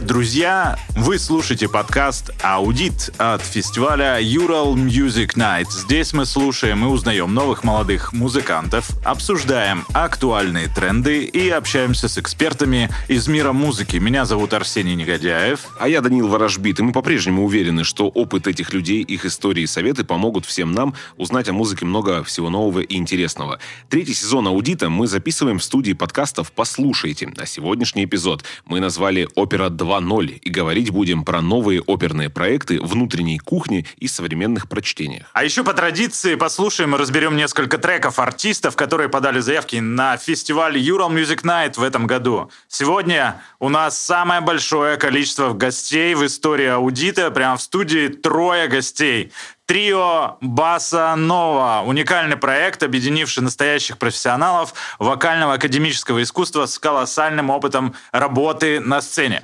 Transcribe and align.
Привет, 0.00 0.06
друзья! 0.08 0.78
Вы 1.02 1.18
слушаете 1.18 1.66
подкаст 1.66 2.30
«Аудит» 2.42 3.10
от 3.16 3.40
фестиваля 3.40 4.20
Ural 4.20 4.74
Music 4.74 5.30
Night. 5.34 5.70
Здесь 5.70 6.12
мы 6.12 6.26
слушаем 6.26 6.84
и 6.84 6.88
узнаем 6.88 7.32
новых 7.32 7.64
молодых 7.64 8.12
музыкантов, 8.12 8.86
обсуждаем 9.02 9.86
актуальные 9.94 10.68
тренды 10.68 11.24
и 11.24 11.48
общаемся 11.48 12.06
с 12.06 12.18
экспертами 12.18 12.90
из 13.08 13.28
мира 13.28 13.52
музыки. 13.52 13.96
Меня 13.96 14.26
зовут 14.26 14.52
Арсений 14.52 14.94
Негодяев. 14.94 15.68
А 15.78 15.88
я 15.88 16.02
Данил 16.02 16.28
Ворожбит, 16.28 16.80
и 16.80 16.82
мы 16.82 16.92
по-прежнему 16.92 17.46
уверены, 17.46 17.82
что 17.82 18.08
опыт 18.08 18.46
этих 18.46 18.74
людей, 18.74 19.02
их 19.02 19.24
истории 19.24 19.62
и 19.62 19.66
советы 19.66 20.04
помогут 20.04 20.44
всем 20.44 20.72
нам 20.72 20.94
узнать 21.16 21.48
о 21.48 21.54
музыке 21.54 21.86
много 21.86 22.22
всего 22.24 22.50
нового 22.50 22.80
и 22.80 22.96
интересного. 22.96 23.58
Третий 23.88 24.12
сезон 24.12 24.48
«Аудита» 24.48 24.90
мы 24.90 25.06
записываем 25.06 25.60
в 25.60 25.64
студии 25.64 25.94
подкастов 25.94 26.52
«Послушайте», 26.52 27.32
а 27.38 27.46
сегодняшний 27.46 28.04
эпизод 28.04 28.44
мы 28.66 28.80
назвали 28.80 29.30
«Опера 29.34 29.70
2.0» 29.70 30.40
и 30.42 30.50
говорить 30.50 30.89
будем 30.90 31.24
про 31.24 31.40
новые 31.40 31.80
оперные 31.82 32.30
проекты, 32.30 32.80
внутренней 32.80 33.38
кухни 33.38 33.86
и 33.96 34.08
современных 34.08 34.68
прочтениях. 34.68 35.26
А 35.32 35.44
еще 35.44 35.64
по 35.64 35.74
традиции 35.74 36.34
послушаем 36.34 36.94
и 36.94 36.98
разберем 36.98 37.36
несколько 37.36 37.78
треков 37.78 38.18
артистов, 38.18 38.76
которые 38.76 39.08
подали 39.08 39.40
заявки 39.40 39.76
на 39.76 40.16
фестиваль 40.16 40.76
Ural 40.78 41.10
Music 41.10 41.42
Night 41.42 41.78
в 41.78 41.82
этом 41.82 42.06
году. 42.06 42.50
Сегодня 42.68 43.40
у 43.58 43.68
нас 43.68 43.98
самое 44.00 44.40
большое 44.40 44.96
количество 44.96 45.52
гостей 45.52 46.14
в 46.14 46.24
истории 46.26 46.66
аудита. 46.66 47.30
Прямо 47.30 47.56
в 47.56 47.62
студии 47.62 48.08
трое 48.08 48.68
гостей. 48.68 49.32
Трио 49.66 50.36
Баса 50.40 51.14
Нова. 51.16 51.84
Уникальный 51.86 52.36
проект, 52.36 52.82
объединивший 52.82 53.44
настоящих 53.44 53.98
профессионалов 53.98 54.74
вокального 54.98 55.54
академического 55.54 56.22
искусства 56.22 56.66
с 56.66 56.76
колоссальным 56.78 57.50
опытом 57.50 57.94
работы 58.10 58.80
на 58.80 59.00
сцене. 59.00 59.42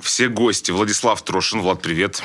Все 0.00 0.28
гости. 0.28 0.70
Владислав 0.70 1.22
Трошин. 1.22 1.60
Влад, 1.60 1.80
привет. 1.82 2.22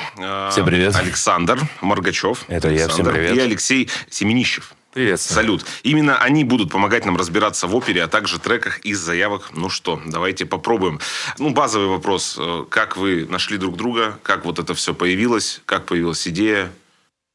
Всем 0.50 0.66
привет. 0.66 0.94
Александр 0.96 1.60
Маргачев. 1.80 2.44
Это 2.48 2.68
я. 2.68 2.88
Всем 2.88 3.06
Александр. 3.06 3.12
привет. 3.12 3.36
И 3.36 3.40
Алексей 3.40 3.90
Семенищев. 4.10 4.74
Привет. 4.92 5.20
Салют. 5.20 5.64
Именно 5.82 6.18
они 6.18 6.44
будут 6.44 6.70
помогать 6.70 7.04
нам 7.04 7.16
разбираться 7.16 7.66
в 7.66 7.74
опере, 7.74 8.04
а 8.04 8.06
также 8.06 8.38
треках 8.38 8.78
из 8.80 9.00
заявок. 9.00 9.50
Ну 9.52 9.68
что, 9.68 10.00
давайте 10.06 10.46
попробуем. 10.46 11.00
Ну, 11.38 11.50
базовый 11.50 11.88
вопрос. 11.88 12.36
Э, 12.38 12.64
Как 12.70 12.96
вы 12.96 13.26
нашли 13.28 13.56
друг 13.58 13.76
друга? 13.76 14.18
Как 14.22 14.44
вот 14.44 14.60
это 14.60 14.72
все 14.74 14.94
появилось? 14.94 15.62
Как 15.66 15.86
появилась 15.86 16.28
идея? 16.28 16.70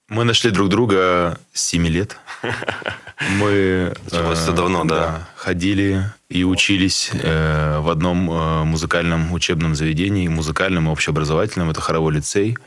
Мы 0.08 0.24
нашли 0.24 0.52
друг 0.52 0.70
друга 0.70 1.38
с 1.54 1.62
7 1.66 1.86
лет. 1.88 2.18
Мы 3.20 3.94
э, 4.12 4.52
давно, 4.56 4.86
да. 4.86 5.28
Ходили 5.36 6.06
и 6.30 6.44
учились 6.44 7.12
э, 7.14 7.80
в 7.80 7.90
одном 7.90 8.32
э, 8.32 8.64
музыкальном 8.64 9.34
учебном 9.34 9.76
заведении, 9.76 10.28
музыкальном 10.28 10.88
и 10.88 10.92
общеобразовательном. 10.92 11.70
Это 11.70 11.82
хоровой 11.82 12.14
лицей. 12.14 12.58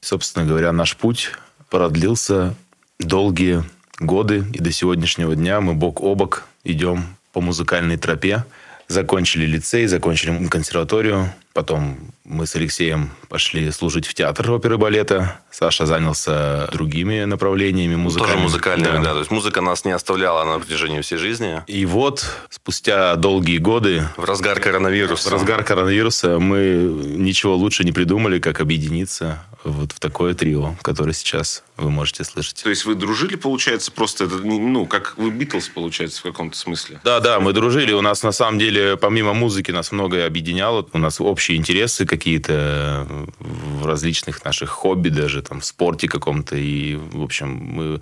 Собственно 0.00 0.46
говоря, 0.46 0.72
наш 0.72 0.96
путь 0.96 1.32
продлился 1.68 2.54
долгие 3.00 3.64
годы, 3.98 4.44
и 4.52 4.58
до 4.58 4.70
сегодняшнего 4.70 5.34
дня 5.34 5.60
мы 5.60 5.74
бок 5.74 6.00
о 6.00 6.14
бок 6.14 6.44
идем 6.64 7.16
по 7.32 7.40
музыкальной 7.40 7.96
тропе. 7.96 8.44
Закончили 8.86 9.46
лицей, 9.46 9.86
закончили 9.86 10.46
консерваторию. 10.46 11.32
Потом 11.54 11.98
мы 12.24 12.46
с 12.46 12.54
Алексеем 12.54 13.10
пошли 13.28 13.70
служить 13.72 14.06
в 14.06 14.14
театр 14.14 14.50
оперы 14.52 14.74
и 14.76 14.78
балета. 14.78 15.40
Саша 15.50 15.86
занялся 15.86 16.68
другими 16.72 17.24
направлениями 17.24 17.96
музыкальными. 17.96 18.34
Тоже 18.34 18.42
музыкальными, 18.44 18.92
да. 18.98 19.02
Да. 19.02 19.12
То 19.14 19.18
есть 19.20 19.30
музыка 19.30 19.60
нас 19.60 19.84
не 19.84 19.90
оставляла 19.92 20.44
на 20.44 20.58
протяжении 20.60 21.00
всей 21.00 21.18
жизни. 21.18 21.62
И 21.66 21.84
вот 21.84 22.24
спустя 22.48 23.16
долгие 23.16 23.58
годы, 23.58 24.04
В 24.16 24.24
разгар 24.24 24.60
коронавируса. 24.60 25.28
в 25.28 25.32
разгар 25.32 25.64
коронавируса, 25.64 26.38
мы 26.38 26.58
ничего 27.04 27.56
лучше 27.56 27.84
не 27.84 27.92
придумали, 27.92 28.38
как 28.38 28.60
объединиться 28.60 29.44
вот 29.64 29.92
в 29.92 30.00
такое 30.00 30.34
трио, 30.34 30.74
которое 30.82 31.12
сейчас 31.12 31.62
вы 31.76 31.90
можете 31.90 32.24
слышать. 32.24 32.62
То 32.64 32.70
есть 32.70 32.84
вы 32.84 32.94
дружили, 32.96 33.36
получается, 33.36 33.92
просто 33.92 34.24
это, 34.24 34.36
ну, 34.38 34.86
как 34.86 35.14
вы 35.16 35.30
Битлз, 35.30 35.68
получается, 35.68 36.20
в 36.20 36.22
каком-то 36.24 36.56
смысле? 36.56 37.00
Да, 37.04 37.20
да, 37.20 37.38
мы 37.38 37.52
дружили. 37.52 37.92
У 37.92 38.00
нас 38.00 38.22
на 38.24 38.32
самом 38.32 38.58
деле, 38.58 38.96
помимо 38.96 39.34
музыки, 39.34 39.70
нас 39.70 39.92
многое 39.92 40.26
объединяло. 40.26 40.86
У 40.92 40.98
нас 40.98 41.20
общие 41.20 41.56
интересы 41.58 42.06
какие-то 42.12 43.06
в 43.38 43.86
различных 43.86 44.44
наших 44.44 44.68
хобби, 44.68 45.08
даже 45.08 45.40
там 45.40 45.60
в 45.60 45.64
спорте 45.64 46.08
каком-то. 46.08 46.56
И, 46.56 46.96
в 46.96 47.22
общем, 47.22 47.48
мы 47.48 48.00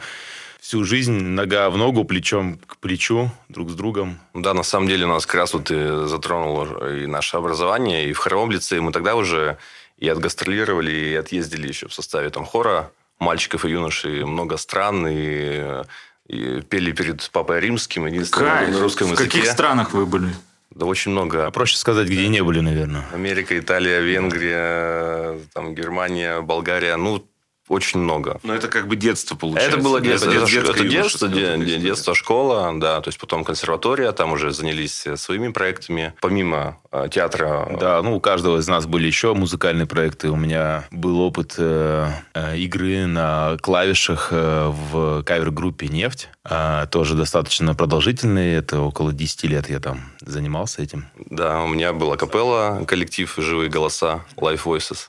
всю 0.60 0.82
жизнь 0.82 1.12
нога 1.12 1.70
в 1.70 1.76
ногу, 1.76 2.04
плечом 2.04 2.58
к 2.66 2.78
плечу, 2.78 3.30
друг 3.48 3.70
с 3.70 3.74
другом. 3.74 4.18
Да, 4.34 4.52
на 4.52 4.64
самом 4.64 4.88
деле 4.88 5.04
у 5.04 5.08
нас 5.08 5.26
как 5.26 5.36
раз 5.36 5.54
вот 5.54 5.70
и 5.70 6.08
затронуло 6.08 6.92
и 6.92 7.06
наше 7.06 7.36
образование, 7.36 8.10
и 8.10 8.12
в 8.12 8.18
хоровом 8.18 8.50
лицее 8.50 8.80
мы 8.80 8.90
тогда 8.90 9.14
уже 9.14 9.58
и 9.96 10.08
отгастролировали, 10.08 10.90
и 10.90 11.14
отъездили 11.14 11.68
еще 11.68 11.86
в 11.86 11.94
составе 11.94 12.30
там 12.30 12.44
хора 12.44 12.90
мальчиков 13.20 13.64
и 13.64 13.70
юношей 13.70 14.24
много 14.24 14.56
стран, 14.56 15.06
и, 15.06 15.84
и 16.26 16.62
пели 16.62 16.90
перед 16.90 17.30
Папой 17.30 17.60
Римским, 17.60 18.06
единственное 18.06 18.56
Кайф. 18.56 18.70
на 18.70 18.80
русском 18.80 19.06
в 19.06 19.12
языке. 19.12 19.30
каких 19.30 19.50
странах 19.52 19.92
вы 19.92 20.04
были? 20.04 20.34
Да 20.74 20.86
очень 20.86 21.10
много. 21.10 21.46
А 21.46 21.50
проще 21.50 21.76
сказать, 21.76 22.06
где 22.06 22.28
не 22.28 22.42
были, 22.42 22.60
наверное. 22.60 23.04
Америка, 23.12 23.58
Италия, 23.58 24.00
Венгрия, 24.00 25.38
там, 25.52 25.74
Германия, 25.74 26.40
Болгария. 26.40 26.96
Ну, 26.96 27.26
очень 27.70 28.00
много. 28.00 28.40
Ну, 28.42 28.52
это 28.52 28.68
как 28.68 28.88
бы 28.88 28.96
детство, 28.96 29.36
получается. 29.36 29.76
Это 29.76 29.82
было 29.84 30.00
детство. 30.00 30.28
Это 30.30 30.40
детское 30.40 30.60
это 30.60 30.84
детство, 30.88 31.26
юношеское, 31.26 31.30
де- 31.30 31.56
вот 31.56 31.66
де- 31.66 31.72
эта 31.76 31.82
детство, 31.82 32.14
школа, 32.14 32.72
да. 32.76 33.00
То 33.00 33.08
есть 33.08 33.18
потом 33.18 33.44
консерватория, 33.44 34.10
там 34.12 34.32
уже 34.32 34.50
занялись 34.52 35.06
э, 35.06 35.16
своими 35.16 35.48
проектами. 35.52 36.12
Помимо 36.20 36.78
э, 36.90 37.08
театра. 37.10 37.66
э, 37.70 37.76
Да, 37.78 38.02
ну 38.02 38.16
у 38.16 38.20
каждого 38.20 38.58
из 38.58 38.66
нас 38.68 38.86
были 38.86 39.06
еще 39.06 39.34
музыкальные 39.34 39.86
проекты. 39.86 40.30
У 40.30 40.36
меня 40.36 40.84
был 40.90 41.20
опыт 41.20 41.54
э, 41.58 42.08
э, 42.34 42.58
игры 42.58 43.06
на 43.06 43.56
клавишах 43.62 44.28
э, 44.32 44.68
в 44.92 45.22
кавер-группе 45.22 45.86
«Нефть». 45.88 46.28
А, 46.42 46.86
тоже 46.86 47.14
достаточно 47.14 47.74
продолжительный. 47.74 48.54
Это 48.54 48.80
около 48.80 49.12
10 49.12 49.44
лет 49.44 49.70
я 49.70 49.78
там 49.78 50.10
занимался 50.20 50.82
этим. 50.82 51.06
Да, 51.30 51.62
у 51.62 51.68
меня 51.68 51.92
была 51.92 52.16
капелла, 52.16 52.82
коллектив 52.86 53.32
«Живые 53.36 53.70
голоса», 53.70 54.24
Life 54.36 54.62
Voices. 54.64 55.08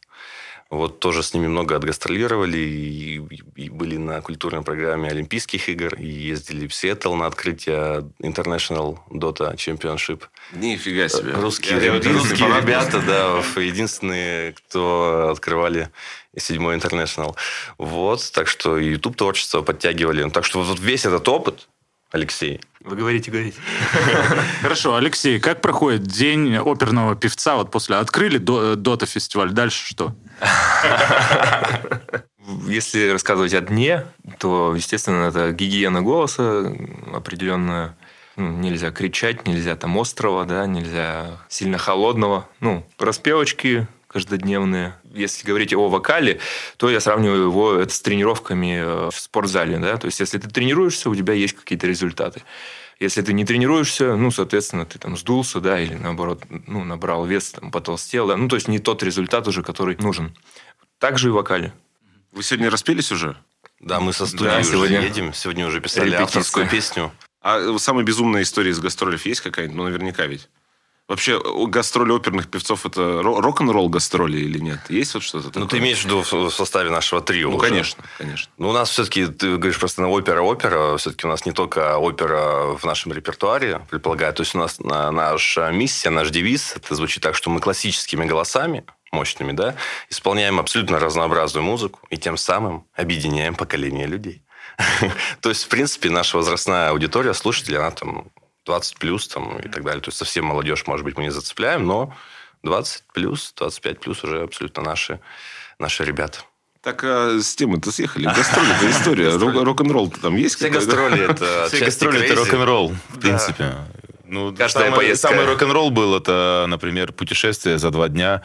Вот 0.71 0.99
тоже 1.01 1.21
с 1.21 1.33
ними 1.33 1.47
много 1.47 1.75
отгастролировали 1.75 2.57
и, 2.57 3.21
и 3.57 3.69
были 3.69 3.97
на 3.97 4.21
культурной 4.21 4.61
программе 4.61 5.09
Олимпийских 5.09 5.67
игр, 5.67 5.93
и 5.95 6.07
ездили 6.07 6.65
в 6.65 6.73
Сиэтл 6.73 7.13
на 7.13 7.25
открытие 7.25 8.09
International 8.23 8.97
Dota 9.09 9.53
Championship. 9.57 10.23
Нифига 10.53 11.09
себе. 11.09 11.33
Русские, 11.33 11.77
Я- 11.77 11.93
единственный 11.95 12.17
русские 12.19 12.47
ребята, 12.61 13.01
да, 13.05 13.61
единственные, 13.61 14.53
кто 14.53 15.29
открывали 15.31 15.89
седьмой 16.37 16.75
интернешнл. 16.75 17.35
Вот, 17.77 18.31
так 18.33 18.47
что 18.47 18.77
и 18.77 18.91
YouTube 18.91 19.17
творчество 19.17 19.61
подтягивали. 19.63 20.29
Так 20.29 20.45
что 20.45 20.63
вот 20.63 20.79
весь 20.79 21.05
этот 21.05 21.27
опыт, 21.27 21.67
Алексей, 22.11 22.61
Вы 22.81 22.95
говорите, 22.95 23.29
говорите. 23.29 23.57
Хорошо, 24.61 24.95
Алексей, 24.95 25.39
как 25.39 25.61
проходит 25.61 26.03
день 26.03 26.55
оперного 26.57 27.15
певца? 27.15 27.55
Вот 27.55 27.71
после 27.71 27.97
открыли 27.97 28.37
до- 28.37 28.75
Дота 28.75 29.05
фестиваль, 29.05 29.51
дальше 29.51 29.85
что? 29.85 30.15
Если 32.67 33.09
рассказывать 33.09 33.53
о 33.53 33.61
дне, 33.61 34.05
то, 34.39 34.75
естественно, 34.75 35.25
это 35.25 35.51
гигиена 35.51 36.01
голоса 36.01 36.73
определенная. 37.13 37.95
Ну, 38.37 38.49
нельзя 38.49 38.91
кричать, 38.91 39.45
нельзя 39.47 39.75
там 39.75 39.99
острого, 39.99 40.45
да, 40.45 40.65
нельзя 40.65 41.37
сильно 41.49 41.77
холодного. 41.77 42.47
Ну, 42.59 42.85
распевочки 42.97 43.87
каждодневные. 44.07 44.95
Если 45.13 45.47
говорить 45.47 45.73
о 45.73 45.87
вокале, 45.87 46.39
то 46.77 46.89
я 46.89 46.99
сравниваю 46.99 47.43
его 47.43 47.75
это 47.75 47.93
с 47.93 48.01
тренировками 48.01 48.79
э, 48.79 49.09
в 49.09 49.17
спортзале. 49.17 49.77
Да? 49.77 49.95
То 49.97 50.07
есть, 50.07 50.19
если 50.19 50.37
ты 50.37 50.49
тренируешься, 50.49 51.09
у 51.09 51.15
тебя 51.15 51.33
есть 51.33 51.55
какие-то 51.55 51.87
результаты. 51.87 52.41
Если 53.01 53.23
ты 53.23 53.33
не 53.33 53.43
тренируешься, 53.43 54.15
ну, 54.15 54.29
соответственно, 54.29 54.85
ты 54.85 54.99
там 54.99 55.17
сдулся, 55.17 55.59
да, 55.59 55.81
или 55.81 55.95
наоборот, 55.95 56.43
ну, 56.67 56.83
набрал 56.83 57.25
вес, 57.25 57.49
там, 57.51 57.71
потолстел, 57.71 58.27
да. 58.27 58.37
Ну, 58.37 58.47
то 58.47 58.55
есть, 58.55 58.67
не 58.67 58.77
тот 58.77 59.01
результат 59.01 59.47
уже, 59.47 59.63
который 59.63 59.97
нужен. 59.97 60.37
Также 60.99 61.29
и 61.29 61.31
в 61.31 61.33
вокале. 61.33 61.73
Вы 62.31 62.43
сегодня 62.43 62.69
распелись 62.69 63.11
уже? 63.11 63.35
да, 63.79 63.99
мы 63.99 64.13
со 64.13 64.27
студии 64.27 64.43
Да, 64.43 64.59
уже 64.59 64.69
сегодня 64.73 65.01
едем. 65.01 65.33
Сегодня 65.33 65.65
уже 65.65 65.81
писали 65.81 66.09
репетиция. 66.09 66.25
авторскую 66.25 66.69
песню. 66.69 67.11
А 67.41 67.75
самая 67.79 68.05
безумная 68.05 68.43
история 68.43 68.69
из 68.69 68.79
гастролев 68.79 69.25
есть 69.25 69.41
какая-нибудь? 69.41 69.75
Ну, 69.75 69.83
наверняка 69.85 70.27
ведь. 70.27 70.47
Вообще, 71.11 71.41
гастроли 71.67 72.13
оперных 72.13 72.49
певцов 72.49 72.85
это 72.85 73.01
ро- 73.01 73.41
рок-н-ролл 73.41 73.89
гастроли 73.89 74.37
или 74.37 74.59
нет? 74.59 74.79
Есть 74.87 75.13
вот 75.13 75.23
что-то 75.23 75.47
такое? 75.49 75.63
Ну, 75.63 75.67
ты 75.67 75.79
имеешь 75.79 75.99
в 75.99 76.05
виду 76.05 76.21
в 76.23 76.49
составе 76.51 76.89
нашего 76.89 77.19
трио 77.21 77.49
Ну, 77.49 77.57
уже? 77.57 77.67
конечно, 77.67 78.03
конечно. 78.17 78.49
Ну, 78.57 78.69
у 78.69 78.71
нас 78.71 78.89
все-таки, 78.91 79.25
ты 79.27 79.57
говоришь 79.57 79.77
просто 79.77 80.01
на 80.01 80.07
опера-опера, 80.09 80.95
все-таки 80.95 81.27
у 81.27 81.29
нас 81.29 81.45
не 81.45 81.51
только 81.51 81.97
опера 81.97 82.77
в 82.77 82.85
нашем 82.85 83.11
репертуаре, 83.11 83.81
предполагаю. 83.89 84.33
То 84.33 84.43
есть 84.43 84.55
у 84.55 84.59
нас 84.59 84.79
на- 84.79 85.11
наша 85.11 85.69
миссия, 85.71 86.11
наш 86.11 86.29
девиз, 86.29 86.77
это 86.77 86.95
звучит 86.95 87.21
так, 87.21 87.35
что 87.35 87.49
мы 87.49 87.59
классическими 87.59 88.23
голосами, 88.23 88.85
мощными, 89.11 89.51
да, 89.51 89.75
исполняем 90.09 90.61
абсолютно 90.61 90.97
разнообразную 90.97 91.65
музыку 91.65 91.99
и 92.09 92.15
тем 92.17 92.37
самым 92.37 92.85
объединяем 92.95 93.55
поколение 93.55 94.07
людей. 94.07 94.43
То 95.41 95.49
есть, 95.49 95.65
в 95.65 95.67
принципе, 95.67 96.09
наша 96.09 96.37
возрастная 96.37 96.91
аудитория, 96.91 97.33
слушатели, 97.33 97.75
она 97.75 97.91
там 97.91 98.31
20 98.65 98.97
плюс 98.99 99.27
там, 99.27 99.57
и 99.59 99.67
так 99.67 99.83
далее. 99.83 100.01
То 100.01 100.09
есть, 100.09 100.17
совсем 100.17 100.45
молодежь, 100.45 100.85
может 100.87 101.03
быть, 101.03 101.17
мы 101.17 101.23
не 101.23 101.31
зацепляем, 101.31 101.85
но 101.85 102.15
20 102.63 103.03
плюс, 103.13 103.53
25 103.57 103.99
плюс 103.99 104.23
уже 104.23 104.43
абсолютно 104.43 104.83
наши, 104.83 105.19
наши 105.79 106.03
ребята. 106.03 106.39
Так 106.81 107.03
а 107.03 107.39
с 107.39 107.55
темы-то 107.55 107.91
съехали. 107.91 108.25
Гастроли 108.25 108.75
это 108.75 108.89
история. 108.89 109.37
Рок- 109.37 109.63
Рок-н-ролл 109.63 110.09
там 110.09 110.35
есть 110.35 110.55
Все 110.55 110.69
гастроли 110.69 111.29
это 111.29 111.67
Все 111.67 111.85
гастроли 111.85 112.25
это 112.25 112.35
рок-н-ролл, 112.35 112.95
в 113.09 113.19
принципе. 113.19 113.75
Ну, 114.25 114.55
Каждая 114.55 114.85
самый, 114.85 114.97
поездка. 114.97 115.27
самый 115.27 115.45
рок-н-ролл 115.45 115.91
был, 115.91 116.15
это, 116.15 116.65
например, 116.67 117.11
путешествие 117.11 117.77
за 117.77 117.91
два 117.91 118.07
дня. 118.07 118.41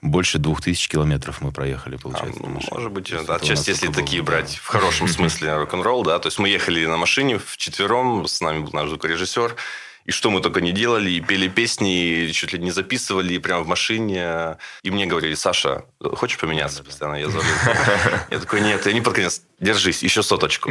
Больше 0.00 0.38
двух 0.38 0.62
тысяч 0.62 0.88
километров 0.88 1.40
мы 1.40 1.50
проехали, 1.50 1.96
А, 1.96 1.98
получается. 1.98 2.40
машине. 2.46 2.70
может 2.72 2.92
быть, 2.92 3.12
у 3.12 3.32
отчасти, 3.32 3.70
если 3.70 3.88
такие 3.88 4.22
было, 4.22 4.26
брать 4.36 4.52
да. 4.52 4.60
в 4.62 4.66
хорошем 4.66 5.08
смысле 5.08 5.56
рок-н-ролл, 5.56 6.04
да, 6.04 6.18
то 6.20 6.28
есть 6.28 6.38
мы 6.38 6.48
ехали 6.48 6.86
на 6.86 6.96
машине 6.96 7.38
в 7.38 7.56
четвером, 7.56 8.26
с 8.28 8.40
нами 8.40 8.60
был 8.60 8.70
наш 8.72 8.88
звукорежиссер, 8.88 9.56
и 10.08 10.10
что 10.10 10.30
мы 10.30 10.40
только 10.40 10.62
не 10.62 10.72
делали, 10.72 11.10
и 11.10 11.20
пели 11.20 11.48
песни, 11.48 12.24
и 12.24 12.32
чуть 12.32 12.54
ли 12.54 12.58
не 12.58 12.70
записывали, 12.70 13.34
и 13.34 13.38
прямо 13.38 13.62
в 13.62 13.66
машине. 13.66 14.56
И 14.82 14.90
мне 14.90 15.04
говорили, 15.04 15.34
Саша, 15.34 15.84
хочешь 16.00 16.38
поменяться 16.38 16.82
постоянно? 16.82 17.16
Я 17.16 17.28
звоню. 17.28 17.48
Я 18.30 18.38
такой, 18.38 18.62
нет, 18.62 18.86
и 18.86 18.90
они 18.90 19.02
под 19.02 19.14
конец, 19.14 19.42
держись, 19.60 20.02
еще 20.02 20.22
соточку, 20.22 20.70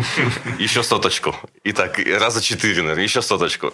еще 0.58 0.82
соточку. 0.82 1.36
И 1.64 1.72
так, 1.72 2.00
раза 2.00 2.42
четыре, 2.42 2.82
наверное, 2.82 3.04
еще 3.04 3.22
соточку. 3.22 3.74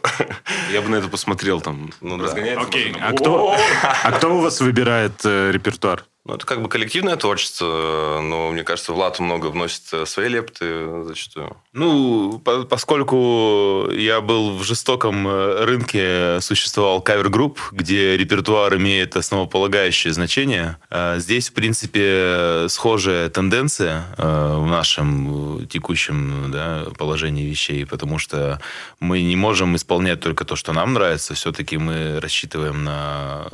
Я 0.70 0.82
бы 0.82 0.90
на 0.90 0.96
это 0.98 1.08
посмотрел 1.08 1.62
там. 1.62 1.94
Ну 2.02 2.18
да. 2.18 2.26
разгоняется 2.26 2.68
Окей, 2.68 2.94
а 3.00 3.14
кто, 3.14 3.56
а 4.04 4.12
кто 4.12 4.36
у 4.36 4.42
вас 4.42 4.60
выбирает 4.60 5.14
э, 5.24 5.52
репертуар? 5.54 6.04
Ну, 6.26 6.36
это 6.36 6.46
как 6.46 6.62
бы 6.62 6.70
коллективное 6.70 7.18
творчество, 7.18 8.22
но, 8.24 8.50
мне 8.52 8.64
кажется, 8.64 8.94
Влад 8.94 9.20
много 9.20 9.48
вносит 9.48 9.82
э, 9.92 10.06
свои 10.06 10.30
лепты 10.30 11.04
зачастую. 11.04 11.58
Ну, 11.74 12.40
по- 12.40 12.64
поскольку 12.64 13.90
я 13.92 14.22
был 14.22 14.58
в 14.58 14.64
жестоком 14.64 15.28
э, 15.28 15.66
рынке, 15.66 16.40
существовал 16.40 17.02
кавер-групп, 17.02 17.60
где 17.74 18.16
репертуар 18.16 18.78
имеет 18.78 19.18
основополагающее 19.18 20.14
значение. 20.14 20.78
э, 20.90 21.16
Здесь, 21.20 21.50
в 21.50 21.54
принципе, 21.54 22.68
схожая 22.70 23.30
тенденция 23.30 24.06
в 24.18 24.66
нашем 24.66 25.68
текущем 25.68 26.52
да, 26.52 26.86
положении 26.98 27.44
вещей, 27.46 27.86
потому 27.86 28.18
что 28.18 28.62
мы 29.02 29.22
не 29.22 29.36
можем 29.36 29.76
исполнять 29.76 30.22
только 30.22 30.46
то, 30.46 30.56
что 30.56 30.72
нам 30.72 30.94
нравится. 30.94 31.34
Все-таки 31.34 31.78
мы 31.78 32.22
рассчитываем 32.22 32.86
на 32.86 33.48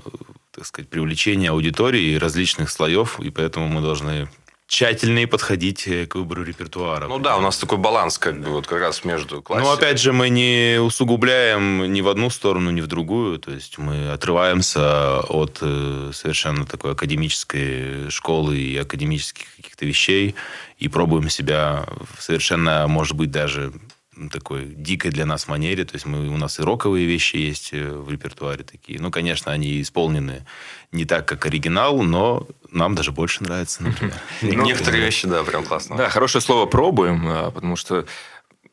так 0.59 0.65
сказать, 0.65 0.89
привлечение 0.89 1.51
аудитории 1.51 2.15
различных 2.15 2.69
слоев, 2.69 3.21
и 3.21 3.29
поэтому 3.29 3.69
мы 3.69 3.79
должны 3.79 4.27
тщательнее 4.67 5.25
подходить 5.25 5.87
э, 5.87 6.05
к 6.05 6.15
выбору 6.15 6.43
репертуара. 6.43 7.07
Ну 7.07 7.17
да, 7.17 7.37
у 7.37 7.41
нас 7.41 7.57
такой 7.57 7.77
баланс 7.77 8.17
как 8.17 8.41
бы 8.41 8.49
вот 8.49 8.67
как 8.67 8.81
раз 8.81 9.05
между 9.05 9.41
классикой. 9.41 9.69
Ну, 9.69 9.73
опять 9.73 9.99
же, 9.99 10.11
мы 10.11 10.27
не 10.27 10.79
усугубляем 10.81 11.91
ни 11.93 12.01
в 12.01 12.09
одну 12.09 12.29
сторону, 12.29 12.71
ни 12.71 12.81
в 12.81 12.87
другую. 12.87 13.39
То 13.39 13.51
есть 13.51 13.77
мы 13.77 14.11
отрываемся 14.11 15.21
от 15.21 15.59
э, 15.61 16.11
совершенно 16.13 16.65
такой 16.65 16.91
академической 16.91 18.09
школы 18.09 18.57
и 18.57 18.77
академических 18.77 19.45
каких-то 19.55 19.85
вещей 19.85 20.35
и 20.77 20.89
пробуем 20.89 21.29
себя 21.29 21.85
совершенно, 22.19 22.85
может 22.87 23.15
быть, 23.15 23.31
даже 23.31 23.71
ну, 23.71 23.79
такой 24.27 24.65
дикой 24.65 25.11
для 25.11 25.25
нас 25.25 25.47
манере. 25.47 25.85
То 25.85 25.95
есть 25.95 26.05
мы, 26.05 26.27
у 26.27 26.37
нас 26.37 26.59
и 26.59 26.63
роковые 26.63 27.05
вещи 27.05 27.37
есть 27.37 27.69
э, 27.71 27.89
в 27.89 28.11
репертуаре 28.11 28.63
такие. 28.63 28.99
Ну, 28.99 29.11
конечно, 29.11 29.51
они 29.51 29.81
исполнены 29.81 30.45
не 30.91 31.05
так, 31.05 31.25
как 31.27 31.45
оригинал, 31.45 32.01
но 32.01 32.47
нам 32.71 32.95
даже 32.95 33.11
больше 33.11 33.43
нравится, 33.43 33.83
например. 33.83 34.15
Ну, 34.41 34.63
Некоторые 34.65 35.03
вещи, 35.03 35.27
да, 35.27 35.43
прям 35.43 35.63
классно. 35.63 35.95
Да, 35.95 36.09
хорошее 36.09 36.41
слово 36.41 36.65
«пробуем», 36.65 37.25
а, 37.27 37.51
потому 37.51 37.75
что 37.75 38.05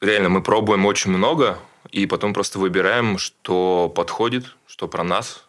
реально 0.00 0.30
мы 0.30 0.42
пробуем 0.42 0.86
очень 0.86 1.10
много, 1.10 1.58
и 1.90 2.06
потом 2.06 2.34
просто 2.34 2.58
выбираем, 2.58 3.18
что 3.18 3.92
подходит, 3.94 4.56
что 4.66 4.88
про 4.88 5.04
нас, 5.04 5.44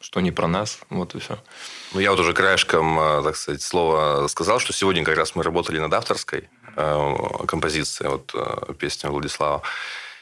что 0.00 0.20
не 0.20 0.30
про 0.30 0.46
нас. 0.46 0.80
Вот 0.90 1.14
и 1.14 1.18
все. 1.18 1.38
Ну, 1.92 2.00
я 2.00 2.10
вот 2.10 2.20
уже 2.20 2.32
краешком, 2.32 2.98
э, 2.98 3.22
так 3.22 3.36
сказать, 3.36 3.62
слова 3.62 4.26
сказал, 4.28 4.58
что 4.58 4.72
сегодня 4.72 5.04
как 5.04 5.16
раз 5.16 5.34
мы 5.34 5.42
работали 5.42 5.78
над 5.78 5.92
авторской 5.92 6.48
э, 6.76 7.46
композицией, 7.46 8.10
вот 8.10 8.30
э, 8.34 8.72
песня 8.74 9.10
Владислава. 9.10 9.62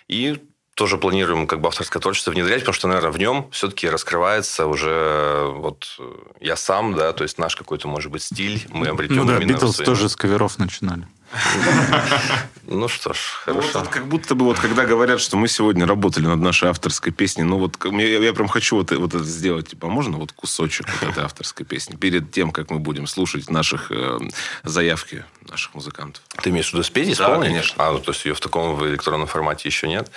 И 0.08 0.38
тоже 0.74 0.96
планируем 0.96 1.46
как 1.46 1.60
бы 1.60 1.68
авторское 1.68 2.00
творчество 2.00 2.30
внедрять, 2.30 2.60
потому 2.60 2.74
что, 2.74 2.88
наверное, 2.88 3.10
в 3.10 3.18
нем 3.18 3.48
все-таки 3.50 3.88
раскрывается 3.88 4.66
уже 4.66 5.52
вот 5.54 5.96
э, 5.98 6.12
я 6.40 6.56
сам, 6.56 6.94
да, 6.94 7.12
то 7.12 7.24
есть 7.24 7.38
наш 7.38 7.56
какой-то, 7.56 7.88
может 7.88 8.10
быть, 8.10 8.22
стиль 8.22 8.66
мы 8.70 8.88
обретем 8.88 9.16
Ну 9.16 9.24
да, 9.24 9.38
Битлз 9.38 9.76
тоже 9.78 10.08
с 10.08 10.16
каверов 10.16 10.58
начинали. 10.58 11.06
Ну 12.66 12.88
что 12.88 13.12
ж, 13.12 13.18
Ну, 13.46 13.54
вот 13.54 13.62
хорошо. 13.64 13.80
это 13.80 13.90
как 13.90 14.06
будто 14.06 14.34
бы 14.34 14.44
вот 14.44 14.58
когда 14.58 14.84
говорят, 14.84 15.20
что 15.20 15.36
мы 15.36 15.48
сегодня 15.48 15.84
работали 15.86 16.26
над 16.26 16.40
нашей 16.40 16.68
авторской 16.70 17.12
песней, 17.12 17.42
ну 17.44 17.58
вот 17.58 17.76
я, 17.84 18.18
я 18.18 18.32
прям 18.32 18.48
хочу 18.48 18.76
вот, 18.76 18.92
вот 18.92 19.14
это 19.14 19.24
сделать. 19.24 19.68
Типа, 19.70 19.88
а 19.88 19.90
можно 19.90 20.16
вот 20.16 20.32
кусочек 20.32 20.86
вот 21.00 21.10
этой 21.10 21.24
авторской 21.24 21.66
песни 21.66 21.96
перед 21.96 22.30
тем, 22.30 22.50
как 22.52 22.70
мы 22.70 22.78
будем 22.78 23.06
слушать 23.06 23.50
наших 23.50 23.90
э, 23.90 24.18
заявки 24.62 25.24
наших 25.50 25.74
музыкантов? 25.74 26.22
Ты 26.42 26.50
имеешь 26.50 26.70
в 26.70 26.72
виду 26.74 26.84
спеть, 26.84 27.08
Да, 27.08 27.12
исполнить? 27.24 27.48
конечно. 27.48 27.84
А, 27.84 27.92
ну, 27.92 27.98
то 27.98 28.12
есть 28.12 28.24
ее 28.24 28.34
в 28.34 28.40
таком 28.40 28.76
в 28.76 28.86
электронном 28.86 29.26
формате 29.26 29.68
еще 29.68 29.88
нет? 29.88 30.10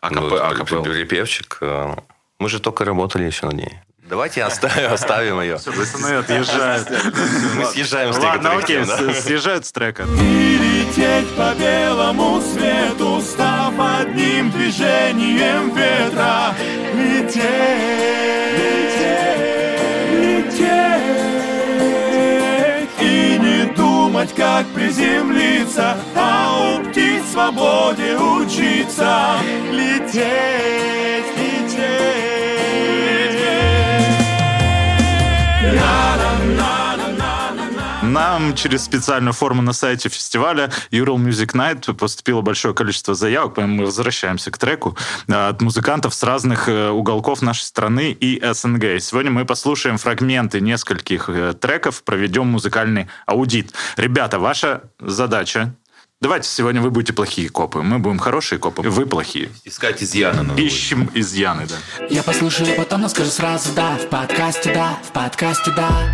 А 0.00 0.10
Ну, 0.10 0.28
капе- 0.28 0.74
вот 0.76 0.86
а 0.86 0.90
Припевчик. 0.90 1.58
э, 1.60 1.94
Мы 2.40 2.48
же 2.48 2.58
только 2.58 2.84
работали 2.84 3.24
еще 3.24 3.46
над 3.46 3.54
ней. 3.54 3.78
Давайте 4.08 4.42
оставим, 4.42 4.92
оставим 4.92 5.40
ее. 5.40 5.54
Пацаны 5.54 6.18
отъезжают. 6.18 6.88
Мы 7.56 7.64
съезжаем 7.66 8.12
с 8.12 8.18
Ладно, 8.18 8.56
окей, 8.56 8.84
съезжают 8.84 9.64
с 9.64 9.70
трека. 9.72 10.04
И 10.20 10.58
лететь 10.58 11.28
по 11.36 11.54
белому 11.54 12.40
свету, 12.40 13.20
став 13.20 13.72
одним 13.78 14.50
движением 14.50 15.72
ветра. 15.74 16.54
Лететь, 16.94 17.42
лететь, 18.58 20.58
лететь. 20.58 20.90
И 23.00 23.38
не 23.38 23.64
думать, 23.74 24.34
как 24.34 24.66
приземлиться, 24.68 25.96
а 26.16 26.76
у 26.76 26.80
птиц 26.84 27.22
свободе 27.32 28.16
учиться. 28.16 29.36
Лететь, 29.70 31.24
Нам 38.12 38.54
через 38.54 38.84
специальную 38.84 39.32
форму 39.32 39.62
на 39.62 39.72
сайте 39.72 40.10
фестиваля 40.10 40.70
Ural 40.90 41.16
Music 41.16 41.54
Night 41.54 41.94
поступило 41.94 42.42
большое 42.42 42.74
количество 42.74 43.14
заявок, 43.14 43.54
поэтому 43.54 43.76
мы 43.76 43.84
возвращаемся 43.86 44.50
к 44.50 44.58
треку 44.58 44.96
э, 45.28 45.32
от 45.32 45.62
музыкантов 45.62 46.12
с 46.12 46.22
разных 46.22 46.68
э, 46.68 46.90
уголков 46.90 47.40
нашей 47.40 47.62
страны 47.62 48.10
и 48.10 48.38
СНГ. 48.44 49.00
Сегодня 49.00 49.30
мы 49.30 49.46
послушаем 49.46 49.96
фрагменты 49.96 50.60
нескольких 50.60 51.30
э, 51.30 51.54
треков, 51.54 52.02
проведем 52.02 52.48
музыкальный 52.48 53.08
аудит. 53.24 53.72
Ребята, 53.96 54.38
ваша 54.38 54.82
задача 55.00 55.74
Давайте 56.22 56.48
сегодня 56.48 56.80
вы 56.80 56.92
будете 56.92 57.12
плохие 57.12 57.48
копы. 57.48 57.82
Мы 57.82 57.98
будем 57.98 58.20
хорошие 58.20 58.60
копы, 58.60 58.82
вы 58.82 59.06
плохие. 59.06 59.50
Искать 59.64 60.04
изъяны 60.04 60.42
надо 60.42 60.54
будет. 60.54 60.66
Ищем 60.66 61.10
изъяны, 61.14 61.66
да. 61.66 62.06
Я 62.08 62.22
послушаю, 62.22 62.76
потом 62.76 63.00
но 63.00 63.08
скажу 63.08 63.28
сразу 63.28 63.74
да 63.74 63.96
В 63.96 64.08
подкасте 64.08 64.72
да, 64.72 65.00
в 65.02 65.10
подкасте 65.10 65.72
да 65.72 66.12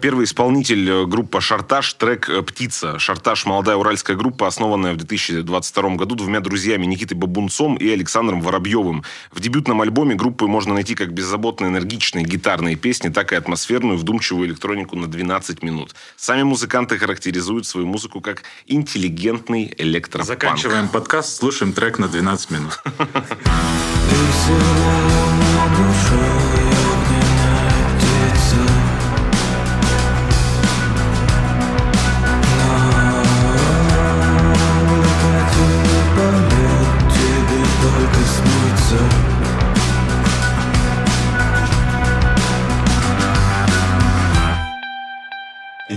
Первый 0.00 0.26
исполнитель 0.26 0.88
э, 0.88 1.06
группа 1.06 1.40
«Шартаж» 1.40 1.94
трек 1.94 2.28
э, 2.28 2.42
«Птица». 2.42 3.00
«Шартаж»– 3.00 3.44
молодая 3.46 3.74
уральская 3.74 4.16
группа, 4.16 4.46
основанная 4.46 4.94
в 4.94 4.96
2022 4.96 5.96
году 5.96 6.14
двумя 6.14 6.38
друзьями 6.38 6.86
Никитой 6.86 7.16
Бабунцом 7.16 7.74
и 7.74 7.90
Александром 7.90 8.42
Воробьевым. 8.42 9.02
В 9.32 9.40
дебютном 9.40 9.80
альбоме 9.80 10.14
группы 10.14 10.46
можно 10.46 10.74
найти 10.74 10.94
как 10.94 11.12
беззаботно 11.12 11.66
энергичные 11.66 12.24
гитарные 12.24 12.76
песни, 12.76 13.08
так 13.08 13.32
и 13.32 13.34
атмосферную 13.34 13.98
вдумчивую 13.98 14.46
электронику 14.46 14.94
на 14.94 15.08
12 15.08 15.64
минут. 15.64 15.96
Сами 16.16 16.44
музыканты 16.44 16.96
характеризуют 16.96 17.66
свою 17.66 17.88
музыку 17.88 18.20
как 18.20 18.44
интеллигентный 18.68 19.74
электропанк. 19.78 20.28
Заканчиваем 20.28 20.88
подкаст, 20.88 21.38
слушаем 21.38 21.72
трек 21.72 21.98
на 21.98 22.06
12 22.06 22.50
минут. 22.52 22.80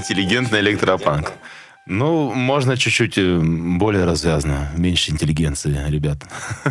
Интеллигентный 0.05 0.59
электропанк. 0.59 1.31
Ну, 1.87 2.31
можно 2.31 2.77
чуть-чуть 2.77 3.17
э, 3.17 3.39
более 3.39 4.05
развязно, 4.05 4.71
меньше 4.75 5.11
интеллигенции, 5.11 5.75
ребят. 5.89 6.17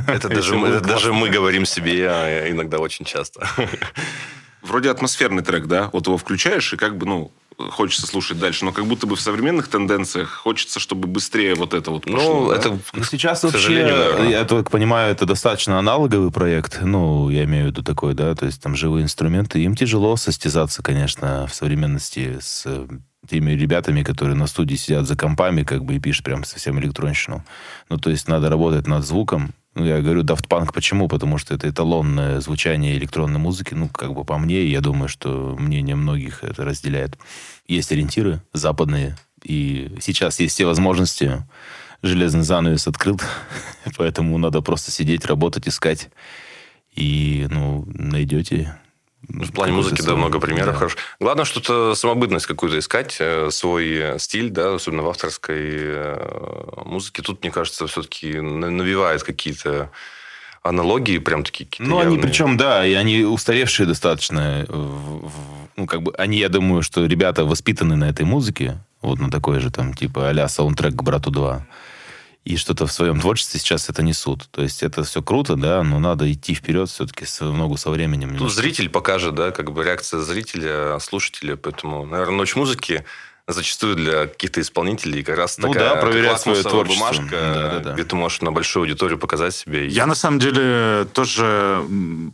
Это 0.07 0.29
даже, 0.29 0.55
мы, 0.55 0.69
это 0.69 0.81
даже 0.81 1.13
мы 1.13 1.31
говорим 1.31 1.67
себе 1.67 2.09
а, 2.09 2.51
иногда 2.51 2.79
очень 2.79 3.05
часто. 3.05 3.49
Вроде 4.63 4.91
атмосферный 4.91 5.43
трек, 5.43 5.67
да? 5.67 5.91
Вот 5.93 6.07
его 6.07 6.17
включаешь, 6.17 6.73
и 6.73 6.77
как 6.77 6.97
бы, 6.97 7.07
ну, 7.07 7.33
хочется 7.57 8.07
слушать 8.07 8.39
дальше. 8.39 8.65
Но 8.65 8.73
как 8.73 8.87
будто 8.87 9.07
бы 9.07 9.17
в 9.17 9.21
современных 9.21 9.69
тенденциях 9.69 10.31
хочется, 10.31 10.81
чтобы 10.81 11.07
быстрее 11.07 11.55
вот 11.55 11.75
это 11.75 11.91
вот 11.91 12.05
пошло. 12.05 12.41
Ну, 12.41 12.51
да? 12.51 12.57
это, 12.57 12.79
Ну, 12.93 13.05
сейчас 13.05 13.41
к 13.41 13.45
вообще, 13.45 13.59
сожалению, 13.59 13.97
наверное. 13.97 14.29
я 14.29 14.45
так 14.45 14.71
понимаю, 14.71 15.13
это 15.13 15.27
достаточно 15.27 15.79
аналоговый 15.79 16.31
проект. 16.31 16.81
Ну, 16.83 17.31
я 17.31 17.45
имею 17.45 17.67
в 17.67 17.69
виду 17.69 17.83
такой, 17.83 18.15
да, 18.15 18.35
то 18.35 18.47
есть 18.47 18.63
там 18.63 18.75
живые 18.75 19.05
инструменты. 19.05 19.63
Им 19.63 19.77
тяжело 19.77 20.17
состязаться, 20.17 20.83
конечно, 20.83 21.47
в 21.47 21.55
современности 21.55 22.39
с 22.41 22.63
э, 22.67 22.87
теми 23.29 23.53
ребятами, 23.53 24.03
которые 24.03 24.37
на 24.37 24.47
студии 24.47 24.77
сидят 24.77 25.07
за 25.07 25.17
компами, 25.17 25.63
как 25.63 25.85
бы 25.85 25.95
и 25.95 26.01
пишут 26.01 26.25
прям 26.25 26.45
совсем 26.45 26.79
электронщину. 26.81 27.45
Ну, 27.89 27.99
то 27.99 28.11
есть 28.11 28.29
надо 28.29 28.49
работать 28.49 28.87
над 28.87 29.05
звуком. 29.05 29.55
Ну, 29.75 29.85
я 29.85 30.01
говорю 30.01 30.23
Daft 30.23 30.47
Punk 30.49 30.73
почему? 30.73 31.09
Потому 31.09 31.39
что 31.39 31.55
это 31.55 31.69
эталонное 31.69 32.41
звучание 32.41 32.97
электронной 32.97 33.41
музыки. 33.41 33.75
Ну, 33.75 33.89
как 33.89 34.15
бы 34.15 34.25
по 34.25 34.39
мне, 34.39 34.67
я 34.67 34.81
думаю, 34.81 35.09
что 35.09 35.57
мнение 35.59 35.97
многих 35.97 36.45
это 36.45 36.65
разделяет. 36.65 37.19
Есть 37.67 37.91
ориентиры 37.91 38.41
западные, 38.53 39.17
и 39.43 39.97
сейчас 40.01 40.39
есть 40.41 40.55
все 40.55 40.67
возможности. 40.67 41.45
Железный 42.03 42.43
занавес 42.43 42.87
открыт, 42.87 43.21
поэтому 43.97 44.37
надо 44.37 44.61
просто 44.61 44.91
сидеть, 44.91 45.25
работать, 45.25 45.67
искать. 45.67 46.11
И, 46.95 47.47
ну, 47.51 47.85
найдете. 47.87 48.77
В 49.29 49.53
плане 49.53 49.73
музыки, 49.73 50.03
да, 50.03 50.15
много 50.17 50.39
примеров 50.41 50.77
хороших. 50.77 50.99
Главное, 51.21 51.45
что-то 51.45 51.95
самобытность 51.95 52.47
какую-то 52.47 52.79
искать, 52.79 53.17
э, 53.21 53.49
свой 53.51 53.89
э, 53.95 54.19
стиль, 54.19 54.51
да, 54.51 54.75
особенно 54.75 55.03
в 55.03 55.09
авторской 55.09 55.59
э, 55.61 56.83
музыке. 56.85 57.23
Тут, 57.23 57.43
мне 57.43 57.51
кажется, 57.51 57.87
все-таки 57.87 58.41
навевает 58.41 59.23
какие-то 59.23 59.91
аналогии, 60.63 61.19
прям 61.19 61.45
такие 61.45 61.67
какие-то 61.69 61.91
Ну, 61.91 61.99
они 62.01 62.15
явные. 62.15 62.23
причем, 62.31 62.57
да, 62.57 62.87
и 62.87 62.95
они 62.95 63.25
устаревшие 63.25 63.87
достаточно. 63.87 64.65
в- 64.69 65.31
Ну, 65.77 65.87
как 65.87 66.03
бы, 66.03 66.13
они, 66.17 66.39
я 66.39 66.49
думаю, 66.49 66.83
что 66.83 67.05
ребята 67.05 67.45
воспитаны 67.45 67.97
на 67.97 68.09
этой 68.09 68.25
музыке, 68.25 68.79
вот 69.03 69.19
на 69.19 69.31
такой 69.31 69.59
же, 69.61 69.71
там, 69.71 69.93
типа, 69.93 70.29
а-ля 70.29 70.49
саундтрек 70.49 70.95
к 70.95 71.03
«Брату 71.03 71.31
2». 71.31 71.63
И 72.45 72.57
что-то 72.59 72.87
в 72.87 72.93
своем 72.93 73.21
творчестве 73.21 73.59
сейчас 73.59 73.89
это 73.89 74.03
несут. 74.03 74.49
То 74.51 74.63
есть 74.63 74.83
это 74.83 75.03
все 75.03 75.23
круто, 75.23 75.57
да, 75.57 75.83
но 75.83 75.99
надо 75.99 76.31
идти 76.31 76.55
вперед 76.55 76.91
все-таки 76.91 77.25
с, 77.25 77.41
в 77.41 77.53
ногу 77.57 77.79
со 77.79 77.89
временем. 77.91 78.29
Тут 78.31 78.37
немножко. 78.39 78.61
зритель 78.61 78.91
покажет, 78.91 79.35
да, 79.35 79.51
как 79.51 79.73
бы 79.73 79.83
реакция 79.83 80.21
зрителя, 80.21 80.99
слушателя. 80.99 81.57
Поэтому, 81.57 82.05
наверное, 82.05 82.37
ночь 82.37 82.55
музыки 82.55 83.05
зачастую 83.47 83.95
для 83.97 84.27
каких-то 84.27 84.61
исполнителей 84.63 85.23
как 85.23 85.37
раз 85.37 85.59
Ну 85.59 85.73
такая 85.73 85.95
да, 85.97 86.01
проверять 86.01 86.41
свое 86.41 86.63
творчество. 86.63 87.13
бумажка, 87.13 87.37
Да-да-да. 87.55 87.93
где 87.95 88.05
ты 88.05 88.17
можешь 88.17 88.41
на 88.43 88.53
большую 88.53 88.83
аудиторию 88.85 89.19
показать 89.19 89.55
себя. 89.55 89.83
И- 89.85 89.89
Я 89.91 90.05
на 90.07 90.15
самом 90.15 90.39
деле 90.39 91.07
тоже 91.15 91.83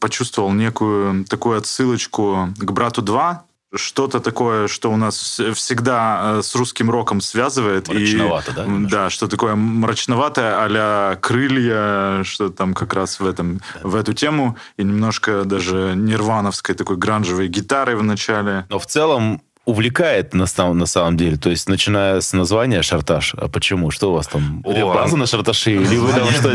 почувствовал 0.01 0.53
некую 0.53 1.25
такую 1.25 1.59
отсылочку 1.59 2.49
к 2.57 2.71
брату 2.73 3.03
2. 3.03 3.45
Что-то 3.75 4.19
такое, 4.21 4.67
что 4.67 4.91
у 4.91 4.97
нас 4.97 5.15
вс- 5.17 5.53
всегда 5.53 6.39
э, 6.39 6.43
с 6.43 6.55
русским 6.57 6.91
роком 6.91 7.21
связывает. 7.21 7.89
И, 7.89 7.93
Мрачновато, 7.93 8.53
да, 8.53 8.65
м, 8.65 8.73
немножко? 8.75 8.97
Да, 8.97 9.11
что 9.11 9.29
такое 9.29 9.55
мрачноватое, 9.55 10.55
а 10.59 11.17
крылья, 11.17 12.25
что 12.25 12.49
там 12.51 12.75
как 12.75 12.95
раз 12.95 13.21
в, 13.21 13.27
этом, 13.27 13.61
в 13.83 13.95
эту 13.95 14.13
тему. 14.13 14.57
И 14.77 14.83
немножко 14.83 15.45
даже 15.45 15.93
нирвановской 15.95 16.75
такой 16.75 16.97
гранжевой 16.97 17.49
гитары 17.49 17.97
в 17.97 18.03
начале. 18.03 18.67
Но 18.69 18.79
в 18.79 18.87
целом 18.87 19.41
увлекает 19.71 20.35
на 20.35 20.47
самом, 20.47 20.79
на 20.79 20.87
самом 20.87 21.17
деле. 21.17 21.37
То 21.37 21.51
есть, 21.51 21.69
начиная 21.69 22.21
с 22.21 22.33
названия 22.33 22.83
«Шарташ». 22.83 23.35
А 23.35 23.49
почему? 23.49 23.91
Что 23.91 24.11
у 24.11 24.15
вас 24.15 24.27
там? 24.27 24.63
О, 24.65 24.95
база 24.95 25.17
на 25.17 25.27
«Шарташе»? 25.27 25.71
Или 25.71 25.97
вы 25.97 26.13
там 26.13 26.29
что? 26.31 26.51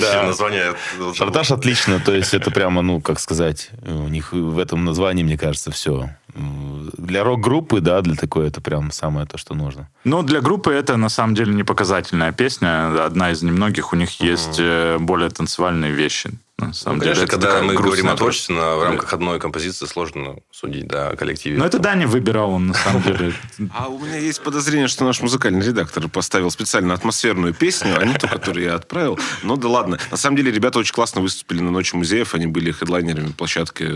Да. 0.00 0.24
название. 0.24 0.74
Шарташ 1.14 1.52
отлично, 1.52 2.00
то 2.00 2.12
есть 2.12 2.34
это 2.34 2.50
прямо, 2.50 2.82
ну, 2.82 3.00
как 3.00 3.20
сказать, 3.20 3.70
у 3.86 4.08
них 4.08 4.32
в 4.32 4.58
этом 4.58 4.84
названии, 4.84 5.22
мне 5.22 5.38
кажется, 5.38 5.70
все. 5.70 6.10
Для 6.34 7.24
рок-группы, 7.24 7.80
да, 7.80 8.00
для 8.00 8.14
такой 8.14 8.48
это 8.48 8.60
прям 8.60 8.90
самое 8.90 9.26
то, 9.26 9.38
что 9.38 9.54
нужно. 9.54 9.88
Но 10.04 10.22
для 10.22 10.40
группы 10.40 10.72
это 10.72 10.96
на 10.96 11.08
самом 11.08 11.34
деле 11.34 11.54
не 11.54 11.64
показательная 11.64 12.32
песня. 12.32 13.04
Одна 13.04 13.30
из 13.30 13.42
немногих. 13.42 13.92
У 13.92 13.96
них 13.96 14.20
есть 14.20 14.56
э, 14.58 14.98
более 15.00 15.30
танцевальные 15.30 15.92
вещи. 15.92 16.30
На 16.60 16.72
самом 16.72 16.98
Ну, 16.98 17.04
деле, 17.04 17.14
конечно, 17.14 17.36
это 17.36 17.46
когда 17.46 17.62
мы 17.62 17.74
говорим 17.74 18.08
о 18.08 18.16
творчестве, 18.16 18.56
на- 18.56 18.76
в 18.76 18.82
рамках 18.82 19.12
одной 19.12 19.38
композиции 19.38 19.86
сложно 19.86 20.38
судить, 20.50 20.88
да, 20.88 21.10
о 21.10 21.16
коллективе. 21.16 21.56
Ну, 21.56 21.64
это 21.64 21.78
Даня 21.78 22.08
выбирал, 22.08 22.50
он 22.50 22.66
на 22.66 22.74
самом 22.74 23.02
деле. 23.02 23.32
А 23.76 23.86
у 23.88 23.96
меня 24.00 24.16
есть 24.16 24.42
подозрение, 24.42 24.88
что 24.88 25.04
наш 25.04 25.20
музыкальный 25.20 25.64
редактор 25.64 26.08
поставил 26.08 26.50
специально 26.50 26.94
атмосферную 26.94 27.54
песню, 27.54 27.96
а 27.96 28.04
не 28.04 28.14
ту, 28.14 28.26
которую 28.26 28.64
я 28.64 28.74
отправил. 28.74 29.20
Ну 29.44 29.56
да 29.56 29.68
ладно. 29.68 29.98
На 30.10 30.16
самом 30.16 30.36
деле 30.36 30.50
ребята 30.50 30.80
очень 30.80 30.94
классно 30.94 31.20
выступили 31.20 31.60
на 31.60 31.70
Ночи 31.70 31.94
музеев. 31.94 32.34
Они 32.34 32.48
были 32.48 32.72
хедлайнерами 32.72 33.30
площадки 33.30 33.84
э, 33.84 33.88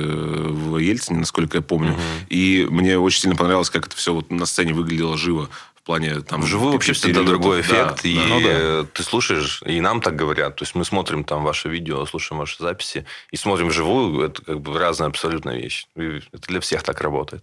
в 0.48 0.78
Ельцине, 0.78 1.18
насколько 1.18 1.58
я 1.58 1.62
помню. 1.62 1.96
И 2.28 2.64
мне 2.70 2.96
очень 2.96 3.22
сильно 3.22 3.34
понравилось, 3.36 3.70
как 3.70 3.86
это 3.86 3.96
все 3.96 4.14
вот 4.14 4.30
на 4.30 4.46
сцене 4.46 4.72
выглядело 4.72 5.18
живо. 5.18 5.48
В 5.82 5.86
плане 5.86 6.20
там... 6.20 6.42
Вживую 6.42 6.74
вообще 6.74 6.92
всегда 6.92 7.24
другой 7.24 7.60
эффект. 7.60 8.02
да. 8.04 8.08
и 8.08 8.14
Ну 8.14 8.40
да. 8.40 8.84
ты 8.84 9.02
слушаешь, 9.02 9.62
и 9.66 9.80
нам 9.80 10.00
так 10.00 10.14
говорят. 10.14 10.54
То 10.54 10.62
есть 10.62 10.76
мы 10.76 10.84
смотрим 10.84 11.24
там 11.24 11.42
ваше 11.42 11.68
видео, 11.68 12.06
слушаем 12.06 12.38
ваши 12.38 12.62
записи, 12.62 13.04
и 13.32 13.36
смотрим 13.36 13.68
вживую. 13.68 14.24
Это 14.24 14.44
как 14.44 14.60
бы 14.60 14.78
разная 14.78 15.08
абсолютная 15.08 15.56
вещь. 15.56 15.88
И 15.96 16.22
это 16.32 16.46
для 16.46 16.60
всех 16.60 16.84
так 16.84 17.00
работает. 17.00 17.42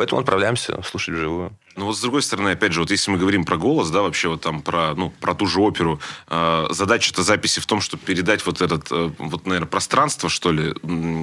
Поэтому 0.00 0.22
отправляемся 0.22 0.80
слушать 0.82 1.14
вживую. 1.14 1.52
Ну 1.76 1.84
вот 1.84 1.94
с 1.94 2.00
другой 2.00 2.22
стороны, 2.22 2.48
опять 2.48 2.72
же, 2.72 2.80
вот 2.80 2.90
если 2.90 3.10
мы 3.10 3.18
говорим 3.18 3.44
про 3.44 3.58
голос, 3.58 3.90
да, 3.90 4.00
вообще 4.00 4.28
вот 4.28 4.40
там 4.40 4.62
про, 4.62 4.94
ну, 4.94 5.10
про 5.10 5.34
ту 5.34 5.44
же 5.44 5.60
оперу, 5.60 6.00
э, 6.30 6.68
задача-то 6.70 7.22
записи 7.22 7.60
в 7.60 7.66
том, 7.66 7.82
чтобы 7.82 8.02
передать 8.02 8.46
вот 8.46 8.62
этот, 8.62 8.90
э, 8.90 9.10
вот, 9.18 9.44
наверное, 9.44 9.68
пространство, 9.68 10.30
что 10.30 10.52
ли, 10.52 10.72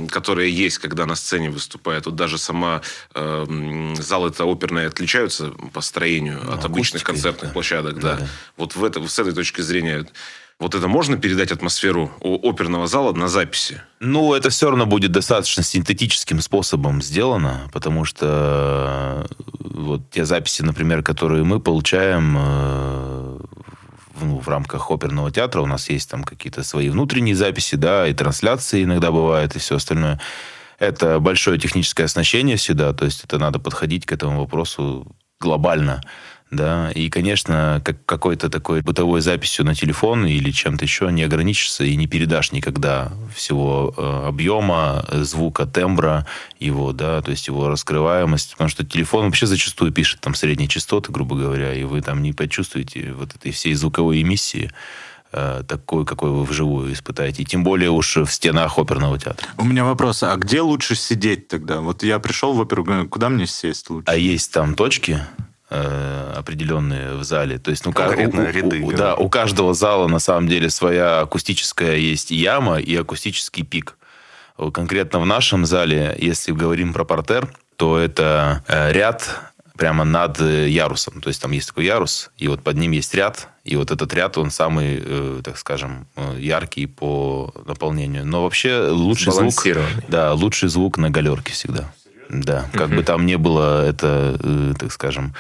которое 0.10 0.50
есть, 0.50 0.77
когда 0.77 1.07
на 1.07 1.15
сцене 1.15 1.50
выступает. 1.50 2.05
Вот 2.05 2.15
даже 2.15 2.38
сама 2.38 2.84
э, 3.15 3.46
м, 3.50 3.96
залы 3.96 4.29
это 4.29 4.46
оперные 4.46 4.86
отличаются 4.86 5.50
по 5.74 5.81
строению 5.81 6.39
от 6.53 6.63
обычных 6.63 7.03
концертных 7.03 7.50
да. 7.50 7.53
площадок, 7.53 7.96
да. 7.96 8.13
Да-да. 8.13 8.27
Вот 8.57 8.75
в 8.75 8.84
это, 8.84 9.07
с 9.07 9.17
этой 9.17 9.34
точки 9.34 9.62
зрения, 9.62 10.05
вот 10.60 10.74
это 10.74 10.88
можно 10.88 11.18
передать 11.18 11.52
атмосферу 11.52 12.12
оперного 12.22 12.88
зала 12.88 13.14
на 13.14 13.28
записи? 13.28 13.82
Ну, 14.00 14.34
это 14.34 14.50
все 14.50 14.70
равно 14.70 14.86
будет 14.86 15.12
достаточно 15.12 15.64
синтетическим 15.64 16.42
способом 16.42 17.02
сделано, 17.02 17.70
потому 17.72 18.06
что 18.06 19.28
э, 19.30 19.44
вот 19.60 20.10
те 20.10 20.26
записи, 20.26 20.64
например, 20.64 21.04
которые 21.04 21.44
мы 21.44 21.60
получаем 21.60 22.36
э, 22.40 23.40
ну, 24.22 24.40
в 24.40 24.48
рамках 24.48 24.90
оперного 24.90 25.32
театра, 25.32 25.62
у 25.62 25.68
нас 25.68 25.90
есть 25.90 26.10
там 26.10 26.24
какие-то 26.24 26.64
свои 26.64 26.90
внутренние 26.90 27.36
записи, 27.36 27.76
да, 27.76 28.08
и 28.08 28.14
трансляции 28.14 28.84
иногда 28.84 29.12
бывают, 29.12 29.56
и 29.56 29.60
все 29.60 29.76
остальное. 29.76 30.20
Это 30.80 31.20
большое 31.20 31.60
техническое 31.60 32.06
оснащение 32.06 32.58
всегда, 32.58 32.94
то 32.94 33.06
есть 33.06 33.24
это 33.24 33.38
надо 33.38 33.60
подходить 33.60 34.06
к 34.06 34.12
этому 34.12 34.40
вопросу 34.40 35.08
глобально. 35.40 36.02
Да, 36.50 36.92
и, 36.92 37.10
конечно, 37.10 37.82
как 37.84 38.06
какой-то 38.06 38.50
такой 38.50 38.82
бытовой 38.82 39.20
записью 39.20 39.66
на 39.66 39.75
телефон 39.75 40.25
или 40.25 40.51
чем-то 40.51 40.86
еще 40.86 41.12
не 41.12 41.24
ограничишься 41.24 41.84
и 41.84 41.96
не 41.98 42.08
передашь 42.08 42.54
никогда 42.54 43.12
всего 43.36 43.94
э, 43.98 44.27
объема, 44.27 45.06
э, 45.10 45.24
звука, 45.24 45.66
тембра 45.66 46.25
его, 46.58 46.94
да, 46.94 47.22
то 47.22 47.32
есть 47.32 47.48
его 47.48 47.68
раскрываемость, 47.68 48.51
потому 48.51 48.70
что 48.70 48.86
телефон 48.86 49.25
вообще 49.25 49.46
зачастую 49.46 49.92
пишет 49.92 50.22
там 50.22 50.36
средние 50.36 50.70
частоты, 50.70 51.12
грубо 51.12 51.36
говоря, 51.36 51.74
и 51.74 51.84
вы 51.84 52.01
там 52.01 52.24
не 52.24 52.32
почувствуете 52.32 53.12
вот 53.12 53.36
этой 53.36 53.51
всей 53.51 53.74
звуковой 53.74 54.22
эмиссии 54.22 54.72
э, 55.34 55.63
такой, 55.68 56.06
какой 56.06 56.30
вы 56.30 56.46
вживую 56.46 56.94
испытаете, 56.94 57.44
и 57.44 57.46
тем 57.46 57.66
более 57.66 57.89
уж 57.89 58.16
в 58.16 58.27
стенах 58.27 58.80
оперного 58.80 59.20
театра. 59.20 59.46
У 59.58 59.66
меня 59.66 59.84
вопрос, 59.84 60.24
а 60.24 60.34
где 60.38 60.62
лучше 60.62 60.96
сидеть 60.96 61.50
тогда? 61.50 61.82
Вот 61.82 62.04
я 62.04 62.20
пришел 62.20 62.54
в 62.54 62.60
оперу, 62.62 62.86
куда 63.10 63.27
мне 63.27 63.48
сесть 63.48 63.89
лучше? 63.89 64.06
А 64.08 64.16
есть 64.16 64.54
там 64.54 64.75
точки 64.75 65.20
э, 65.69 66.33
определенные 66.38 67.15
в 67.15 67.24
зале. 67.24 67.57
То 67.59 67.71
есть, 67.71 67.86
ну, 67.86 67.93
Конкретно 67.93 68.41
у- 68.43 68.45
у- 68.45 68.51
ряды, 68.51 68.81
у- 68.81 68.91
да. 68.91 69.15
у 69.15 69.29
каждого 69.29 69.74
зала 69.74 70.07
на 70.07 70.19
самом 70.19 70.47
деле 70.47 70.69
своя 70.69 71.21
акустическая 71.21 71.95
есть 71.97 72.31
яма 72.31 72.79
и 72.79 72.95
акустический 72.95 73.63
пик. 73.63 73.97
Конкретно 74.74 75.19
в 75.19 75.25
нашем 75.25 75.65
зале, 75.65 76.15
если 76.19 76.51
говорим 76.51 76.93
про 76.93 77.03
портер, 77.03 77.47
то 77.75 77.97
это 78.00 78.63
э, 78.67 78.91
ряд 78.91 79.29
прямо 79.77 80.03
над 80.03 80.41
ярусом. 80.41 81.21
То 81.21 81.27
есть 81.27 81.39
там 81.41 81.51
есть 81.51 81.67
такой 81.67 81.86
ярус, 81.86 82.31
и 82.38 82.47
вот 82.47 82.63
под 82.63 82.77
ним 82.77 82.91
есть 82.93 83.13
ряд, 83.13 83.47
и 83.63 83.75
вот 83.75 83.91
этот 83.91 84.12
ряд, 84.15 84.36
он 84.39 84.50
самый, 84.50 85.00
э, 85.05 85.41
так 85.43 85.57
скажем, 85.59 86.07
э, 86.15 86.38
яркий 86.39 86.88
по 86.88 87.53
наполнению. 87.67 88.25
Но 88.25 88.41
вообще 88.41 88.88
лучший 88.89 89.31
звук... 89.33 89.53
Да, 90.07 90.33
лучший 90.33 90.69
звук 90.69 90.97
на 90.97 91.12
галерке 91.12 91.53
всегда. 91.53 91.93
Да, 92.29 92.65
как 92.74 92.89
бы 92.89 93.03
там 93.03 93.25
не 93.25 93.38
было 93.38 93.86
это, 93.86 94.38
э, 94.41 94.74
так 94.77 94.91
скажем, 94.91 95.34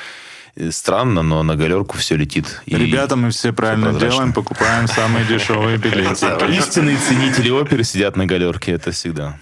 э, 0.55 0.71
странно, 0.71 1.21
но 1.21 1.43
на 1.43 1.55
галерку 1.55 1.97
все 1.97 2.15
летит. 2.15 2.61
И 2.65 2.75
Ребята, 2.75 3.15
мы 3.15 3.29
все 3.31 3.51
правильно 3.53 3.89
прозрачно. 3.89 4.09
делаем, 4.09 4.33
покупаем 4.33 4.87
самые 4.87 5.25
дешевые 5.25 5.77
билеты. 5.77 6.27
Истинные 6.49 6.97
ценители 6.97 7.49
оперы 7.49 7.83
сидят 7.83 8.15
на 8.15 8.25
галерке, 8.25 8.71
это 8.71 8.91
всегда. 8.91 9.37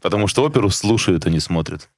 Потому 0.00 0.28
что 0.28 0.44
оперу 0.44 0.70
слушают, 0.70 1.26
а 1.26 1.30
не 1.30 1.40
смотрят. 1.40 1.88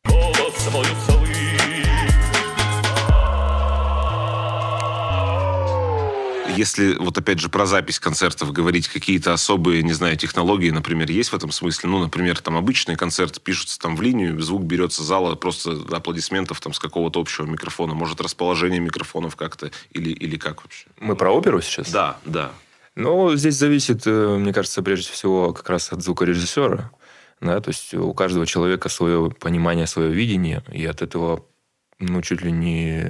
Если 6.60 6.94
вот 6.94 7.16
опять 7.16 7.40
же 7.40 7.48
про 7.48 7.66
запись 7.66 7.98
концертов 7.98 8.52
говорить, 8.52 8.86
какие-то 8.88 9.32
особые, 9.32 9.82
не 9.82 9.94
знаю, 9.94 10.16
технологии, 10.16 10.70
например, 10.70 11.10
есть 11.10 11.30
в 11.30 11.34
этом 11.34 11.50
смысле? 11.50 11.88
Ну, 11.88 11.98
например, 11.98 12.38
там 12.40 12.56
обычные 12.56 12.96
концерты 12.96 13.40
пишутся 13.40 13.78
там 13.78 13.96
в 13.96 14.02
линию, 14.02 14.40
звук 14.40 14.62
берется 14.62 15.02
зала 15.02 15.34
просто 15.34 15.78
аплодисментов 15.90 16.60
там 16.60 16.74
с 16.74 16.78
какого-то 16.78 17.18
общего 17.18 17.46
микрофона. 17.46 17.94
Может, 17.94 18.20
расположение 18.20 18.78
микрофонов 18.78 19.36
как-то 19.36 19.70
или, 19.90 20.10
или 20.10 20.36
как 20.36 20.62
вообще? 20.62 20.86
Мы 21.00 21.16
про 21.16 21.32
оперу 21.32 21.60
сейчас? 21.62 21.90
Да, 21.90 22.18
да. 22.24 22.52
Ну, 22.94 23.34
здесь 23.36 23.54
зависит, 23.54 24.02
э, 24.06 24.36
мне 24.36 24.52
кажется, 24.52 24.82
прежде 24.82 25.10
всего 25.12 25.52
как 25.52 25.68
раз 25.70 25.92
от 25.92 26.02
звукорежиссера. 26.02 26.90
Да, 27.40 27.58
то 27.60 27.70
есть 27.70 27.94
у 27.94 28.12
каждого 28.12 28.44
человека 28.44 28.90
свое 28.90 29.30
понимание, 29.30 29.86
свое 29.86 30.12
видение, 30.12 30.62
и 30.70 30.84
от 30.84 31.00
этого 31.00 31.46
ну, 32.00 32.22
чуть 32.22 32.42
ли 32.42 32.50
не 32.50 33.02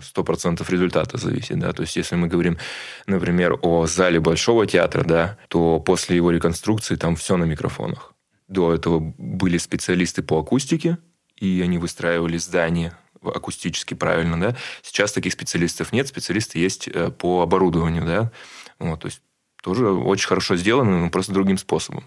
100% 0.00 0.64
результата 0.70 1.18
зависит, 1.18 1.58
да, 1.58 1.72
то 1.72 1.82
есть 1.82 1.96
если 1.96 2.16
мы 2.16 2.28
говорим, 2.28 2.58
например, 3.06 3.58
о 3.62 3.86
зале 3.86 4.20
Большого 4.20 4.66
театра, 4.66 5.04
да, 5.04 5.38
то 5.48 5.80
после 5.80 6.16
его 6.16 6.30
реконструкции 6.30 6.96
там 6.96 7.14
все 7.16 7.36
на 7.36 7.44
микрофонах. 7.44 8.14
До 8.48 8.74
этого 8.74 8.98
были 9.18 9.58
специалисты 9.58 10.22
по 10.22 10.38
акустике, 10.38 10.98
и 11.36 11.60
они 11.62 11.78
выстраивали 11.78 12.38
здание 12.38 12.96
акустически 13.22 13.94
правильно, 13.94 14.40
да. 14.40 14.56
Сейчас 14.82 15.12
таких 15.12 15.32
специалистов 15.32 15.92
нет, 15.92 16.08
специалисты 16.08 16.58
есть 16.58 16.88
э, 16.88 17.10
по 17.10 17.42
оборудованию, 17.42 18.04
да. 18.04 18.30
Вот, 18.78 19.00
то 19.00 19.06
есть 19.06 19.20
тоже 19.62 19.90
очень 19.90 20.28
хорошо 20.28 20.56
сделано, 20.56 21.00
но 21.00 21.10
просто 21.10 21.32
другим 21.32 21.58
способом. 21.58 22.04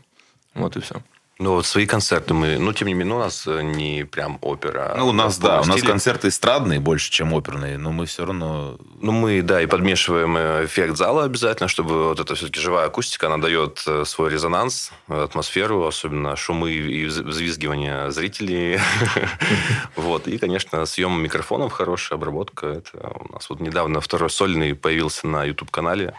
Вот 0.53 0.75
и 0.77 0.79
все. 0.79 1.01
Ну, 1.41 1.55
вот 1.55 1.65
свои 1.65 1.87
концерты 1.87 2.35
мы... 2.35 2.59
Ну, 2.59 2.71
тем 2.71 2.87
не 2.87 2.93
менее, 2.93 3.15
у 3.15 3.19
нас 3.19 3.47
э, 3.47 3.63
не 3.63 4.03
прям 4.03 4.37
опера. 4.41 4.93
Ну, 4.95 5.07
у 5.07 5.11
нас, 5.11 5.37
в 5.37 5.41
да, 5.41 5.61
у 5.61 5.65
нас 5.65 5.77
стиле. 5.77 5.87
концерты 5.87 6.27
эстрадные 6.27 6.79
больше, 6.79 7.09
чем 7.09 7.33
оперные, 7.33 7.79
но 7.79 7.91
мы 7.91 8.05
все 8.05 8.27
равно... 8.27 8.77
Ну, 9.01 9.11
мы, 9.11 9.41
да, 9.41 9.59
и 9.59 9.65
подмешиваем 9.65 10.37
э, 10.37 10.65
эффект 10.65 10.97
зала 10.97 11.23
обязательно, 11.23 11.67
чтобы 11.67 12.09
вот 12.09 12.19
эта 12.19 12.35
все-таки 12.35 12.59
живая 12.59 12.85
акустика, 12.85 13.25
она 13.25 13.39
дает 13.39 13.83
э, 13.87 14.05
свой 14.05 14.29
резонанс, 14.29 14.91
атмосферу, 15.07 15.83
особенно 15.87 16.35
шумы 16.35 16.73
и 16.73 17.07
вз- 17.07 17.23
взвизгивания 17.23 18.11
зрителей. 18.11 18.79
Вот. 19.95 20.27
И, 20.27 20.37
конечно, 20.37 20.85
съем 20.85 21.21
микрофонов, 21.23 21.71
хорошая 21.73 22.17
обработка. 22.17 22.67
Это 22.67 23.13
у 23.19 23.33
нас 23.33 23.49
вот 23.49 23.61
недавно 23.61 23.99
второй 23.99 24.29
сольный 24.29 24.75
появился 24.75 25.25
на 25.27 25.43
YouTube-канале. 25.43 26.13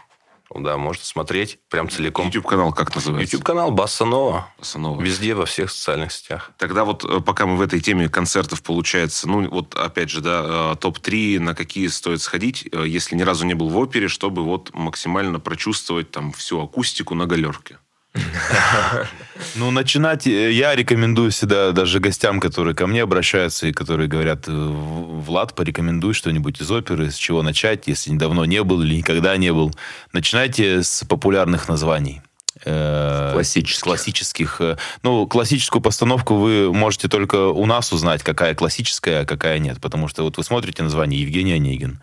Да, 0.55 0.77
можно 0.77 1.03
смотреть 1.03 1.59
прям 1.69 1.89
целиком. 1.89 2.25
YouTube-канал 2.27 2.73
как 2.73 2.93
называется? 2.95 3.35
YouTube-канал 3.35 3.71
Басса 3.71 4.05
Нова. 4.05 4.47
Басанова. 4.57 5.01
Везде, 5.01 5.33
во 5.33 5.45
всех 5.45 5.71
социальных 5.71 6.11
сетях. 6.11 6.51
Тогда 6.57 6.85
вот 6.85 7.03
э, 7.03 7.19
пока 7.21 7.45
мы 7.45 7.57
в 7.57 7.61
этой 7.61 7.79
теме 7.79 8.09
концертов, 8.09 8.61
получается, 8.61 9.27
ну 9.27 9.49
вот 9.49 9.75
опять 9.75 10.09
же, 10.09 10.21
да, 10.21 10.73
э, 10.73 10.75
топ-3, 10.79 11.39
на 11.39 11.55
какие 11.55 11.87
стоит 11.87 12.21
сходить, 12.21 12.67
э, 12.71 12.85
если 12.87 13.15
ни 13.15 13.23
разу 13.23 13.45
не 13.45 13.53
был 13.53 13.69
в 13.69 13.77
опере, 13.77 14.07
чтобы 14.07 14.43
вот 14.43 14.73
максимально 14.73 15.39
прочувствовать 15.39 16.11
там 16.11 16.31
всю 16.31 16.61
акустику 16.61 17.15
на 17.15 17.25
галерке. 17.25 17.77
Ну, 19.55 19.71
начинать 19.71 20.25
э, 20.27 20.51
я 20.51 20.75
рекомендую 20.75 21.31
всегда 21.31 21.71
даже 21.71 21.99
гостям, 21.99 22.39
которые 22.39 22.73
ко 22.75 22.87
мне 22.87 23.03
обращаются 23.03 23.67
и 23.67 23.71
которые 23.73 24.07
говорят, 24.07 24.47
э, 24.47 24.51
«В- 24.51 25.23
Влад, 25.25 25.53
порекомендуй 25.55 26.13
что-нибудь 26.13 26.61
из 26.61 26.71
оперы, 26.71 27.11
с 27.11 27.15
чего 27.15 27.41
начать, 27.43 27.87
если 27.87 28.15
давно 28.15 28.45
не 28.45 28.63
был 28.63 28.81
или 28.81 28.95
никогда 28.95 29.35
не 29.37 29.51
был. 29.51 29.71
Начинайте 30.11 30.81
с 30.83 31.03
популярных 31.05 31.67
названий. 31.67 32.21
Э, 32.65 33.31
Классических. 33.33 33.83
Классических. 33.83 34.61
Ну, 35.01 35.27
классическую 35.27 35.81
постановку 35.81 36.35
вы 36.35 36.71
можете 36.73 37.07
только 37.07 37.47
у 37.47 37.65
нас 37.65 37.91
узнать, 37.91 38.23
какая 38.23 38.55
классическая, 38.55 39.21
а 39.21 39.25
какая 39.25 39.59
нет. 39.59 39.79
Потому 39.81 40.07
что 40.07 40.23
вот 40.23 40.37
вы 40.37 40.43
смотрите 40.43 40.83
название 40.83 41.21
Евгений 41.21 41.53
Онегин. 41.53 41.99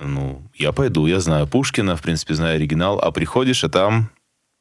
Ну, 0.00 0.42
я 0.54 0.72
пойду, 0.72 1.06
я 1.06 1.18
знаю 1.20 1.46
Пушкина, 1.46 1.96
в 1.96 2.02
принципе, 2.02 2.34
знаю 2.34 2.56
оригинал, 2.56 3.00
а 3.00 3.10
приходишь, 3.10 3.64
а 3.64 3.68
там, 3.68 4.10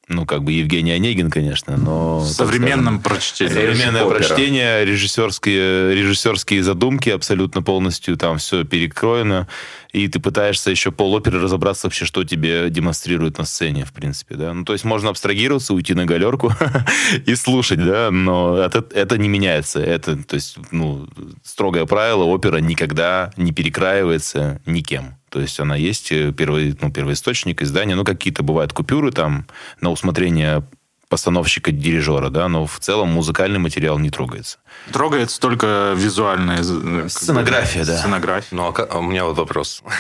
ну, 0.08 0.26
как 0.26 0.44
бы 0.44 0.54
Евгений 0.54 0.92
Онегин, 0.92 1.30
конечно, 1.30 1.76
но... 1.76 2.20
В 2.20 2.28
современном 2.28 3.02
прочтении. 3.02 3.52
Современное 3.52 4.04
Опера. 4.06 4.20
прочтение, 4.20 4.86
режиссерские, 4.86 5.96
режиссерские 5.96 6.64
задумки 6.64 7.10
абсолютно 7.10 7.62
полностью 7.62 8.16
там 8.16 8.38
все 8.38 8.64
перекроено. 8.64 9.48
И 9.92 10.08
ты 10.08 10.20
пытаешься 10.20 10.70
еще 10.70 10.92
пол 10.92 11.14
оперы 11.14 11.40
разобраться 11.42 11.88
вообще, 11.88 12.06
что 12.06 12.24
тебе 12.24 12.70
демонстрируют 12.70 13.38
на 13.38 13.46
сцене, 13.46 13.86
в 13.86 13.94
принципе, 13.94 14.36
да. 14.36 14.54
Ну, 14.54 14.66
то 14.66 14.74
есть 14.74 14.86
можно 14.86 15.10
абстрагироваться, 15.10 15.74
уйти 15.74 15.94
на 15.94 16.06
галерку 16.06 16.52
и 17.26 17.36
слушать, 17.36 17.84
да, 17.84 18.12
но 18.12 18.58
это, 18.58 18.86
это 18.94 19.18
не 19.18 19.30
меняется. 19.30 19.80
Это, 19.80 20.18
то 20.18 20.36
есть, 20.36 20.58
ну, 20.72 21.08
строгое 21.44 21.86
правило, 21.86 22.24
опера 22.24 22.58
никогда 22.58 23.32
не 23.38 23.52
перекраивается 23.52 24.62
никем. 24.66 25.16
То 25.30 25.42
есть 25.42 25.60
она 25.60 25.76
есть 25.76 26.12
э, 26.12 26.32
первый, 26.32 26.78
ну, 26.80 26.92
первоисточник 26.92 27.62
издания, 27.62 27.96
ну, 27.96 28.04
какие-то 28.04 28.44
бывают 28.44 28.74
купюры 28.74 29.12
там 29.12 29.46
на 29.82 29.92
усмотрение 29.92 30.64
постановщика, 31.10 31.72
дирижера, 31.72 32.30
да, 32.30 32.48
но 32.48 32.66
в 32.66 32.80
целом 32.80 33.10
музыкальный 33.10 33.60
материал 33.60 33.98
не 34.00 34.10
трогается. 34.10 34.58
Трогается 34.92 35.40
только 35.40 35.94
визуальная... 35.96 36.60
э, 36.62 37.02
как 37.04 37.12
Сценография, 37.12 37.86
да. 37.86 37.98
Сценография. 37.98 38.56
Ну, 38.56 38.68
а, 38.68 38.72
ка- 38.74 38.88
а 38.90 38.98
у 39.00 39.02
меня 39.04 39.26
вот 39.26 39.38
вопрос. 39.38 39.84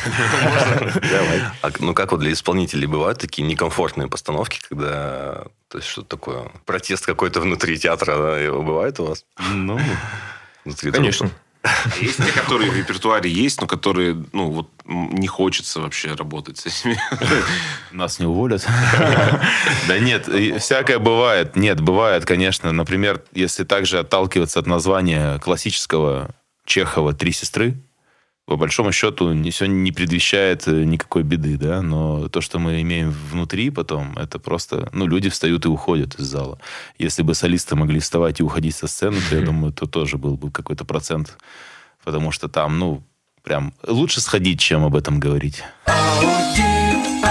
А, 1.62 1.72
ну, 1.80 1.94
как 1.94 2.12
вот 2.12 2.20
для 2.22 2.32
исполнителей 2.32 2.88
бывают 2.88 3.20
такие 3.20 3.48
некомфортные 3.48 4.08
постановки, 4.08 4.60
когда... 4.68 5.46
То 5.70 5.78
есть, 5.78 5.88
что 5.88 6.04
такое? 6.04 6.52
Протест 6.66 7.06
какой-то 7.06 7.42
внутри 7.42 7.78
театра, 7.78 8.18
да, 8.18 8.40
его 8.40 8.62
бывает 8.62 9.00
у 9.00 9.06
вас? 9.06 9.26
Ну, 9.52 9.80
Внутри 10.66 10.92
Конечно. 10.92 11.30
Есть 12.00 12.18
те, 12.18 12.32
которые 12.32 12.72
в 12.72 12.78
репертуаре 12.78 13.30
есть, 13.30 13.60
но 13.62 13.68
которые, 13.68 14.24
ну, 14.34 14.50
вот 14.52 14.70
не 14.86 15.28
хочется 15.28 15.82
вообще 15.82 16.14
работать 16.14 16.58
с 16.58 16.66
этими. 16.66 17.00
нас 17.92 18.20
не 18.20 18.26
уволят. 18.26 18.66
Да 19.88 20.00
нет, 20.00 20.28
всякое 20.60 21.00
бывает. 21.00 21.56
Нет, 21.56 21.82
бывает, 21.82 22.26
конечно. 22.26 22.72
Например, 22.72 23.22
если 23.34 23.64
также 23.64 24.00
отталкиваться 24.00 24.60
от 24.60 24.68
названия 24.68 25.40
классического 25.40 26.30
Чехова 26.66 27.14
«Три 27.14 27.32
сестры», 27.32 27.76
по 28.48 28.56
большому 28.56 28.94
счету, 28.94 29.34
не, 29.34 29.52
все 29.52 29.66
не 29.68 29.92
предвещает 29.92 30.70
э, 30.70 30.86
никакой 30.86 31.24
беды, 31.24 31.58
да, 31.58 31.82
но 31.82 32.30
то, 32.30 32.40
что 32.40 32.60
мы 32.60 32.82
имеем 32.82 33.12
внутри 33.12 33.70
потом, 33.70 34.18
это 34.18 34.40
просто, 34.40 34.90
ну, 34.94 35.06
люди 35.06 35.30
встают 35.30 35.66
и 35.66 35.68
уходят 35.68 36.16
из 36.16 36.28
зала. 36.28 36.58
Если 36.98 37.24
бы 37.24 37.36
солисты 37.36 37.76
могли 37.76 38.00
вставать 38.00 38.40
и 38.40 38.44
уходить 38.44 38.74
со 38.74 38.88
сцены, 38.88 39.18
то, 39.30 39.36
я 39.36 39.42
думаю, 39.46 39.74
то 39.74 39.86
тоже 39.86 40.18
был 40.18 40.38
бы 40.38 40.50
какой-то 40.50 40.86
процент, 40.86 41.38
потому 42.06 42.32
что 42.32 42.48
там, 42.48 42.80
ну, 42.80 43.04
прям 43.44 43.74
лучше 43.86 44.22
сходить, 44.22 44.62
чем 44.62 44.86
об 44.86 44.96
этом 44.96 45.20
говорить. 45.20 45.62
Аудит, 45.86 47.26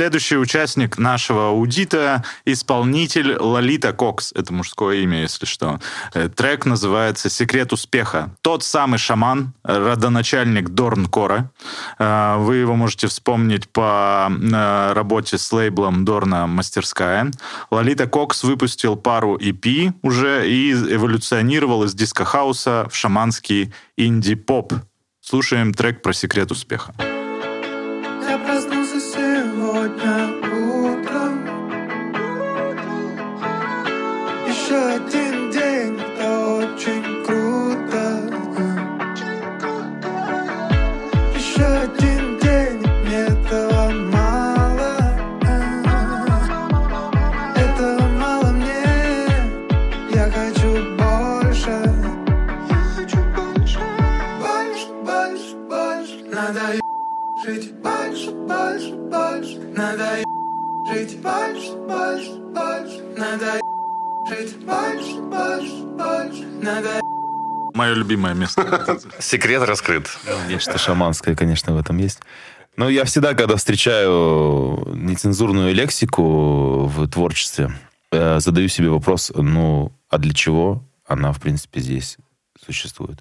Следующий 0.00 0.38
участник 0.38 0.96
нашего 0.96 1.48
аудита– 1.48 2.24
исполнитель 2.46 3.36
Лолита 3.36 3.92
Кокс. 3.92 4.32
Это 4.34 4.50
мужское 4.50 5.00
имя, 5.00 5.20
если 5.20 5.44
что. 5.44 5.78
Э, 6.14 6.30
Трек 6.30 6.64
называется 6.64 7.28
«Секрет 7.28 7.74
успеха». 7.74 8.34
Тот 8.40 8.64
самый 8.64 8.98
шаман, 8.98 9.52
родоначальник 9.62 10.70
Дорн 10.70 11.04
Кора. 11.04 11.50
Э, 11.98 12.36
Вы 12.38 12.56
его 12.56 12.76
можете 12.76 13.08
вспомнить 13.08 13.68
по 13.68 14.30
э, 14.30 14.92
работе 14.94 15.36
с 15.36 15.52
лейблом 15.52 16.06
Дорна 16.06 16.46
«Мастерская». 16.46 17.30
Лолита 17.70 18.06
Кокс 18.06 18.42
выпустил 18.42 18.96
пару 18.96 19.36
EP 19.36 19.92
уже 20.00 20.50
и 20.50 20.72
эволюционировал 20.72 21.84
из 21.84 21.92
диско-хауса 21.92 22.88
в 22.90 22.96
шаманский 22.96 23.74
инди-поп. 23.98 24.72
Слушаем 25.20 25.74
трек 25.74 26.00
про 26.00 26.14
секрет 26.14 26.50
успеха. 26.50 26.94
Я 29.80 29.86
проснулся 29.86 29.96
сегодня 29.96 30.19
Мое 67.74 67.94
любимое 67.94 68.34
место. 68.34 68.98
Секрет 69.18 69.62
раскрыт. 69.62 70.08
Нечто 70.48 70.78
шаманское, 70.78 71.34
конечно, 71.34 71.74
в 71.74 71.78
этом 71.78 71.98
есть. 71.98 72.20
Но 72.76 72.88
я 72.88 73.04
всегда, 73.04 73.34
когда 73.34 73.56
встречаю 73.56 74.92
нецензурную 74.94 75.74
лексику 75.74 76.86
в 76.86 77.08
творчестве, 77.08 77.72
э, 78.12 78.40
задаю 78.40 78.68
себе 78.68 78.88
вопрос, 78.88 79.32
ну, 79.34 79.92
а 80.08 80.18
для 80.18 80.32
чего 80.32 80.82
она, 81.06 81.32
в 81.32 81.40
принципе, 81.40 81.80
здесь 81.80 82.16
существует? 82.64 83.20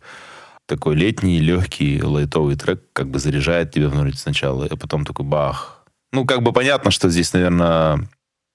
такой 0.70 0.96
летний, 0.96 1.40
легкий, 1.40 2.02
лайтовый 2.02 2.56
трек, 2.56 2.84
как 2.94 3.10
бы 3.10 3.20
заряжает 3.20 3.72
тебя 3.72 3.90
внутрь 3.90 4.16
сначала, 4.16 4.68
а 4.70 4.78
потом 4.78 5.04
такой 5.04 5.26
бах. 5.26 5.84
Ну, 6.14 6.26
как 6.26 6.44
бы 6.44 6.54
понятно, 6.54 6.92
что 6.92 7.10
здесь, 7.10 7.34
наверное, 7.34 8.08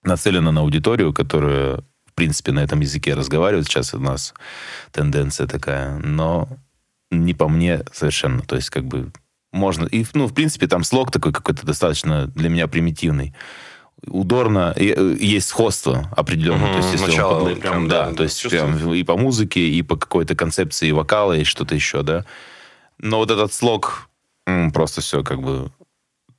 нацелено 0.05 0.53
на 0.53 0.61
аудиторию, 0.61 1.13
которая, 1.13 1.83
в 2.15 2.17
принципе, 2.17 2.53
на 2.53 2.61
этом 2.61 2.79
языке 2.79 3.15
разговаривает. 3.15 3.67
Сейчас 3.67 3.93
у 3.93 3.99
нас 3.99 4.35
тенденция 4.93 5.49
такая, 5.49 5.99
но 5.99 6.49
не 7.11 7.35
по 7.35 7.49
мне 7.49 7.83
совершенно. 7.93 8.41
То 8.43 8.55
есть, 8.55 8.71
как 8.71 8.85
бы, 8.85 9.11
можно... 9.53 9.87
И, 9.87 10.07
ну, 10.15 10.29
в 10.29 10.33
принципе, 10.33 10.69
там 10.69 10.85
слог 10.85 11.11
такой 11.11 11.33
какой-то 11.33 11.67
достаточно 11.67 12.29
для 12.29 12.49
меня 12.51 12.69
примитивный. 12.69 13.35
У 14.07 14.23
Дорна 14.23 14.73
и- 14.77 14.95
э, 14.97 15.17
есть 15.19 15.49
сходство 15.49 16.09
определенное. 16.17 16.67
Мгм, 16.67 16.73
то 16.73 16.79
есть, 16.79 16.93
если 16.93 17.07
начало 17.07 17.41
он, 17.41 17.57
прям, 17.57 17.73
прям, 17.73 17.89
да, 17.89 18.11
да, 18.11 18.15
то 18.15 18.23
есть 18.23 18.49
прям 18.49 18.93
и 18.93 19.03
по 19.03 19.17
музыке, 19.17 19.69
и 19.69 19.83
по 19.83 19.97
какой-то 19.97 20.37
концепции 20.37 20.93
вокала, 20.93 21.33
и 21.33 21.43
что-то 21.43 21.75
еще, 21.75 22.03
да. 22.05 22.25
Но 22.99 23.17
вот 23.19 23.33
этот 23.33 23.53
слог 23.53 24.09
просто 24.73 25.01
все 25.01 25.25
как 25.25 25.43
бы... 25.43 25.73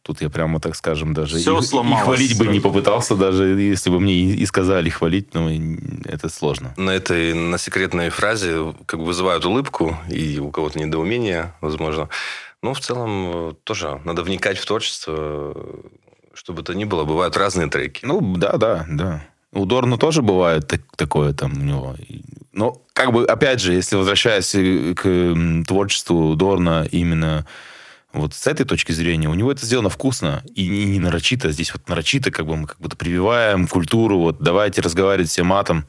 Тут 0.06 0.22
я 0.22 0.30
прямо, 0.30 0.60
так 0.60 0.76
скажем, 0.76 1.16
даже 1.16 1.38
Всё 1.40 1.58
и, 1.58 1.62
и 1.62 1.66
сломалось 1.66 2.04
хвалить 2.04 2.38
бы 2.38 2.46
не 2.46 2.60
попытался, 2.60 3.16
даже 3.16 3.46
если 3.60 3.90
бы 3.90 4.00
мне 4.00 4.14
и, 4.14 4.36
и 4.36 4.46
сказали 4.46 4.88
хвалить, 4.90 5.34
но 5.34 5.50
и 5.50 5.60
это 6.06 6.30
сложно. 6.30 6.76
На 6.78 6.92
этой, 6.92 7.34
на 7.34 7.58
секретной 7.58 8.10
фразе 8.10 8.76
как 8.86 9.00
бы 9.00 9.08
вызывают 9.08 9.46
улыбку, 9.46 9.98
и 10.08 10.38
у 10.38 10.52
кого-то 10.52 10.78
недоумение, 10.78 11.56
возможно. 11.60 12.10
Но 12.62 12.76
в 12.76 12.80
целом 12.82 13.32
э, 13.34 13.54
тоже 13.64 14.00
надо 14.06 14.22
вникать 14.22 14.60
в 14.60 14.66
творчество, 14.68 15.56
чтобы 16.36 16.62
это 16.62 16.76
ни 16.76 16.84
было. 16.86 17.04
Бывают 17.04 17.36
разные 17.36 17.68
треки. 17.68 18.06
Ну, 18.06 18.22
да, 18.38 18.58
да, 18.58 18.86
да. 18.88 19.26
У 19.54 19.66
Дорна 19.66 19.98
тоже 19.98 20.22
бывает 20.22 20.68
так- 20.68 20.82
такое 20.96 21.34
там 21.34 21.54
у 21.54 21.64
него. 21.64 21.96
И- 22.08 22.22
Но, 22.54 22.80
как 22.94 23.12
бы, 23.12 23.26
опять 23.26 23.60
же, 23.60 23.74
если 23.74 23.96
возвращаясь 23.96 24.54
э, 24.54 24.94
к 24.96 25.66
творчеству 25.68 26.36
Дорна 26.36 26.88
именно 26.92 27.48
вот 28.16 28.34
с 28.34 28.48
этой 28.48 28.66
точки 28.66 28.92
зрения, 28.92 29.28
у 29.30 29.34
него 29.34 29.52
это 29.52 29.66
сделано 29.66 29.90
вкусно 29.90 30.44
и 30.56 30.68
не, 30.68 30.86
не 30.86 31.00
нарочито. 31.00 31.52
Здесь 31.52 31.74
вот 31.74 31.88
нарочито 31.90 32.32
как 32.32 32.46
бы 32.46 32.56
мы 32.56 32.68
как 32.68 32.80
будто 32.80 32.96
прививаем 32.96 33.68
культуру, 33.68 34.20
вот 34.20 34.40
давайте 34.40 34.82
разговаривать 34.82 35.30
все 35.30 35.44
матом. 35.44 35.86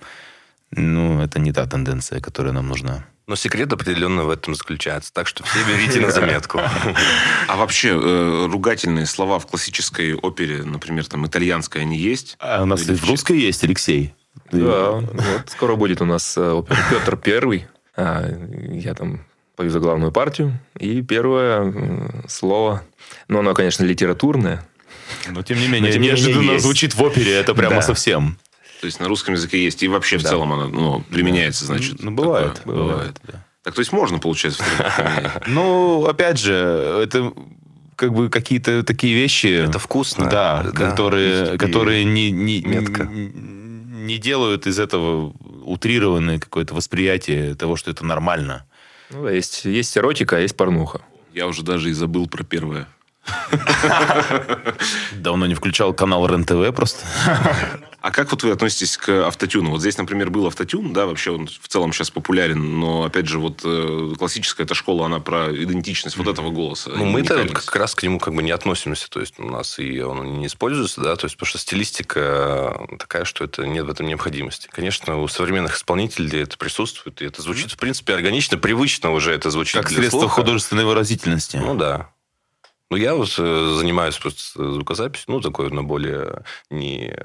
Ну, 0.72 1.22
это 1.22 1.38
не 1.38 1.52
та 1.52 1.66
тенденция, 1.66 2.20
которая 2.20 2.52
нам 2.52 2.68
нужна. 2.68 3.06
Но 3.28 3.34
секрет 3.34 3.72
определенно 3.72 4.24
в 4.24 4.30
этом 4.30 4.54
заключается. 4.54 5.12
Так 5.12 5.26
что 5.26 5.42
все 5.44 5.58
берите 5.64 6.00
на 6.00 6.10
заметку. 6.12 6.60
А 7.48 7.56
вообще, 7.56 7.88
э, 7.88 8.48
ругательные 8.50 9.06
слова 9.06 9.38
в 9.38 9.46
классической 9.46 10.14
опере, 10.14 10.62
например, 10.62 11.06
там, 11.06 11.26
итальянской, 11.26 11.82
они 11.82 11.96
есть? 11.96 12.36
А 12.40 12.62
у 12.62 12.66
нас 12.66 12.82
в 12.82 13.08
русской 13.08 13.38
есть 13.38 13.64
Алексей. 13.64 14.14
Да, 14.52 14.90
вот 14.90 15.48
скоро 15.48 15.76
будет 15.76 16.00
у 16.00 16.04
нас 16.04 16.36
э, 16.36 16.50
опера 16.50 16.78
Петр 16.90 17.16
Первый. 17.16 17.66
А, 17.96 18.28
Я 18.70 18.94
там 18.94 19.24
пою 19.56 19.70
за 19.70 19.80
главную 19.80 20.12
партию. 20.12 20.58
И 20.78 21.02
первое 21.02 22.22
слово, 22.28 22.82
ну, 23.28 23.38
оно, 23.40 23.54
конечно, 23.54 23.84
литературное. 23.84 24.64
Но 25.30 25.42
тем 25.42 25.58
не 25.58 25.66
менее, 25.68 25.92
тем 25.92 26.02
не 26.02 26.08
менее, 26.08 26.22
неожиданно 26.26 26.52
есть. 26.52 26.64
звучит 26.64 26.94
в 26.94 27.02
опере, 27.02 27.32
это 27.32 27.54
прямо 27.54 27.76
Да. 27.76 27.82
совсем. 27.82 28.38
То 28.80 28.86
есть 28.86 29.00
на 29.00 29.08
русском 29.08 29.34
языке 29.34 29.62
есть, 29.64 29.82
и 29.82 29.88
вообще 29.88 30.18
в 30.18 30.22
Да. 30.22 30.30
целом 30.30 30.52
оно 30.52 30.68
ну, 30.68 31.00
применяется, 31.10 31.64
значит. 31.64 32.02
Ну, 32.02 32.10
бывает. 32.10 32.54
такое. 32.54 32.76
Бывает, 32.76 33.16
да. 33.26 33.44
Так, 33.62 33.74
то 33.74 33.80
есть 33.80 33.92
можно, 33.92 34.18
получается, 34.18 34.62
в? 34.62 35.42
Ну, 35.46 36.04
опять 36.06 36.38
же, 36.38 36.52
это 37.02 37.32
как 37.96 38.12
бы 38.12 38.28
какие-то 38.28 38.82
такие 38.82 39.14
вещи... 39.14 39.46
Это 39.46 39.78
вкусно. 39.78 40.28
Да, 40.28 40.62
Да. 40.64 40.70
которые, 40.90 41.56
которые 41.56 42.04
не, 42.04 42.30
не, 42.30 42.60
метко. 42.60 43.04
не 43.10 44.18
делают 44.18 44.66
из 44.66 44.78
этого 44.78 45.32
утрированное 45.64 46.38
какое-то 46.38 46.74
восприятие 46.74 47.54
того, 47.54 47.76
что 47.76 47.90
это 47.90 48.04
нормально. 48.04 48.66
Ну, 49.10 49.24
да, 49.24 49.30
есть, 49.30 49.64
есть 49.64 49.96
эротика, 49.96 50.36
а 50.36 50.40
есть 50.40 50.56
порнуха. 50.56 51.00
Я 51.32 51.46
уже 51.46 51.62
даже 51.62 51.90
и 51.90 51.92
забыл 51.92 52.26
про 52.26 52.44
первое. 52.44 52.88
Давно 55.12 55.46
не 55.46 55.54
включал 55.54 55.92
канал 55.92 56.26
РЕН-ТВ 56.26 56.74
просто. 56.74 57.04
А 58.06 58.12
как 58.12 58.30
вот 58.30 58.44
вы 58.44 58.52
относитесь 58.52 58.96
к 58.96 59.26
автотюну? 59.26 59.70
Вот 59.70 59.80
здесь, 59.80 59.98
например, 59.98 60.30
был 60.30 60.46
автотюн, 60.46 60.92
да, 60.92 61.06
вообще 61.06 61.32
он 61.32 61.48
в 61.48 61.66
целом 61.66 61.92
сейчас 61.92 62.08
популярен, 62.10 62.78
но, 62.78 63.02
опять 63.02 63.26
же, 63.26 63.40
вот 63.40 63.62
э, 63.64 64.12
классическая 64.16 64.62
эта 64.62 64.76
школа, 64.76 65.06
она 65.06 65.18
про 65.18 65.52
идентичность 65.52 66.16
вот 66.16 66.28
этого 66.28 66.52
голоса. 66.52 66.90
Ну, 66.90 67.04
мы-то 67.04 67.34
уникальность. 67.34 67.66
как 67.66 67.74
раз 67.74 67.96
к 67.96 68.04
нему 68.04 68.20
как 68.20 68.32
бы 68.32 68.44
не 68.44 68.52
относимся. 68.52 69.10
То 69.10 69.18
есть 69.18 69.40
у 69.40 69.48
нас 69.48 69.80
и 69.80 70.00
он 70.02 70.38
не 70.38 70.46
используется, 70.46 71.00
да, 71.00 71.16
то 71.16 71.24
есть 71.24 71.36
потому 71.36 71.48
что 71.48 71.58
стилистика 71.58 72.86
такая, 72.96 73.24
что 73.24 73.42
это 73.42 73.66
нет 73.66 73.86
в 73.86 73.90
этом 73.90 74.06
необходимости. 74.06 74.68
Конечно, 74.70 75.20
у 75.20 75.26
современных 75.26 75.74
исполнителей 75.74 76.42
это 76.42 76.56
присутствует, 76.58 77.20
и 77.22 77.24
это 77.24 77.42
звучит, 77.42 77.72
в 77.72 77.76
принципе, 77.76 78.14
органично, 78.14 78.56
привычно 78.56 79.10
уже 79.10 79.32
это 79.32 79.50
звучит 79.50 79.74
Как 79.74 79.88
для 79.88 79.96
средство 79.98 80.20
слуха. 80.20 80.34
художественной 80.36 80.84
выразительности. 80.84 81.56
Ну 81.56 81.74
да. 81.74 82.10
Ну, 82.90 82.96
я 82.96 83.14
вот 83.14 83.34
э, 83.38 83.74
занимаюсь 83.78 84.16
просто 84.16 84.72
звукозаписью, 84.72 85.26
ну, 85.28 85.40
такой 85.40 85.70
на 85.70 85.82
более 85.82 86.44
не, 86.70 87.16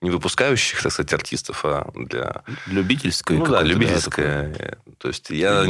не 0.00 0.10
выпускающих, 0.10 0.82
так 0.82 0.92
сказать, 0.92 1.12
артистов, 1.12 1.64
а 1.64 1.90
для... 1.94 2.42
Любительское. 2.66 3.38
Ну 3.38 3.44
да, 3.44 3.58
какое-то, 3.58 3.68
любительское. 3.68 4.78
То 4.98 5.08
есть 5.08 5.28
я 5.30 5.66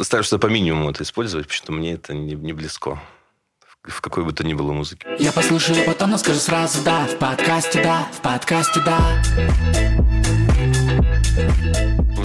стараюсь 0.00 0.28
по 0.28 0.46
минимуму 0.46 0.90
это 0.90 1.02
использовать, 1.02 1.46
потому 1.46 1.56
что 1.56 1.72
мне 1.72 1.94
это 1.94 2.14
не, 2.14 2.34
не 2.34 2.52
близко. 2.52 3.00
В- 3.82 4.00
какой 4.00 4.24
бы 4.24 4.32
то 4.32 4.44
ни 4.44 4.54
было 4.54 4.72
музыке. 4.72 5.06
Я 5.18 5.32
послушаю 5.32 5.84
потом, 5.84 6.10
но 6.10 6.18
скажу 6.18 6.40
сразу 6.40 6.82
да 6.82 7.06
В 7.06 7.18
подкасте 7.18 7.82
да, 7.82 8.08
в 8.12 8.20
подкасте 8.20 8.80
да 8.84 9.22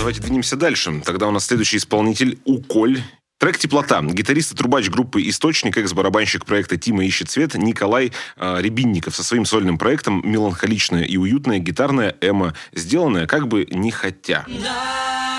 давайте 0.01 0.21
двинемся 0.21 0.55
дальше. 0.55 1.01
Тогда 1.05 1.27
у 1.27 1.31
нас 1.31 1.45
следующий 1.45 1.77
исполнитель 1.77 2.39
Уколь. 2.43 3.01
Трек 3.41 3.57
«Теплота». 3.57 4.03
Гитарист 4.03 4.51
и 4.51 4.55
трубач 4.55 4.87
группы 4.91 5.27
«Источник», 5.27 5.75
экс-барабанщик 5.75 6.45
проекта 6.45 6.77
«Тима 6.77 7.03
ищет 7.05 7.31
свет» 7.31 7.55
Николай 7.55 8.11
э, 8.37 8.61
Рябинников 8.61 9.15
со 9.15 9.23
своим 9.23 9.45
сольным 9.45 9.79
проектом 9.79 10.21
«Меланхоличная 10.23 11.01
и 11.01 11.17
уютная 11.17 11.57
гитарная 11.57 12.15
эмо», 12.21 12.53
сделанная 12.71 13.25
как 13.25 13.47
бы 13.47 13.65
не 13.71 13.89
хотя. 13.89 14.45
Дай 14.47 15.31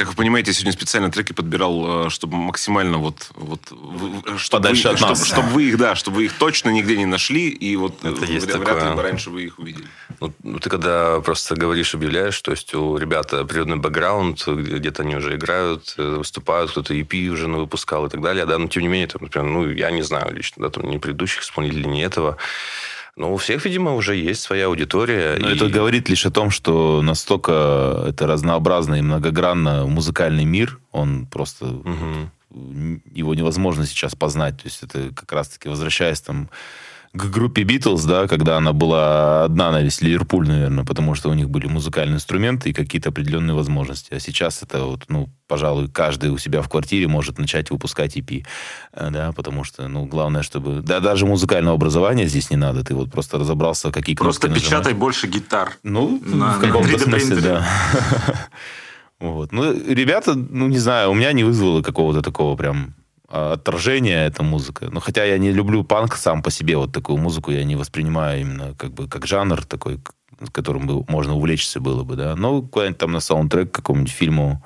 Как 0.00 0.08
вы 0.08 0.14
понимаете, 0.14 0.48
я 0.50 0.54
сегодня 0.54 0.72
специально 0.72 1.10
треки 1.10 1.34
подбирал, 1.34 2.06
э, 2.06 2.08
чтобы 2.08 2.34
максимально 2.38 2.96
вот... 2.96 3.30
вот 3.34 3.60
в- 3.70 4.38
чтобы 4.38 4.62
Подальше 4.62 4.84
вы, 4.88 4.92
от 4.94 4.96
чтобы, 4.98 5.10
нас. 5.12 5.26
чтобы 5.26 5.48
вы 5.50 5.64
их, 5.64 5.76
да, 5.76 5.94
чтобы 5.94 6.16
вы 6.16 6.24
их 6.24 6.32
точно 6.38 6.70
нигде 6.70 6.96
не 6.96 7.04
нашли, 7.04 7.50
и 7.50 7.76
вот 7.76 8.02
Это 8.02 8.24
э, 8.24 8.32
есть 8.32 8.46
вряд, 8.46 8.60
такое. 8.60 8.74
вряд 8.76 8.88
ли 8.88 8.96
бы 8.96 9.02
раньше 9.02 9.28
вы 9.28 9.42
их 9.42 9.58
увидели. 9.58 9.84
Ну, 10.18 10.32
ну, 10.42 10.58
ты 10.58 10.70
когда 10.70 11.20
просто 11.20 11.54
говоришь, 11.54 11.94
объявляешь, 11.94 12.40
то 12.40 12.50
есть 12.50 12.72
у 12.74 12.96
ребят 12.96 13.30
определенный 13.34 13.76
бэкграунд, 13.76 14.42
где- 14.48 14.76
где-то 14.78 15.02
они 15.02 15.16
уже 15.16 15.36
играют, 15.36 15.94
э, 15.98 16.16
выступают, 16.16 16.70
кто-то 16.70 16.94
EP 16.94 17.28
уже 17.28 17.46
выпускал 17.46 18.06
и 18.06 18.08
так 18.08 18.22
далее, 18.22 18.46
да, 18.46 18.56
но 18.56 18.68
тем 18.68 18.80
не 18.80 18.88
менее, 18.88 19.08
там, 19.08 19.20
например, 19.24 19.50
ну, 19.50 19.68
я 19.70 19.90
не 19.90 20.00
знаю 20.00 20.34
лично, 20.34 20.62
да, 20.62 20.70
там, 20.70 20.88
ни 20.90 20.96
предыдущих 20.96 21.42
исполнителей, 21.42 21.84
ни 21.84 22.02
этого, 22.02 22.38
но 23.16 23.32
у 23.34 23.36
всех, 23.36 23.64
видимо, 23.64 23.94
уже 23.94 24.16
есть 24.16 24.40
своя 24.42 24.66
аудитория. 24.66 25.36
Но 25.38 25.50
и- 25.50 25.54
это 25.56 25.68
говорит 25.68 26.08
лишь 26.08 26.26
о 26.26 26.30
том, 26.30 26.50
что 26.50 27.02
настолько 27.02 28.04
это 28.08 28.26
разнообразный 28.26 29.00
и 29.00 29.02
многогранно 29.02 29.86
музыкальный 29.86 30.44
мир, 30.44 30.78
он 30.92 31.26
просто 31.26 31.66
н- 32.52 33.02
его 33.12 33.34
невозможно 33.34 33.86
сейчас 33.86 34.14
познать. 34.14 34.56
То 34.56 34.62
есть 34.64 34.82
это 34.82 35.10
как 35.14 35.30
раз-таки 35.32 35.68
возвращаясь 35.68 36.20
там 36.20 36.48
к 37.12 37.24
группе 37.24 37.64
Битлз, 37.64 38.04
да, 38.04 38.28
когда 38.28 38.56
она 38.56 38.72
была 38.72 39.44
одна 39.44 39.72
на 39.72 39.82
весь 39.82 40.00
Ливерпуль, 40.00 40.46
наверное, 40.46 40.84
потому 40.84 41.16
что 41.16 41.28
у 41.28 41.34
них 41.34 41.50
были 41.50 41.66
музыкальные 41.66 42.16
инструменты 42.16 42.70
и 42.70 42.72
какие-то 42.72 43.08
определенные 43.08 43.54
возможности. 43.54 44.14
А 44.14 44.20
сейчас 44.20 44.62
это 44.62 44.84
вот, 44.84 45.06
ну, 45.08 45.28
пожалуй, 45.48 45.88
каждый 45.88 46.30
у 46.30 46.38
себя 46.38 46.62
в 46.62 46.68
квартире 46.68 47.08
может 47.08 47.38
начать 47.38 47.72
выпускать 47.72 48.16
EP, 48.16 48.44
э, 48.92 49.10
да, 49.10 49.32
потому 49.32 49.64
что, 49.64 49.88
ну, 49.88 50.04
главное, 50.04 50.42
чтобы... 50.42 50.82
Да, 50.82 51.00
даже 51.00 51.26
музыкального 51.26 51.74
образования 51.74 52.28
здесь 52.28 52.48
не 52.48 52.56
надо, 52.56 52.84
ты 52.84 52.94
вот 52.94 53.10
просто 53.10 53.38
разобрался, 53.38 53.90
какие 53.90 54.14
Просто 54.14 54.48
печатай 54.48 54.94
больше 54.94 55.26
гитар. 55.26 55.78
Ну, 55.82 56.20
На- 56.24 56.52
в 56.54 56.60
каком-то 56.60 56.92
на 56.92 56.94
3D 56.94 57.02
смысле, 57.02 57.40
да. 57.40 57.66
Вот. 59.18 59.52
Ну, 59.52 59.70
ребята, 59.72 60.34
ну, 60.34 60.66
не 60.68 60.78
знаю, 60.78 61.10
у 61.10 61.14
меня 61.14 61.32
не 61.32 61.44
вызвало 61.44 61.82
какого-то 61.82 62.22
такого 62.22 62.56
прям 62.56 62.94
а, 63.30 63.52
отторжения 63.52 64.26
эта 64.26 64.42
музыка. 64.42 64.88
Ну, 64.90 64.98
хотя 65.00 65.24
я 65.24 65.38
не 65.38 65.52
люблю 65.52 65.84
панк 65.84 66.16
сам 66.16 66.42
по 66.42 66.50
себе, 66.50 66.76
вот 66.76 66.92
такую 66.92 67.18
музыку 67.18 67.52
я 67.52 67.62
не 67.64 67.76
воспринимаю 67.76 68.40
именно 68.40 68.74
как 68.74 68.92
бы 68.92 69.08
как 69.08 69.26
жанр 69.26 69.64
такой, 69.64 70.00
с 70.44 70.50
которым 70.50 70.86
бы 70.86 71.04
можно 71.08 71.34
увлечься 71.36 71.80
было 71.80 72.02
бы, 72.02 72.16
да. 72.16 72.34
Ну, 72.34 72.62
куда-нибудь 72.62 72.98
там 72.98 73.12
на 73.12 73.20
саундтрек 73.20 73.70
к 73.70 73.74
какому-нибудь 73.76 74.12
фильму 74.12 74.64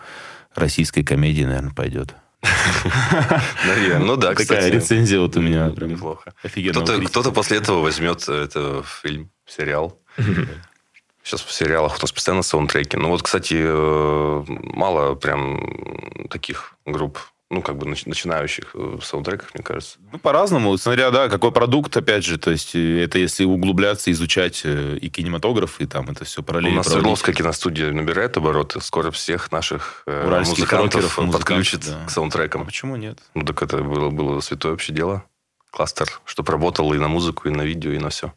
российской 0.54 1.02
комедии, 1.02 1.42
наверное, 1.42 1.74
пойдет. 1.74 2.14
Наверное. 3.66 4.06
Ну 4.06 4.16
да, 4.16 4.30
Такая 4.30 4.44
кстати. 4.44 4.74
рецензия 4.74 5.20
вот 5.20 5.36
у 5.36 5.40
меня. 5.40 5.68
Неплохо. 5.68 6.34
Кто-то, 6.42 7.32
после 7.32 7.58
этого 7.58 7.80
возьмет 7.80 8.28
это 8.28 8.82
в 8.82 9.00
фильм, 9.02 9.30
сериал. 9.46 9.98
Сейчас 11.22 11.40
в 11.40 11.52
сериалах 11.52 11.96
у 11.98 12.02
нас 12.02 12.12
постоянно 12.12 12.42
саундтреки. 12.42 12.98
Ну 12.98 13.08
вот, 13.08 13.22
кстати, 13.22 13.56
э, 13.58 14.44
мало 14.46 15.14
прям 15.14 16.28
таких 16.28 16.74
групп, 16.84 17.18
ну, 17.54 17.62
как 17.62 17.76
бы 17.76 17.86
нач- 17.86 18.06
начинающих 18.06 18.70
э, 18.74 18.98
в 19.00 19.04
саундтреках, 19.04 19.54
мне 19.54 19.62
кажется. 19.62 19.98
Ну, 20.12 20.18
по-разному, 20.18 20.76
смотря, 20.76 21.10
да, 21.10 21.28
какой 21.28 21.52
продукт, 21.52 21.96
опять 21.96 22.24
же, 22.24 22.36
то 22.38 22.50
есть 22.50 22.74
э, 22.74 23.02
это 23.04 23.18
если 23.18 23.44
углубляться, 23.44 24.10
изучать 24.10 24.62
э, 24.64 24.98
и 25.00 25.08
кинематограф, 25.08 25.80
и 25.80 25.86
там 25.86 26.10
это 26.10 26.24
все 26.24 26.42
У 26.42 26.44
параллельно 26.44 26.76
нас 26.78 26.86
проводить. 26.86 27.02
Свердловская 27.02 27.34
киностудия 27.34 27.92
набирает 27.92 28.36
обороты. 28.36 28.80
Скоро 28.80 29.10
всех 29.10 29.52
наших 29.52 30.02
Уральских 30.06 30.58
музыкантов 30.58 31.16
подключат 31.32 31.80
да. 31.86 32.04
к 32.04 32.08
А 32.08 32.10
саундтрекам. 32.10 32.66
почему 32.66 32.96
нет? 32.96 33.18
Ну, 33.34 33.44
так 33.44 33.62
это 33.62 33.78
было, 33.78 34.10
было 34.10 34.40
святое 34.40 34.72
вообще 34.72 34.92
дело. 34.92 35.24
Кластер, 35.70 36.20
чтобы 36.24 36.52
работал 36.52 36.92
и 36.92 36.98
на 36.98 37.08
музыку, 37.08 37.48
и 37.48 37.50
на 37.50 37.62
видео, 37.62 37.92
и 37.92 37.98
на 37.98 38.10
все. 38.10 38.32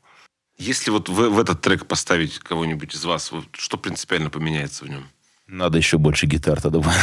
Если 0.58 0.89
вот 0.89 1.08
в, 1.08 1.13
в 1.13 1.39
этот 1.39 1.62
трек 1.62 1.86
поставить 1.86 2.39
кого-нибудь 2.39 2.95
из 2.95 3.06
вас, 3.06 3.32
вот 3.32 3.45
что 3.51 3.77
принципиально 3.77 4.32
поменяется 4.32 4.86
в 4.86 4.89
нем? 4.89 5.08
Надо 5.48 5.78
еще 5.78 5.98
больше 5.98 6.26
гитар 6.26 6.62
тогда. 6.62 6.82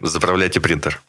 Заправляйте 0.00 0.60
принтер. 0.60 1.00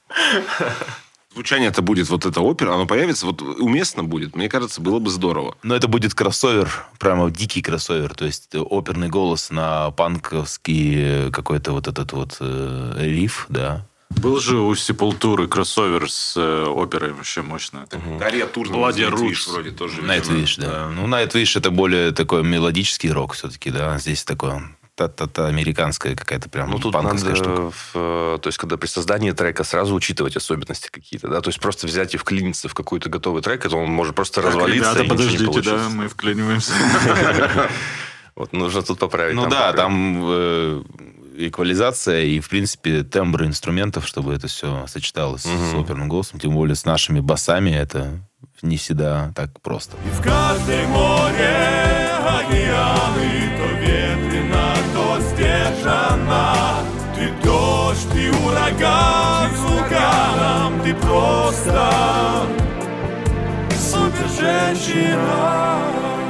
Звучание 1.33 1.69
это 1.69 1.81
будет 1.81 2.09
вот 2.09 2.27
эта 2.27 2.41
опера, 2.41 2.73
оно 2.75 2.85
появится, 2.85 3.25
вот 3.25 3.41
уместно 3.41 4.03
будет. 4.03 4.35
Мне 4.35 4.49
кажется, 4.49 4.81
было 4.81 4.99
бы 4.99 5.09
здорово. 5.09 5.57
Но 5.63 5.75
это 5.75 5.87
будет 5.87 6.13
кроссовер, 6.13 6.85
прямо 6.99 7.31
дикий 7.31 7.63
кроссовер, 7.63 8.13
то 8.13 8.25
есть 8.25 8.49
оперный 8.53 9.09
голос 9.09 9.49
на 9.49 9.89
панковский 9.91 11.31
какой-то 11.31 11.71
вот 11.71 11.87
этот 11.87 12.13
вот 12.13 12.37
э, 12.39 12.93
риф, 12.99 13.47
да. 13.49 13.83
Был 14.11 14.39
же 14.39 14.57
у 14.57 14.75
Сепультуры 14.75 15.47
кроссовер 15.47 16.07
с 16.07 16.35
э, 16.37 16.65
оперой 16.67 17.13
вообще 17.13 17.41
мощно. 17.41 17.87
Дарья 18.19 18.45
Турна, 18.45 18.77
Ладья 18.77 19.07
Nightwish 19.07 19.17
Рутс. 19.17 19.47
вроде 19.47 19.71
тоже. 19.71 20.01
Nightwish, 20.01 20.61
да. 20.61 20.89
Ну, 20.89 21.07
Nightwish 21.07 21.57
это 21.57 21.71
более 21.71 22.11
такой 22.11 22.43
мелодический 22.43 23.11
рок 23.11 23.33
все-таки, 23.33 23.71
да. 23.71 23.97
Здесь 23.97 24.23
такое 24.95 25.09
та-та-та 25.09 25.47
американская 25.47 26.15
какая-то 26.15 26.49
прям 26.49 26.69
Ну, 26.71 26.79
тут 26.79 26.93
панковская 26.93 27.31
надо, 27.33 27.43
штука. 27.43 27.71
в, 27.71 27.91
э, 27.95 28.39
то 28.41 28.47
есть, 28.47 28.57
когда 28.57 28.77
при 28.77 28.87
создании 28.87 29.31
трека 29.31 29.63
сразу 29.63 29.93
учитывать 29.95 30.35
особенности 30.37 30.89
какие-то, 30.91 31.27
да, 31.27 31.41
то 31.41 31.49
есть 31.49 31.59
просто 31.59 31.87
взять 31.87 32.13
и 32.13 32.17
вклиниться 32.17 32.67
в 32.69 32.73
какой-то 32.73 33.09
готовый 33.09 33.41
трек, 33.41 33.65
это 33.65 33.75
он 33.77 33.89
может 33.89 34.15
просто 34.15 34.41
Так, 34.41 34.45
развалиться 34.51 34.91
ребята, 34.91 35.03
и 35.03 35.07
подождите, 35.07 35.61
да, 35.61 35.89
мы 35.89 36.07
вклиниваемся. 36.07 36.73
Вот 38.35 38.51
нужно 38.51 38.81
тут 38.81 38.97
поправить. 38.97 39.35
Ну 39.35 39.47
да, 39.47 39.73
там 39.73 40.19
э, 40.25 40.83
эквализация 41.37 42.23
и, 42.23 42.39
в 42.39 42.49
принципе, 42.49 43.03
тембры 43.03 43.45
инструментов, 43.45 44.07
чтобы 44.07 44.33
это 44.33 44.47
все 44.47 44.87
сочеталось 44.87 45.43
с 45.43 45.73
оперным 45.75 46.09
голосом. 46.09 46.39
Тем 46.39 46.53
более 46.55 46.75
с 46.75 46.83
нашими 46.83 47.19
басами 47.19 47.69
это 47.69 48.21
не 48.63 48.77
всегда 48.77 49.31
так 49.35 49.61
просто. 49.61 49.97
В 50.19 50.23
каждой 50.23 50.87
море 50.87 52.09
океаны 52.25 53.42
с 58.79 59.59
вулканом 59.59 60.81
Ты 60.83 60.95
просто 60.95 62.47
супер-женщина 63.71 65.79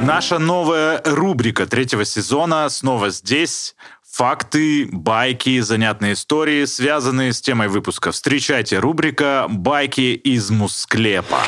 Наша 0.02 0.38
новая 0.38 1.00
рубрика 1.04 1.66
третьего 1.66 2.04
сезона 2.04 2.68
снова 2.68 3.08
здесь. 3.08 3.74
Факты, 4.12 4.86
байки, 4.92 5.60
занятные 5.60 6.12
истории, 6.12 6.66
связанные 6.66 7.32
с 7.32 7.40
темой 7.40 7.68
выпуска. 7.68 8.12
Встречайте 8.12 8.78
рубрика 8.78 9.46
«Байки 9.48 10.12
из 10.12 10.50
Мусклепа». 10.50 11.38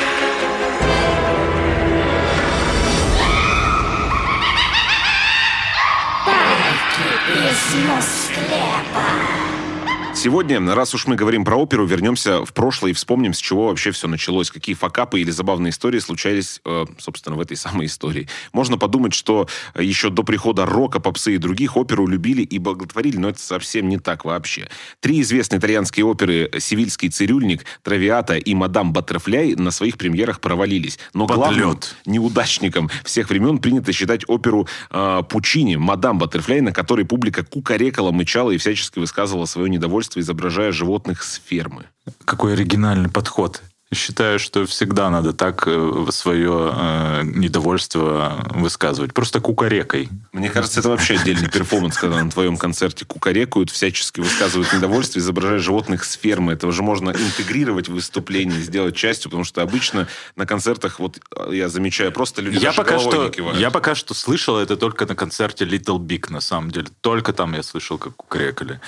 Сегодня, 10.16 10.58
раз 10.74 10.94
уж 10.94 11.06
мы 11.06 11.14
говорим 11.14 11.44
про 11.44 11.56
оперу, 11.56 11.84
вернемся 11.84 12.42
в 12.42 12.54
прошлое 12.54 12.92
и 12.92 12.94
вспомним, 12.94 13.34
с 13.34 13.38
чего 13.38 13.66
вообще 13.66 13.90
все 13.90 14.08
началось, 14.08 14.50
какие 14.50 14.74
факапы 14.74 15.20
или 15.20 15.30
забавные 15.30 15.70
истории 15.70 15.98
случались, 15.98 16.62
э, 16.64 16.86
собственно, 16.98 17.36
в 17.36 17.40
этой 17.40 17.58
самой 17.58 17.84
истории. 17.84 18.26
Можно 18.54 18.78
подумать, 18.78 19.12
что 19.12 19.46
еще 19.78 20.08
до 20.08 20.22
прихода 20.22 20.64
рока, 20.64 21.00
попсы 21.00 21.34
и 21.34 21.38
других 21.38 21.76
оперу 21.76 22.06
любили 22.06 22.40
и 22.40 22.58
боготворили, 22.58 23.18
но 23.18 23.28
это 23.28 23.40
совсем 23.40 23.90
не 23.90 23.98
так 23.98 24.24
вообще. 24.24 24.70
Три 25.00 25.20
известные 25.20 25.58
итальянские 25.58 26.06
оперы 26.06 26.50
«Сивильский 26.58 27.10
цирюльник», 27.10 27.66
«Травиата» 27.82 28.38
и 28.38 28.54
«Мадам 28.54 28.94
Баттерфляй» 28.94 29.54
на 29.54 29.70
своих 29.70 29.98
премьерах 29.98 30.40
провалились. 30.40 30.98
Но 31.12 31.26
главным 31.26 31.78
неудачником 32.06 32.90
всех 33.04 33.28
времен 33.28 33.58
принято 33.58 33.92
считать 33.92 34.22
оперу 34.28 34.66
э, 34.90 35.22
Пучини 35.28 35.76
«Мадам 35.76 36.18
Баттерфляй», 36.18 36.62
на 36.62 36.72
которой 36.72 37.04
публика 37.04 37.44
кукарекала, 37.44 38.12
мычала 38.12 38.50
и 38.52 38.56
всячески 38.56 38.98
высказывала 38.98 39.44
свое 39.44 39.68
недовольство, 39.68 40.05
изображая 40.14 40.72
животных 40.72 41.22
с 41.22 41.40
фермы. 41.44 41.86
Какой 42.24 42.52
оригинальный 42.52 43.08
подход. 43.08 43.62
Считаю, 43.94 44.40
что 44.40 44.66
всегда 44.66 45.10
надо 45.10 45.32
так 45.32 45.62
э, 45.68 46.06
свое 46.10 46.72
э, 46.74 47.22
недовольство 47.22 48.44
высказывать. 48.50 49.14
Просто 49.14 49.40
кукарекой. 49.40 50.08
Мне 50.32 50.50
кажется, 50.50 50.80
это 50.80 50.88
вообще 50.88 51.14
отдельный 51.14 51.48
перформанс, 51.48 51.96
когда 51.96 52.22
на 52.22 52.28
твоем 52.28 52.56
концерте 52.56 53.04
кукарекают, 53.04 53.70
всячески 53.70 54.18
высказывают 54.18 54.72
недовольство, 54.72 55.20
изображая 55.20 55.60
животных 55.60 56.02
с 56.02 56.14
фермы. 56.14 56.54
Это 56.54 56.66
уже 56.66 56.82
можно 56.82 57.10
интегрировать 57.10 57.88
в 57.88 57.92
выступление, 57.92 58.60
сделать 58.60 58.96
частью, 58.96 59.30
потому 59.30 59.44
что 59.44 59.62
обычно 59.62 60.08
на 60.34 60.46
концертах, 60.46 60.98
вот 60.98 61.20
э, 61.36 61.50
я 61.52 61.68
замечаю, 61.68 62.10
просто 62.10 62.42
люди 62.42 62.58
Я 62.58 62.72
пока, 62.72 62.98
что, 62.98 63.30
я 63.54 63.70
пока 63.70 63.94
что 63.94 64.14
слышал 64.14 64.58
это 64.58 64.76
только 64.76 65.06
на 65.06 65.14
концерте 65.14 65.64
Little 65.64 66.00
Big, 66.00 66.32
на 66.32 66.40
самом 66.40 66.72
деле. 66.72 66.88
Только 67.02 67.32
там 67.32 67.54
я 67.54 67.62
слышал, 67.62 67.98
как 67.98 68.16
кукарекали. 68.16 68.80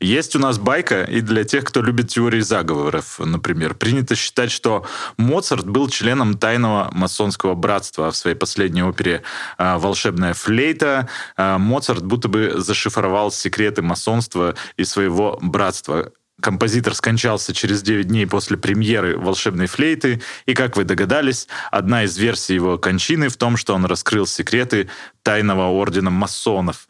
Есть 0.00 0.36
у 0.36 0.38
нас 0.38 0.58
байка, 0.58 1.02
и 1.02 1.20
для 1.20 1.44
тех, 1.44 1.64
кто 1.64 1.82
любит 1.82 2.08
теории 2.08 2.40
заговоров, 2.40 3.18
например, 3.18 3.74
принято 3.74 4.14
считать, 4.14 4.50
что 4.50 4.86
Моцарт 5.16 5.66
был 5.66 5.88
членом 5.88 6.38
тайного 6.38 6.90
масонского 6.92 7.54
братства. 7.54 8.08
А 8.08 8.10
в 8.10 8.16
своей 8.16 8.36
последней 8.36 8.82
опере 8.82 9.22
э, 9.58 9.76
«Волшебная 9.78 10.34
флейта» 10.34 11.08
э, 11.36 11.56
Моцарт 11.58 12.04
будто 12.04 12.28
бы 12.28 12.54
зашифровал 12.56 13.30
секреты 13.30 13.82
масонства 13.82 14.54
и 14.76 14.84
своего 14.84 15.38
братства. 15.40 16.12
Композитор 16.40 16.94
скончался 16.94 17.54
через 17.54 17.80
9 17.80 18.08
дней 18.08 18.26
после 18.26 18.58
премьеры 18.58 19.16
«Волшебной 19.16 19.66
флейты», 19.66 20.20
и, 20.44 20.52
как 20.52 20.76
вы 20.76 20.84
догадались, 20.84 21.48
одна 21.70 22.04
из 22.04 22.18
версий 22.18 22.54
его 22.54 22.76
кончины 22.76 23.28
в 23.30 23.38
том, 23.38 23.56
что 23.56 23.74
он 23.74 23.86
раскрыл 23.86 24.26
секреты 24.26 24.90
тайного 25.26 25.72
ордена 25.72 26.10
масонов. 26.10 26.86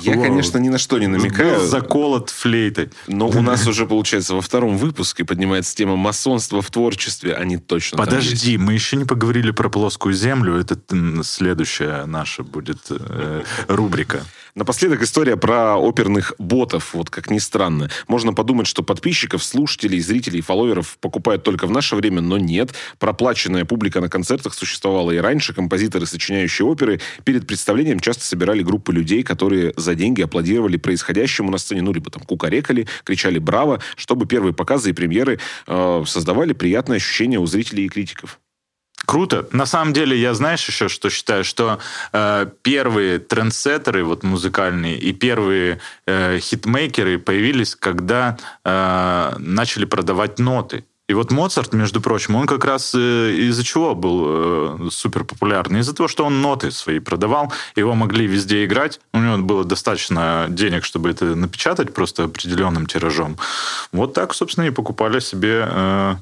Я, 0.00 0.12
Вау. 0.12 0.22
конечно, 0.22 0.58
ни 0.58 0.68
на 0.68 0.78
что 0.78 1.00
не 1.00 1.08
намекаю. 1.08 1.58
Был 1.58 1.66
заколот 1.66 2.30
флейтой. 2.30 2.90
Но 3.08 3.26
у 3.26 3.42
нас 3.42 3.66
уже, 3.66 3.84
получается, 3.84 4.36
во 4.36 4.40
втором 4.40 4.76
выпуске 4.76 5.24
поднимается 5.24 5.74
тема 5.74 5.96
масонства 5.96 6.62
в 6.62 6.70
творчестве, 6.70 7.34
они 7.34 7.56
точно 7.56 7.98
там 7.98 8.06
есть. 8.06 8.30
Подожди, 8.30 8.58
мы 8.58 8.74
еще 8.74 8.96
не 8.96 9.04
поговорили 9.04 9.50
про 9.50 9.68
плоскую 9.68 10.14
землю. 10.14 10.54
Это 10.54 10.78
следующая 11.24 12.04
наша 12.06 12.44
будет 12.44 12.78
э, 12.90 13.42
рубрика. 13.66 14.22
Напоследок 14.54 15.02
история 15.02 15.36
про 15.36 15.76
оперных 15.76 16.34
ботов. 16.38 16.94
Вот 16.94 17.10
как 17.10 17.30
ни 17.30 17.38
странно. 17.38 17.88
Можно 18.08 18.32
подумать, 18.32 18.66
что 18.66 18.82
подписчиков, 18.82 19.44
слушателей, 19.44 20.00
зрителей, 20.00 20.40
фолловеров 20.40 20.98
покупают 21.00 21.44
только 21.44 21.66
в 21.66 21.70
наше 21.70 21.96
время, 21.96 22.20
но 22.20 22.36
нет. 22.36 22.74
Проплаченная 22.98 23.64
публика 23.64 24.00
на 24.00 24.08
концертах 24.08 24.54
существовала 24.54 25.12
и 25.12 25.18
раньше. 25.18 25.54
Композиторы, 25.54 26.06
сочиняющие 26.06 26.66
оперы, 26.66 27.00
перед 27.24 27.46
представлением 27.46 27.79
часто 28.00 28.24
собирали 28.24 28.62
группы 28.62 28.92
людей, 28.92 29.22
которые 29.22 29.72
за 29.76 29.94
деньги 29.94 30.22
аплодировали 30.22 30.76
происходящему 30.76 31.50
на 31.50 31.58
сцене. 31.58 31.82
Ну, 31.82 31.92
либо 31.92 32.10
там 32.10 32.22
кукарекали, 32.22 32.86
кричали 33.04 33.38
«Браво!», 33.38 33.80
чтобы 33.96 34.26
первые 34.26 34.54
показы 34.54 34.90
и 34.90 34.92
премьеры 34.92 35.38
э, 35.66 36.04
создавали 36.06 36.52
приятное 36.52 36.96
ощущение 36.96 37.38
у 37.38 37.46
зрителей 37.46 37.86
и 37.86 37.88
критиков. 37.88 38.38
Круто. 39.06 39.48
На 39.52 39.66
самом 39.66 39.92
деле, 39.92 40.16
я 40.16 40.34
знаешь 40.34 40.66
еще, 40.68 40.88
что 40.88 41.10
считаю, 41.10 41.42
что 41.42 41.78
э, 42.12 42.46
первые 42.62 43.18
трендсеттеры 43.18 44.04
вот 44.04 44.22
музыкальные 44.22 44.98
и 44.98 45.12
первые 45.12 45.80
э, 46.06 46.38
хитмейкеры 46.38 47.18
появились, 47.18 47.74
когда 47.74 48.36
э, 48.64 49.32
начали 49.38 49.86
продавать 49.86 50.38
ноты. 50.38 50.84
И 51.10 51.12
вот 51.12 51.32
Моцарт, 51.32 51.72
между 51.72 52.00
прочим, 52.00 52.36
он 52.36 52.46
как 52.46 52.64
раз 52.64 52.94
э, 52.94 53.32
из-за 53.32 53.64
чего 53.64 53.96
был 53.96 54.86
э, 54.86 54.90
супер 54.92 55.24
популярный? 55.24 55.80
Из-за 55.80 55.92
того, 55.92 56.06
что 56.06 56.24
он 56.24 56.40
ноты 56.40 56.70
свои 56.70 57.00
продавал, 57.00 57.52
его 57.74 57.96
могли 57.96 58.28
везде 58.28 58.64
играть, 58.64 59.00
у 59.12 59.18
него 59.18 59.38
было 59.38 59.64
достаточно 59.64 60.46
денег, 60.48 60.84
чтобы 60.84 61.10
это 61.10 61.34
напечатать 61.34 61.92
просто 61.94 62.24
определенным 62.24 62.86
тиражом. 62.86 63.38
Вот 63.90 64.14
так, 64.14 64.34
собственно, 64.34 64.66
и 64.66 64.70
покупали 64.70 65.18
себе 65.18 65.66
э, 65.68 66.14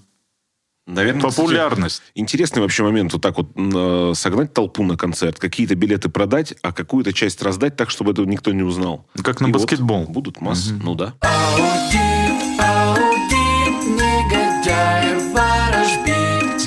Наверное, 0.87 1.20
кстати, 1.20 1.37
популярность. 1.37 2.03
Интересный 2.14 2.62
вообще 2.62 2.83
момент 2.83 3.12
вот 3.12 3.20
так 3.20 3.37
вот 3.37 3.51
э, 3.57 4.12
согнать 4.14 4.55
толпу 4.55 4.85
на 4.85 4.96
концерт, 4.96 5.38
какие-то 5.38 5.74
билеты 5.74 6.09
продать, 6.09 6.55
а 6.62 6.72
какую-то 6.72 7.12
часть 7.12 7.42
раздать 7.42 7.77
так, 7.77 7.90
чтобы 7.90 8.12
этого 8.12 8.24
никто 8.24 8.53
не 8.53 8.62
узнал. 8.62 9.05
Как 9.22 9.42
на 9.42 9.48
И 9.48 9.53
вот 9.53 9.61
баскетбол. 9.61 10.07
будут 10.07 10.40
массы, 10.40 10.72
ну 10.83 10.94
да. 10.94 11.12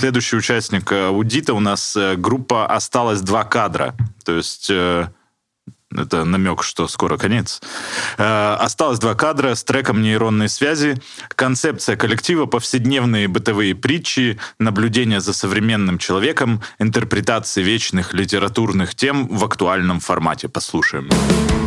Следующий 0.01 0.35
участник 0.35 0.91
э, 0.91 1.09
аудита 1.09 1.53
у 1.53 1.59
нас 1.59 1.95
э, 1.95 2.15
группа 2.15 2.65
«Осталось 2.65 3.21
два 3.21 3.43
кадра». 3.43 3.93
То 4.25 4.35
есть... 4.35 4.67
э, 4.71 5.07
это 5.93 6.23
намек, 6.23 6.63
что 6.63 6.87
скоро 6.87 7.17
конец. 7.17 7.61
Осталось 8.17 8.97
два 8.99 9.13
кадра 9.13 9.55
с 9.55 9.63
треком 9.65 10.01
нейронной 10.01 10.47
связи. 10.47 10.95
Концепция 11.35 11.97
коллектива, 11.97 12.45
повседневные 12.45 13.27
бытовые 13.27 13.75
притчи, 13.75 14.39
наблюдение 14.57 15.19
за 15.19 15.33
современным 15.33 15.97
человеком, 15.97 16.61
интерпретации 16.79 17.61
вечных 17.61 18.13
литературных 18.13 18.95
тем 18.95 19.27
в 19.27 19.43
актуальном 19.43 19.99
формате. 19.99 20.47
Послушаем. 20.47 21.09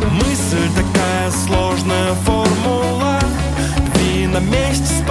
Мысль 0.09 0.69
такая 0.75 1.29
сложная 1.29 2.15
формула 2.15 3.21
на 4.35 4.39
месте 4.39 5.04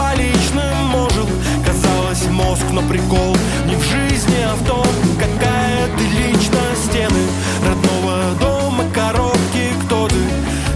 прикол. 2.95 3.37
Не 3.67 3.75
в 3.75 3.83
жизни, 3.83 4.41
а 4.47 4.55
в 4.55 4.65
том, 4.67 4.87
какая 5.19 5.89
ты 5.97 6.05
лично 6.05 6.61
Стены 6.77 7.25
родного 7.67 8.21
дома, 8.39 8.85
коробки, 8.95 9.65
кто 9.85 10.07
ты? 10.09 10.15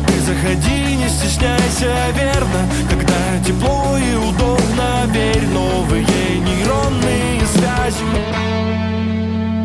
Ты 0.07 0.20
заходи, 0.26 0.96
не 0.96 1.09
стесняйся, 1.09 1.94
верно? 2.16 2.68
Когда 2.90 3.44
тепло 3.46 3.96
и 3.98 4.16
удобно, 4.16 5.07
верь 5.12 5.46
Новые 5.52 6.07
нейронные 6.40 7.40
связи. 7.46 8.04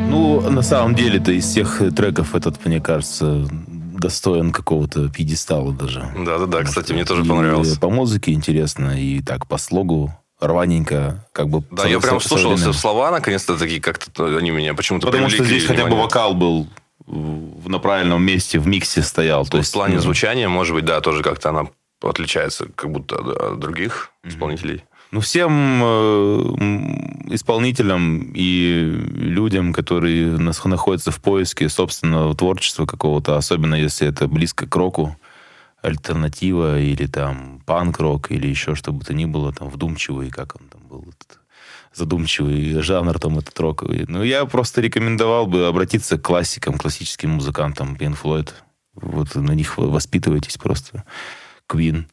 Ну, 0.10 0.42
на 0.42 0.62
самом 0.62 0.94
деле-то 0.94 1.32
из 1.32 1.46
всех 1.46 1.82
треков 1.96 2.36
этот, 2.36 2.64
мне 2.66 2.80
кажется, 2.80 3.48
достоин 3.50 4.52
какого-то 4.52 5.10
пьедестала 5.10 5.74
даже. 5.74 6.06
Да-да-да, 6.24 6.62
кстати, 6.64 6.94
мне 6.94 7.04
тоже 7.06 7.24
И 7.24 7.28
понравилось. 7.28 7.78
по 7.80 7.90
музыке 7.90 8.32
интересно, 8.34 9.00
и 9.00 9.22
так 9.22 9.48
по 9.48 9.58
слогу 9.58 10.14
рваненько, 10.48 11.26
как 11.32 11.48
бы... 11.50 11.64
Да, 11.72 11.88
я 11.88 12.00
со- 12.00 12.08
прям 12.08 12.20
со- 12.20 12.26
вслушался 12.28 12.50
современно. 12.58 12.74
в 12.74 12.78
слова, 12.82 13.12
наконец-то 13.12 13.58
такие 13.58 13.82
как-то 13.82 14.38
они 14.38 14.52
меня 14.52 14.74
почему-то 14.74 15.08
Потому 15.08 15.30
что 15.30 15.44
здесь 15.44 15.64
хотя 15.64 15.82
бы 15.84 15.88
внимание. 15.90 16.04
вокал 16.06 16.34
был 16.34 16.68
в- 17.06 17.70
на 17.70 17.80
правильном 17.80 18.24
месте, 18.24 18.60
в 18.60 18.68
миксе 18.68 19.02
стоял. 19.02 19.46
То 19.46 19.52
То 19.52 19.58
есть 19.60 19.70
в 19.72 19.74
плане 19.74 19.96
ну, 19.96 20.02
звучания, 20.02 20.48
может 20.50 20.76
быть, 20.76 20.86
да, 20.86 21.02
тоже 21.02 21.24
как-то 21.24 21.50
она 21.50 21.68
отличается 22.02 22.68
как 22.76 22.92
будто 22.92 23.16
от 23.16 23.60
других 23.60 24.12
исполнителей. 24.26 24.84
Ну, 25.12 25.20
всем 25.22 25.82
э, 25.84 27.34
исполнителям 27.36 28.32
и 28.34 28.84
людям, 29.16 29.74
которые 29.74 30.38
находятся 30.66 31.12
в 31.12 31.20
поиске 31.22 31.70
собственного 31.70 32.34
творчества 32.36 32.86
какого-то, 32.86 33.38
особенно 33.38 33.76
если 33.76 34.08
это 34.08 34.28
близко 34.28 34.68
к 34.68 34.76
року, 34.76 35.16
альтернатива 35.84 36.80
или 36.80 37.06
там 37.06 37.62
панк-рок 37.66 38.32
или 38.32 38.48
еще 38.48 38.76
что 38.76 38.92
бы 38.92 39.04
то 39.06 39.14
ни 39.14 39.26
было, 39.26 39.54
там 39.54 39.70
вдумчивый, 39.70 40.30
как 40.30 40.56
он 40.60 40.68
там 40.70 40.82
был, 40.88 41.02
этот 41.02 41.40
задумчивый 41.94 42.82
жанр 42.82 43.20
там 43.20 43.38
этот 43.38 43.60
роковый. 43.60 44.06
Ну, 44.08 44.24
я 44.24 44.46
просто 44.46 44.82
рекомендовал 44.82 45.46
бы 45.46 45.68
обратиться 45.68 46.18
к 46.18 46.22
классикам, 46.24 46.78
классическим 46.78 47.32
музыкантам 47.32 47.96
Pink 47.96 48.18
Floyd. 48.22 48.50
Вот 48.96 49.36
на 49.36 49.52
них 49.52 49.78
воспитывайтесь 49.78 50.58
просто. 50.58 51.04
Queen. 51.70 52.06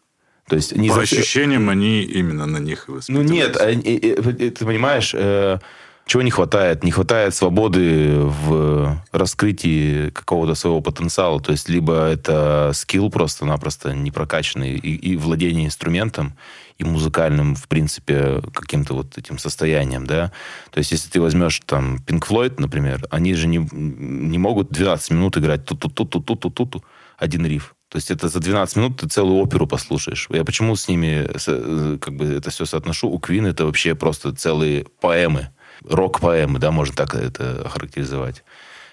То 0.49 0.57
есть 0.57 0.77
не 0.77 0.89
По 0.89 0.95
за- 0.97 1.01
ощущениям, 1.03 1.69
они 1.69 2.03
именно 2.03 2.47
на 2.47 2.59
них 2.59 2.89
и 2.89 2.91
ну 2.91 2.97
воспитываются. 2.97 3.35
нет, 3.35 3.57
а, 3.57 3.71
э, 3.71 4.47
э, 4.47 4.51
ты 4.51 4.65
понимаешь, 4.67 5.13
э, 5.15 5.59
чего 6.07 6.23
не 6.23 6.31
хватает? 6.31 6.83
Не 6.83 6.91
хватает 6.91 7.35
свободы 7.35 8.17
в 8.17 9.01
раскрытии 9.13 10.11
какого-то 10.11 10.55
своего 10.55 10.81
потенциала. 10.81 11.41
То 11.41 11.53
есть 11.53 11.69
либо 11.69 12.07
это 12.07 12.73
скилл 12.75 13.11
просто-напросто 13.11 13.95
не 13.95 14.11
прокачанный 14.11 14.75
и, 14.75 14.95
и 14.95 15.17
владение 15.17 15.67
инструментом, 15.67 16.35
и 16.79 16.85
музыкальным, 16.85 17.55
в 17.55 17.69
принципе, 17.69 18.43
каким-то 18.53 18.95
вот 18.95 19.19
этим 19.19 19.39
состоянием, 19.39 20.07
да. 20.07 20.33
То 20.71 20.79
есть 20.79 20.93
если 20.93 21.11
ты 21.11 21.21
возьмешь 21.21 21.61
там 21.67 21.97
Pink 22.07 22.27
Floyd, 22.27 22.55
например, 22.59 23.07
они 23.11 23.35
же 23.35 23.47
не, 23.47 23.59
не 23.71 24.39
могут 24.39 24.71
12 24.71 25.11
минут 25.11 25.37
играть 25.37 25.65
ту-ту-ту-ту-ту-ту-ту, 25.65 26.83
один 27.19 27.47
риф. 27.47 27.75
То 27.91 27.97
есть 27.97 28.11
это 28.11 28.29
за 28.29 28.41
12 28.41 28.77
минут 28.77 29.01
ты 29.01 29.09
целую 29.09 29.41
оперу 29.43 29.67
послушаешь. 29.67 30.29
Я 30.31 30.45
почему 30.45 30.77
с 30.77 30.89
ними 30.89 31.29
э, 31.29 31.99
как 31.99 32.15
бы 32.15 32.25
это 32.25 32.51
все 32.51 32.65
соотношу? 32.65 33.09
У 33.09 33.19
Квин 33.19 33.47
это 33.47 33.67
вообще 33.67 33.95
просто 33.95 34.35
целые 34.35 34.87
поэмы. 35.01 35.51
Рок-поэмы, 35.89 36.59
да, 36.59 36.71
можно 36.71 36.95
так 36.95 37.15
это 37.15 37.63
охарактеризовать. 37.65 38.45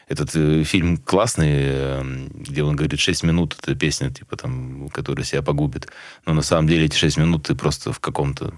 Этот 0.08 0.36
э, 0.36 0.64
фильм 0.64 0.98
классный, 0.98 1.52
э, 1.52 2.02
где 2.34 2.64
он 2.64 2.76
говорит 2.76 3.00
6 3.00 3.24
минут, 3.24 3.58
это 3.62 3.76
песня, 3.76 4.10
типа 4.10 4.38
там, 4.38 4.90
которая 4.90 5.26
себя 5.26 5.42
погубит. 5.42 5.88
Но 6.26 6.34
на 6.34 6.42
самом 6.42 6.68
деле 6.68 6.86
эти 6.86 6.96
6 6.96 7.18
минут 7.18 7.48
ты 7.48 7.56
просто 7.56 7.92
в 7.92 8.00
каком-то 8.00 8.54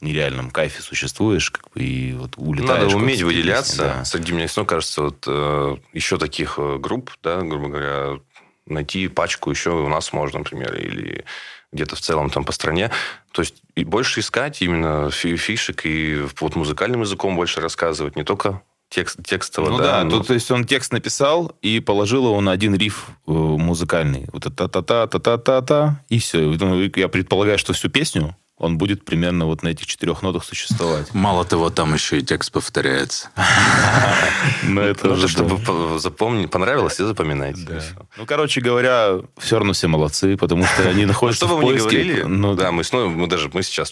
нереальном 0.00 0.50
кайфе 0.50 0.82
существуешь, 0.82 1.50
как 1.50 1.70
бы, 1.72 1.80
и 1.80 2.14
вот 2.14 2.34
улетаешь. 2.36 2.84
Надо 2.84 2.96
уметь 2.96 3.22
выделяться. 3.22 3.72
песни, 3.72 3.84
да. 3.84 4.04
Среди 4.04 4.32
меня 4.32 4.46
все 4.46 4.64
кажется, 4.64 5.02
вот 5.02 5.24
э, 5.26 5.76
еще 5.92 6.18
таких 6.18 6.54
э, 6.58 6.78
групп, 6.78 7.12
да, 7.22 7.40
грубо 7.42 7.68
говоря, 7.68 8.20
найти 8.66 9.08
пачку 9.08 9.50
еще 9.50 9.70
у 9.70 9.88
нас 9.88 10.12
можно, 10.12 10.38
например, 10.38 10.74
или 10.74 11.24
где-то 11.72 11.96
в 11.96 12.00
целом 12.00 12.30
там 12.30 12.44
по 12.44 12.52
стране. 12.52 12.90
То 13.32 13.42
есть 13.42 13.62
и 13.76 13.84
больше 13.84 14.20
искать 14.20 14.60
именно 14.62 15.10
фи- 15.10 15.36
фишек 15.36 15.86
и 15.86 16.20
вот 16.40 16.56
музыкальным 16.56 17.02
языком 17.02 17.36
больше 17.36 17.60
рассказывать, 17.60 18.16
не 18.16 18.24
только 18.24 18.62
текст, 18.88 19.18
текстово, 19.24 19.70
Ну 19.70 19.78
да. 19.78 19.84
да, 19.98 20.04
но- 20.04 20.10
тут, 20.10 20.26
то 20.26 20.34
есть 20.34 20.50
он 20.50 20.64
текст 20.64 20.92
написал 20.92 21.56
и 21.62 21.78
положил 21.80 22.24
его 22.26 22.40
на 22.40 22.50
один 22.50 22.74
риф 22.74 23.06
э, 23.26 23.30
музыкальный. 23.30 24.26
Вот 24.32 24.46
это 24.46 24.68
та-та-та, 24.68 25.06
та-та-та-та, 25.06 26.00
и 26.08 26.18
все. 26.18 26.52
Я 26.96 27.08
предполагаю, 27.08 27.56
что 27.58 27.72
всю 27.72 27.88
песню 27.88 28.34
он 28.60 28.76
будет 28.76 29.04
примерно 29.06 29.46
вот 29.46 29.62
на 29.62 29.68
этих 29.68 29.86
четырех 29.86 30.20
нотах 30.22 30.44
существовать. 30.44 31.08
Мало 31.14 31.44
того, 31.46 31.70
там 31.70 31.94
еще 31.94 32.18
и 32.18 32.22
текст 32.22 32.52
повторяется. 32.52 33.30
Но 34.62 34.82
это 34.82 35.06
Ну, 35.08 35.12
уже, 35.14 35.22
то, 35.22 35.28
чтобы 35.28 35.98
запомнить, 35.98 36.50
понравилось, 36.50 37.00
и 37.00 37.04
запоминайте. 37.04 37.82
Ну, 38.18 38.26
короче 38.26 38.60
говоря, 38.60 39.20
все 39.38 39.56
равно 39.56 39.72
все 39.72 39.88
молодцы, 39.88 40.36
потому 40.36 40.64
что 40.64 40.88
они 40.88 41.02
Ну, 41.02 41.08
находятся 41.12 41.46
что 41.46 41.54
бы 41.56 41.62
в 41.62 41.64
вы 41.64 41.72
ни 41.74 41.78
поиске. 41.78 42.02
говорили, 42.02 42.22
Ну, 42.22 42.54
да, 42.54 42.70
мы 42.70 42.82
мы 42.92 43.26
даже 43.26 43.50
мы 43.52 43.62
сейчас 43.62 43.90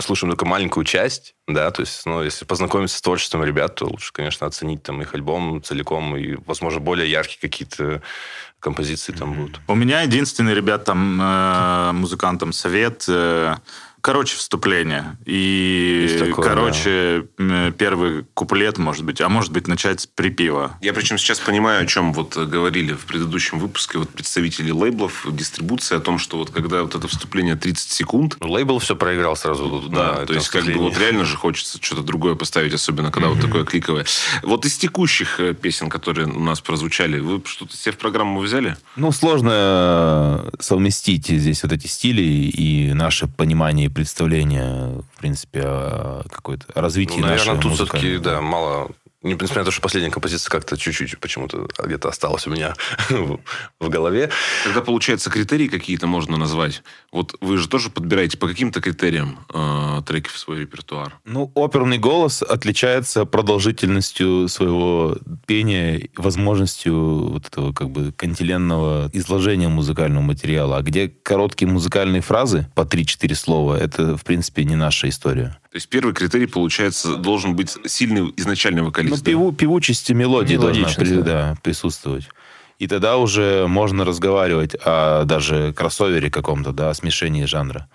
слушаем 0.00 0.30
только 0.32 0.46
маленькую 0.46 0.84
часть, 0.84 1.34
да, 1.46 1.70
то 1.70 1.82
есть, 1.82 2.06
ну, 2.06 2.22
если 2.22 2.46
познакомиться 2.46 2.96
с 2.96 3.02
творчеством 3.02 3.44
ребят, 3.44 3.74
то 3.74 3.86
лучше, 3.86 4.12
конечно, 4.12 4.46
оценить 4.46 4.82
там 4.82 5.02
их 5.02 5.14
альбом 5.14 5.62
целиком, 5.62 6.16
и, 6.16 6.36
возможно, 6.46 6.80
более 6.80 7.10
яркие 7.10 7.38
какие-то 7.40 8.02
композиции 8.60 9.12
там 9.12 9.32
будут. 9.34 9.60
У 9.68 9.74
меня 9.74 10.02
единственный, 10.02 10.54
ребят, 10.54 10.84
там, 10.84 11.18
э, 11.20 11.92
музыкантам 11.92 12.52
совет. 12.52 13.06
Короче, 14.00 14.36
вступление. 14.36 15.16
И, 15.26 16.06
Есть 16.08 16.18
такое, 16.18 16.44
короче, 16.48 17.26
м, 17.38 17.72
первый 17.72 18.24
куплет, 18.34 18.78
может 18.78 19.04
быть, 19.04 19.20
а 19.20 19.28
может 19.28 19.52
быть, 19.52 19.66
начать 19.68 20.00
с 20.00 20.06
припева. 20.06 20.78
Я 20.80 20.92
причем 20.92 21.18
сейчас 21.18 21.38
понимаю, 21.40 21.82
о 21.82 21.86
чем 21.86 22.12
вот 22.12 22.36
э, 22.36 22.44
говорили 22.44 22.92
в 22.92 23.04
предыдущем 23.06 23.58
выпуске 23.58 23.98
вот 23.98 24.08
представители 24.10 24.70
лейблов, 24.70 25.26
дистрибуции, 25.30 25.96
о 25.96 26.00
том, 26.00 26.18
что 26.18 26.38
вот 26.38 26.50
когда 26.50 26.82
вот 26.82 26.94
это 26.94 27.08
вступление 27.08 27.56
30 27.56 27.90
секунд, 27.90 28.36
Ну, 28.40 28.50
Лейбл 28.50 28.78
все 28.78 28.96
проиграл 28.96 29.36
сразу. 29.36 29.82
да, 29.90 30.20
на 30.20 30.26
то 30.26 30.32
есть 30.34 30.48
как 30.48 30.64
бы 30.64 30.74
вот 30.74 30.98
реально 30.98 31.24
же 31.24 31.36
хочется 31.36 31.78
что-то 31.80 32.02
другое 32.02 32.34
поставить, 32.34 32.72
особенно 32.74 33.10
когда 33.10 33.28
вот 33.28 33.40
такое 33.40 33.64
кликовое. 33.64 34.06
Вот 34.42 34.64
из 34.64 34.76
текущих 34.78 35.40
э, 35.40 35.54
песен, 35.54 35.88
которые 35.88 36.26
у 36.28 36.40
нас 36.40 36.60
прозвучали, 36.60 37.18
вы 37.20 37.42
что-то 37.44 37.76
себе 37.76 37.92
в 37.92 37.98
программу 37.98 38.40
взяли? 38.40 38.76
Ну, 38.96 39.12
сложно 39.12 39.50
э, 39.52 40.50
совместить 40.60 41.26
здесь 41.26 41.62
вот 41.62 41.72
эти 41.72 41.86
стили 41.86 42.22
и 42.22 42.92
наше 42.94 43.26
понимание 43.26 43.89
и 43.90 43.92
представление, 43.92 45.02
в 45.12 45.18
принципе, 45.18 45.62
о 45.64 46.22
какой-то 46.30 46.66
развитии 46.74 47.20
Ну, 47.20 47.26
наверное, 47.26 47.54
нашего 47.54 47.62
тут 47.62 47.74
все-таки, 47.74 48.18
да, 48.18 48.40
мало... 48.40 48.90
Не, 49.22 49.34
несмотря 49.34 49.58
на 49.58 49.64
то, 49.66 49.70
что 49.70 49.82
последняя 49.82 50.10
композиция 50.10 50.50
как-то 50.50 50.78
чуть-чуть 50.78 51.18
почему-то 51.18 51.68
где-то 51.78 52.08
осталась 52.08 52.46
у 52.46 52.50
меня 52.50 52.74
в- 53.10 53.40
голове. 53.78 54.30
Тогда, 54.64 54.80
получается, 54.80 55.30
критерии 55.30 55.68
какие-то 55.68 56.06
можно 56.06 56.36
назвать. 56.38 56.82
Вот 57.12 57.34
вы 57.40 57.58
же 57.58 57.68
тоже 57.68 57.90
подбираете 57.90 58.38
по 58.38 58.46
каким-то 58.46 58.80
критериям 58.80 59.40
э, 59.52 60.02
треки 60.06 60.28
в 60.28 60.38
свой 60.38 60.60
репертуар. 60.60 61.18
Ну, 61.24 61.50
оперный 61.54 61.98
голос 61.98 62.40
отличается 62.42 63.24
продолжительностью 63.26 64.48
своего 64.48 65.18
пения, 65.46 66.08
возможностью 66.16 66.94
вот 67.30 67.46
этого 67.46 67.72
как 67.72 67.90
бы 67.90 68.12
кантиленного 68.12 69.10
изложения 69.12 69.68
музыкального 69.68 70.22
материала. 70.22 70.78
А 70.78 70.82
где 70.82 71.08
короткие 71.08 71.68
музыкальные 71.68 72.22
фразы 72.22 72.68
по 72.74 72.82
3-4 72.82 73.34
слова, 73.34 73.76
это, 73.76 74.16
в 74.16 74.24
принципе, 74.24 74.64
не 74.64 74.76
наша 74.76 75.08
история. 75.08 75.58
То 75.70 75.76
есть 75.76 75.88
первый 75.88 76.12
критерий, 76.14 76.46
получается, 76.46 77.16
должен 77.16 77.54
быть 77.54 77.76
сильный 77.86 78.32
изначальный 78.36 78.82
Ну, 79.09 79.09
вокалист. 79.10 79.24
да? 79.24 79.30
певу, 79.30 79.52
певучесть 79.52 80.10
и 80.10 80.14
мелодии 80.14 80.56
должна 80.56 80.88
при- 80.88 81.22
да. 81.22 81.56
присутствовать. 81.62 82.28
И 82.78 82.86
тогда 82.86 83.18
уже 83.18 83.66
можно 83.68 84.04
разговаривать 84.04 84.74
о 84.82 85.24
даже 85.24 85.72
кроссовере 85.74 86.30
каком-то, 86.30 86.72
да, 86.72 86.90
о 86.90 86.94
смешении 86.94 87.44
жанра. 87.44 87.88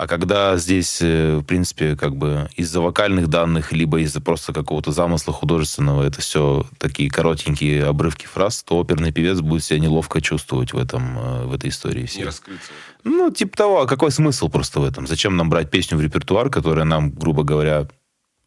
А 0.00 0.06
когда 0.06 0.56
здесь, 0.56 1.00
э, 1.02 1.36
в 1.36 1.44
принципе, 1.44 1.94
как 1.94 2.16
бы 2.16 2.48
из-за 2.56 2.80
вокальных 2.80 3.28
данных, 3.28 3.72
либо 3.72 4.00
из-за 4.00 4.22
просто 4.22 4.54
какого-то 4.54 4.92
замысла 4.92 5.34
художественного, 5.34 6.04
это 6.04 6.22
все 6.22 6.64
такие 6.78 7.10
коротенькие 7.10 7.84
обрывки 7.84 8.24
фраз, 8.24 8.62
то 8.62 8.78
оперный 8.78 9.12
певец 9.12 9.40
будет 9.40 9.62
себя 9.62 9.78
неловко 9.78 10.22
чувствовать 10.22 10.72
в, 10.72 10.78
этом, 10.78 11.18
э, 11.18 11.44
в 11.44 11.52
этой 11.52 11.68
истории. 11.68 12.08
Не 12.16 12.24
раскрыться. 12.24 12.70
Ну, 13.04 13.30
типа 13.30 13.54
того, 13.54 13.82
а 13.82 13.86
какой 13.86 14.10
смысл 14.10 14.48
просто 14.48 14.80
в 14.80 14.84
этом? 14.84 15.06
Зачем 15.06 15.36
нам 15.36 15.50
брать 15.50 15.70
песню 15.70 15.98
в 15.98 16.00
репертуар, 16.00 16.48
которая 16.48 16.86
нам, 16.86 17.10
грубо 17.10 17.42
говоря, 17.42 17.86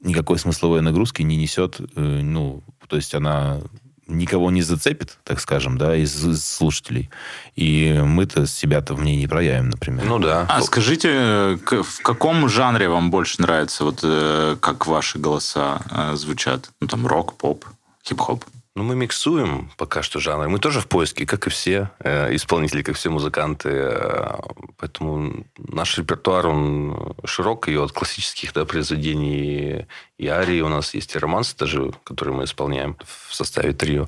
никакой 0.03 0.37
смысловой 0.37 0.81
нагрузки 0.81 1.21
не 1.21 1.35
несет, 1.35 1.79
э, 1.79 2.01
ну, 2.01 2.63
то 2.87 2.95
есть 2.95 3.15
она 3.15 3.59
никого 4.07 4.51
не 4.51 4.61
зацепит, 4.61 5.17
так 5.23 5.39
скажем, 5.39 5.77
да, 5.77 5.95
из, 5.95 6.25
из 6.25 6.45
слушателей. 6.45 7.09
И 7.55 8.01
мы-то 8.03 8.45
себя-то 8.45 8.95
в 8.95 9.03
ней 9.03 9.17
не 9.17 9.27
проявим, 9.27 9.69
например. 9.69 10.05
Ну 10.05 10.19
да. 10.19 10.45
А 10.49 10.61
скажите, 10.61 11.57
в 11.65 12.01
каком 12.03 12.49
жанре 12.49 12.89
вам 12.89 13.11
больше 13.11 13.41
нравится, 13.41 13.85
вот 13.85 14.01
э, 14.03 14.57
как 14.59 14.87
ваши 14.87 15.19
голоса 15.19 15.81
э, 15.89 16.15
звучат? 16.15 16.69
Ну, 16.81 16.87
там, 16.87 17.07
рок, 17.07 17.35
поп, 17.37 17.65
хип-хоп. 18.05 18.43
Ну, 18.75 18.83
мы 18.83 18.95
миксуем 18.95 19.69
пока 19.77 20.01
что 20.01 20.19
жанры. 20.19 20.49
Мы 20.49 20.57
тоже 20.57 20.81
в 20.81 20.87
поиске, 20.87 21.27
как 21.27 21.45
и 21.45 21.51
все 21.51 21.91
э, 21.99 22.35
исполнители, 22.35 22.81
как 22.81 22.95
все 22.95 23.11
музыканты. 23.11 23.69
Э, 23.69 24.39
поэтому 24.77 25.45
наш 25.59 25.95
репертуар, 25.99 26.47
он 26.47 27.15
широк, 27.23 27.67
и 27.67 27.77
от 27.77 27.91
классических 27.91 28.51
да, 28.51 28.65
произведений 28.65 29.85
и 30.17 30.27
арии 30.27 30.61
у 30.61 30.69
нас 30.69 30.95
есть 30.95 31.15
и 31.15 31.19
романсы 31.19 31.55
даже, 31.55 31.91
которые 32.03 32.35
мы 32.35 32.45
исполняем 32.45 32.97
в 33.05 33.35
составе 33.35 33.73
трио. 33.73 34.07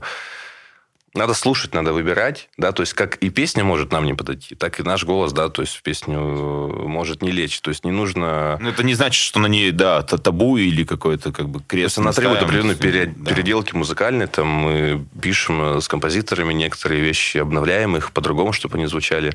Надо 1.16 1.34
слушать, 1.34 1.74
надо 1.74 1.94
выбирать, 1.94 2.50
да, 2.58 2.74
то 2.74 2.82
есть 2.82 2.94
как 2.94 3.16
и 3.18 3.30
песня 3.30 3.64
может 3.64 3.92
нам 3.94 4.06
не 4.06 4.14
подойти, 4.14 4.54
так 4.54 4.80
и 4.80 4.84
наш 4.84 5.06
голос, 5.06 5.32
да, 5.32 5.48
то 5.48 5.62
есть 5.62 5.74
в 5.76 5.82
песню 5.82 6.20
может 6.20 7.22
не 7.22 7.32
лечь, 7.32 7.62
то 7.62 7.70
есть 7.70 7.86
не 7.86 7.92
нужно... 7.92 8.58
Ну, 8.62 8.70
это 8.70 8.84
не 8.84 8.94
значит, 8.96 9.24
что 9.24 9.40
на 9.40 9.48
ней, 9.48 9.72
да, 9.72 10.02
та- 10.02 10.18
табу 10.18 10.58
или 10.58 10.84
какой-то 10.84 11.32
как 11.32 11.48
бы 11.48 11.60
То 11.60 11.78
есть 11.78 11.96
крест. 11.96 11.98
она 12.00 12.12
требует 12.12 12.44
определенной 12.44 12.76
пере- 12.76 13.14
Да. 13.16 13.32
переделки 13.32 13.74
музыкальной. 13.76 14.28
Там 14.28 14.48
мы 14.48 15.06
пишем 15.22 15.78
э, 15.78 15.82
с 15.82 15.88
композиторами 15.88 16.54
некоторые 16.54 17.02
вещи, 17.02 17.38
обновляем 17.38 17.96
их 17.96 18.12
по-другому, 18.12 18.52
чтобы 18.52 18.76
они 18.78 18.86
звучали. 18.88 19.34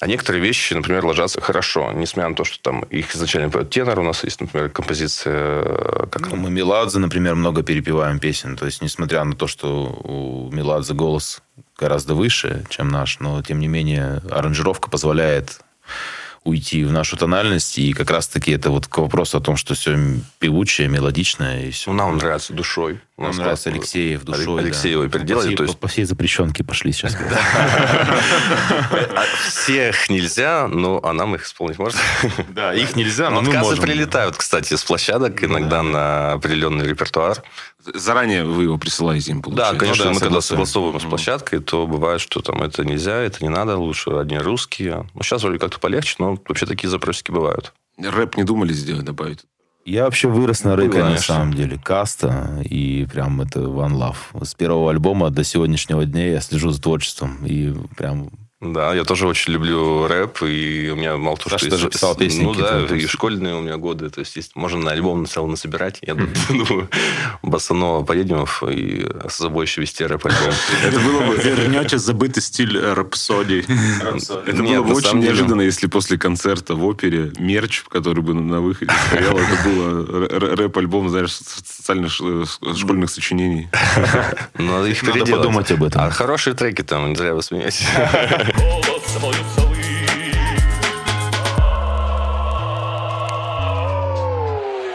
А 0.00 0.06
некоторые 0.06 0.42
вещи, 0.42 0.72
например, 0.72 1.04
ложатся 1.04 1.42
хорошо, 1.42 1.92
несмотря 1.92 2.30
на 2.30 2.34
то, 2.34 2.44
что 2.44 2.58
там 2.62 2.80
их 2.84 3.14
изначально 3.14 3.50
поет 3.50 3.68
тенор. 3.68 4.00
У 4.00 4.02
нас 4.02 4.24
есть, 4.24 4.40
например, 4.40 4.70
композиция... 4.70 5.62
э, 5.62 6.06
Как 6.10 6.30
Ну, 6.30 6.36
мы 6.36 6.50
Меладзе, 6.50 6.98
например, 6.98 7.34
много 7.34 7.62
перепеваем 7.62 8.18
песен. 8.18 8.56
То 8.56 8.64
есть, 8.64 8.80
несмотря 8.80 9.22
на 9.24 9.34
то, 9.34 9.46
что 9.46 9.88
у 10.04 10.50
Меладзе 10.50 10.94
голос 10.94 11.42
гораздо 11.78 12.14
выше, 12.14 12.64
чем 12.70 12.88
наш, 12.88 13.20
но, 13.20 13.42
тем 13.42 13.60
не 13.60 13.68
менее, 13.68 14.22
аранжировка 14.30 14.88
позволяет 14.88 15.60
уйти 16.44 16.84
в 16.84 16.92
нашу 16.92 17.16
тональность. 17.16 17.78
И 17.78 17.92
как 17.92 18.10
раз-таки 18.10 18.52
это 18.52 18.70
вот 18.70 18.86
к 18.86 18.98
вопросу 18.98 19.38
о 19.38 19.40
том, 19.40 19.56
что 19.56 19.74
все 19.74 19.96
певучее, 20.38 20.88
мелодичное. 20.88 21.66
И 21.66 21.70
все. 21.70 21.90
Ну, 21.90 21.96
нам 21.96 22.16
нравится 22.16 22.52
душой. 22.52 23.00
У 23.16 23.22
Нам 23.24 23.36
нравится. 23.36 23.68
Алексеев 23.68 24.24
душой. 24.24 24.60
Алексеева 24.60 25.06
да. 25.06 25.08
Алексеева 25.08 25.08
переделали. 25.08 25.42
По 25.42 25.46
всей, 25.46 25.56
То 25.56 25.62
есть 25.64 25.78
по 25.78 25.88
всей 25.88 26.04
запрещенке 26.04 26.64
пошли 26.64 26.92
сейчас. 26.92 27.14
а 28.90 29.24
всех 29.46 30.08
нельзя, 30.08 30.68
но 30.68 31.00
а 31.02 31.12
нам 31.12 31.34
их 31.34 31.44
исполнить 31.44 31.78
можно. 31.78 32.00
Да, 32.48 32.74
их 32.74 32.96
нельзя, 32.96 33.30
но 33.30 33.42
мы 33.42 33.48
Отказы 33.48 33.70
можем. 33.70 33.84
прилетают, 33.84 34.36
кстати, 34.36 34.74
с 34.74 34.82
площадок 34.82 35.44
иногда 35.44 35.82
на 35.82 36.32
определенный 36.32 36.86
репертуар. 36.86 37.42
Заранее 37.94 38.44
вы 38.44 38.64
его 38.64 38.78
присылаете 38.78 39.32
им, 39.32 39.40
Да, 39.40 39.44
получается? 39.72 39.78
конечно, 39.78 40.04
Ну 40.04 40.10
да, 40.10 40.14
мы 40.14 40.20
когда 40.20 40.40
согласовываем 40.40 41.00
с 41.00 41.04
площадкой, 41.04 41.60
то 41.60 41.86
бывает, 41.86 42.20
что 42.20 42.40
там 42.40 42.62
это 42.62 42.84
нельзя, 42.84 43.16
это 43.16 43.42
не 43.42 43.48
надо, 43.48 43.76
лучше 43.76 44.10
одни 44.10 44.38
русские. 44.38 45.08
Ну, 45.14 45.22
сейчас 45.22 45.42
вроде 45.42 45.58
как-то 45.58 45.78
полегче, 45.78 46.16
но 46.18 46.38
вообще 46.46 46.66
такие 46.66 46.88
запросики 46.88 47.30
бывают. 47.30 47.72
Рэп 47.98 48.36
не 48.36 48.44
думали 48.44 48.72
сделать, 48.72 49.04
добавить? 49.04 49.40
Я 49.86 50.04
вообще 50.04 50.28
вырос 50.28 50.62
на 50.64 50.76
рэпе, 50.76 51.02
на 51.02 51.16
самом 51.16 51.54
деле. 51.54 51.78
Каста, 51.82 52.62
и 52.64 53.06
прям 53.10 53.40
это 53.40 53.60
One 53.60 53.92
Love. 53.94 54.44
С 54.44 54.54
первого 54.54 54.90
альбома 54.90 55.30
до 55.30 55.42
сегодняшнего 55.42 56.04
дня 56.04 56.32
я 56.32 56.40
слежу 56.40 56.70
за 56.70 56.80
творчеством. 56.82 57.44
И 57.46 57.74
прям 57.96 58.30
Да, 58.60 58.92
я 58.94 59.04
тоже 59.04 59.26
очень 59.26 59.54
люблю 59.54 60.06
рэп, 60.06 60.42
и 60.42 60.90
у 60.92 60.96
меня 60.96 61.16
мало 61.16 61.38
того, 61.38 61.56
что 61.56 61.70
даже 61.70 61.86
есть- 61.86 61.94
писал 61.94 62.14
песенки, 62.14 62.44
Ну 62.44 62.54
да, 62.54 62.94
и 62.94 63.06
школьные 63.06 63.54
у 63.54 63.60
меня 63.62 63.78
годы, 63.78 64.10
то 64.10 64.20
есть, 64.20 64.36
есть 64.36 64.54
можно 64.54 64.80
на 64.80 64.90
альбом 64.90 65.24
целый 65.24 65.50
насобирать. 65.50 65.98
Я 66.02 66.14
думаю, 66.48 66.90
Басанова 67.42 68.04
поедем 68.04 68.44
и 68.68 69.06
с 69.28 69.36
собой 69.36 69.64
еще 69.64 69.80
вести 69.80 70.04
рэп-альбом. 70.04 70.52
Это 70.84 71.00
было 71.00 71.22
бы... 71.22 71.36
Вернете 71.36 71.96
забытый 71.96 72.42
стиль 72.42 72.78
рэпсодий. 72.78 73.60
Это 74.46 74.62
было 74.62 74.82
бы 74.82 74.94
очень 74.94 75.20
неожиданно, 75.20 75.62
если 75.62 75.86
после 75.86 76.18
концерта 76.18 76.74
в 76.74 76.84
опере 76.84 77.32
мерч, 77.38 77.84
который 77.88 78.22
бы 78.22 78.34
на 78.34 78.60
выходе 78.60 78.92
стоял, 79.06 79.38
это 79.38 79.68
было 79.68 80.28
рэп-альбом, 80.56 81.08
знаешь, 81.08 81.32
социальных 81.32 82.20
э, 82.20 82.44
школьных 82.76 83.10
сочинений. 83.10 83.70
Надо 84.54 84.86
их 84.86 85.02
Надо 85.02 85.24
подумать 85.24 85.70
об 85.72 85.82
этом. 85.82 86.02
А 86.02 86.10
хорошие 86.10 86.52
треки 86.52 86.82
там, 86.82 87.08
не 87.08 87.16
зря 87.16 87.34
вы 87.34 87.42
смеетесь. 87.42 87.86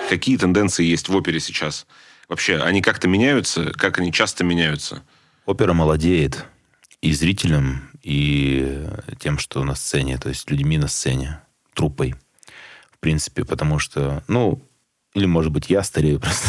Какие 0.10 0.38
тенденции 0.38 0.86
есть 0.86 1.10
в 1.10 1.16
опере 1.16 1.40
сейчас? 1.40 1.86
Вообще, 2.30 2.58
они 2.62 2.82
как-то 2.82 3.08
меняются? 3.08 3.72
Как 3.74 4.00
они 4.00 4.12
часто 4.12 4.44
меняются? 4.44 5.04
опера 5.46 5.74
молодеет 5.74 6.46
и 7.02 7.14
зрителям, 7.14 7.90
и 8.02 8.84
тем, 9.20 9.38
что 9.38 9.64
на 9.64 9.76
сцене, 9.76 10.18
то 10.18 10.30
есть 10.30 10.50
людьми 10.50 10.78
на 10.78 10.88
сцене, 10.88 11.42
труппой, 11.74 12.16
в 12.92 12.98
принципе, 13.00 13.46
потому 13.46 13.80
что, 13.80 14.24
ну, 14.28 14.62
или, 15.16 15.26
может 15.26 15.52
быть, 15.52 15.70
я 15.70 15.82
старею 15.82 16.20
просто. 16.20 16.48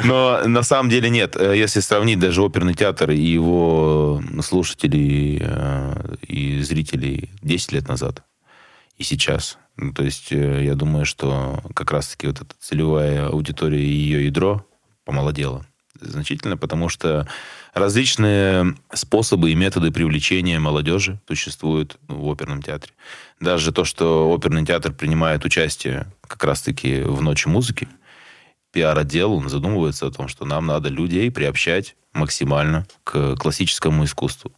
Но 0.04 0.40
на 0.46 0.62
самом 0.62 0.88
деле 0.90 1.10
нет. 1.10 1.36
Э, 1.36 1.56
Если 1.56 1.80
сравнить 1.80 2.18
даже 2.18 2.42
оперный 2.42 2.74
театр 2.74 3.10
и 3.10 3.20
его 3.20 4.22
слушателей 4.42 5.38
э, 5.40 6.16
и 6.26 6.62
зрителей 6.62 7.30
10 7.42 7.72
лет 7.72 7.88
назад 7.88 8.24
и 8.96 9.02
сейчас. 9.02 9.58
Ну, 9.76 9.92
то 9.92 10.02
есть 10.02 10.32
э, 10.32 10.64
я 10.64 10.74
думаю, 10.74 11.04
что 11.04 11.62
как 11.74 11.92
раз-таки 11.92 12.26
вот 12.26 12.40
эта 12.40 12.54
целевая 12.58 13.26
аудитория 13.26 13.84
и 13.84 13.92
ее 13.92 14.24
ядро 14.26 14.66
помолодело 15.04 15.66
значительно, 16.00 16.56
потому 16.56 16.88
что 16.88 17.28
различные 17.72 18.74
способы 18.92 19.50
и 19.50 19.54
методы 19.54 19.90
привлечения 19.90 20.58
молодежи 20.58 21.20
существуют 21.26 21.98
в 22.08 22.30
оперном 22.30 22.62
театре. 22.62 22.92
Даже 23.40 23.72
то, 23.72 23.84
что 23.84 24.30
оперный 24.30 24.64
театр 24.64 24.92
принимает 24.92 25.44
участие 25.44 26.06
как 26.22 26.44
раз-таки 26.44 27.02
в 27.02 27.20
Ночи 27.20 27.48
музыки, 27.48 27.88
пиар-отдел, 28.72 29.32
он 29.32 29.48
задумывается 29.48 30.06
о 30.06 30.10
том, 30.10 30.28
что 30.28 30.44
нам 30.44 30.66
надо 30.66 30.88
людей 30.88 31.30
приобщать 31.30 31.96
максимально 32.12 32.86
к 33.04 33.36
классическому 33.36 34.04
искусству. 34.04 34.52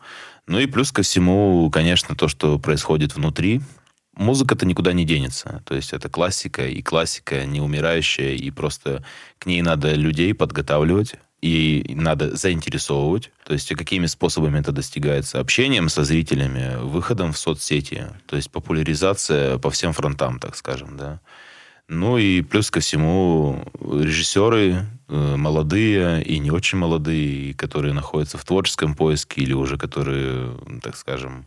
Ну 0.46 0.58
и 0.58 0.66
плюс 0.66 0.92
ко 0.92 1.02
всему, 1.02 1.70
конечно, 1.70 2.14
то, 2.14 2.28
что 2.28 2.58
происходит 2.58 3.14
внутри, 3.14 3.60
музыка-то 4.14 4.66
никуда 4.66 4.92
не 4.92 5.04
денется. 5.04 5.62
То 5.66 5.74
есть 5.74 5.92
это 5.92 6.08
классика, 6.08 6.66
и 6.66 6.82
классика 6.82 7.44
не 7.44 7.60
умирающая, 7.60 8.32
и 8.32 8.50
просто 8.50 9.04
к 9.38 9.46
ней 9.46 9.62
надо 9.62 9.94
людей 9.94 10.34
подготавливать, 10.34 11.16
и 11.40 11.84
надо 11.94 12.34
заинтересовывать. 12.34 13.30
То 13.44 13.52
есть 13.52 13.68
какими 13.74 14.06
способами 14.06 14.60
это 14.60 14.72
достигается? 14.72 15.40
Общением 15.40 15.88
со 15.88 16.04
зрителями, 16.04 16.76
выходом 16.82 17.32
в 17.32 17.38
соцсети, 17.38 18.06
то 18.26 18.36
есть 18.36 18.50
популяризация 18.50 19.58
по 19.58 19.70
всем 19.70 19.92
фронтам, 19.92 20.38
так 20.38 20.56
скажем, 20.56 20.96
да. 20.96 21.20
Ну 21.88 22.18
и 22.18 22.42
плюс 22.42 22.70
ко 22.70 22.80
всему 22.80 23.64
режиссеры 23.80 24.86
э, 25.08 25.36
молодые 25.36 26.22
и 26.24 26.38
не 26.40 26.50
очень 26.50 26.78
молодые, 26.78 27.54
которые 27.54 27.94
находятся 27.94 28.38
в 28.38 28.44
творческом 28.44 28.96
поиске 28.96 29.42
или 29.42 29.52
уже 29.52 29.78
которые, 29.78 30.58
так 30.82 30.96
скажем, 30.96 31.46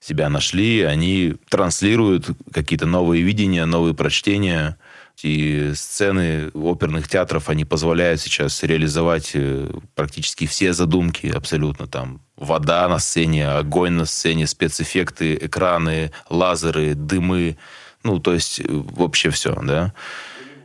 себя 0.00 0.28
нашли, 0.28 0.82
они 0.82 1.34
транслируют 1.48 2.28
какие-то 2.52 2.86
новые 2.86 3.22
видения, 3.22 3.64
новые 3.64 3.94
прочтения. 3.94 4.78
И 5.22 5.72
сцены 5.74 6.50
оперных 6.50 7.08
театров, 7.08 7.48
они 7.48 7.64
позволяют 7.64 8.20
сейчас 8.20 8.62
реализовать 8.62 9.30
э, 9.34 9.70
практически 9.94 10.46
все 10.46 10.72
задумки 10.72 11.28
абсолютно. 11.28 11.86
Там 11.86 12.20
вода 12.36 12.86
на 12.88 12.98
сцене, 12.98 13.48
огонь 13.48 13.92
на 13.92 14.04
сцене, 14.04 14.46
спецэффекты, 14.46 15.38
экраны, 15.40 16.10
лазеры, 16.28 16.94
дымы. 16.94 17.56
Ну, 18.02 18.18
то 18.18 18.34
есть 18.34 18.60
э, 18.60 18.64
вообще 18.68 19.30
все, 19.30 19.54
да. 19.62 19.94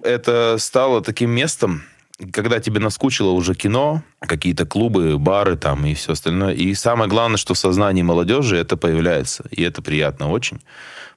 Это 0.02 0.58
стало 0.58 1.02
таким 1.02 1.30
местом, 1.30 1.84
когда 2.32 2.60
тебе 2.60 2.80
наскучило 2.80 3.30
уже 3.30 3.54
кино, 3.56 4.04
какие-то 4.20 4.66
клубы, 4.66 5.18
бары 5.18 5.56
там 5.56 5.86
и 5.86 5.94
все 5.94 6.14
остальное. 6.14 6.54
И 6.54 6.74
самое 6.74 7.10
главное, 7.10 7.38
что 7.38 7.54
в 7.54 7.58
сознании 7.58 8.02
молодежи 8.02 8.58
это 8.58 8.76
появляется. 8.76 9.46
И 9.52 9.62
это 9.64 9.82
приятно 9.82 10.30
очень. 10.30 10.60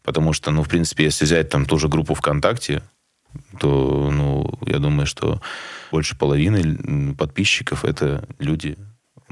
Потому 0.03 0.33
что, 0.33 0.51
ну, 0.51 0.63
в 0.63 0.69
принципе, 0.69 1.05
если 1.05 1.25
взять 1.25 1.49
там 1.49 1.65
ту 1.65 1.79
же 1.79 1.89
группу 1.89 2.15
ВКонтакте, 2.15 2.83
то, 3.59 4.11
ну, 4.11 4.51
я 4.67 4.79
думаю, 4.79 5.07
что 5.07 5.41
больше 5.91 6.17
половины 6.17 7.15
подписчиков 7.15 7.85
это 7.85 8.29
люди 8.39 8.77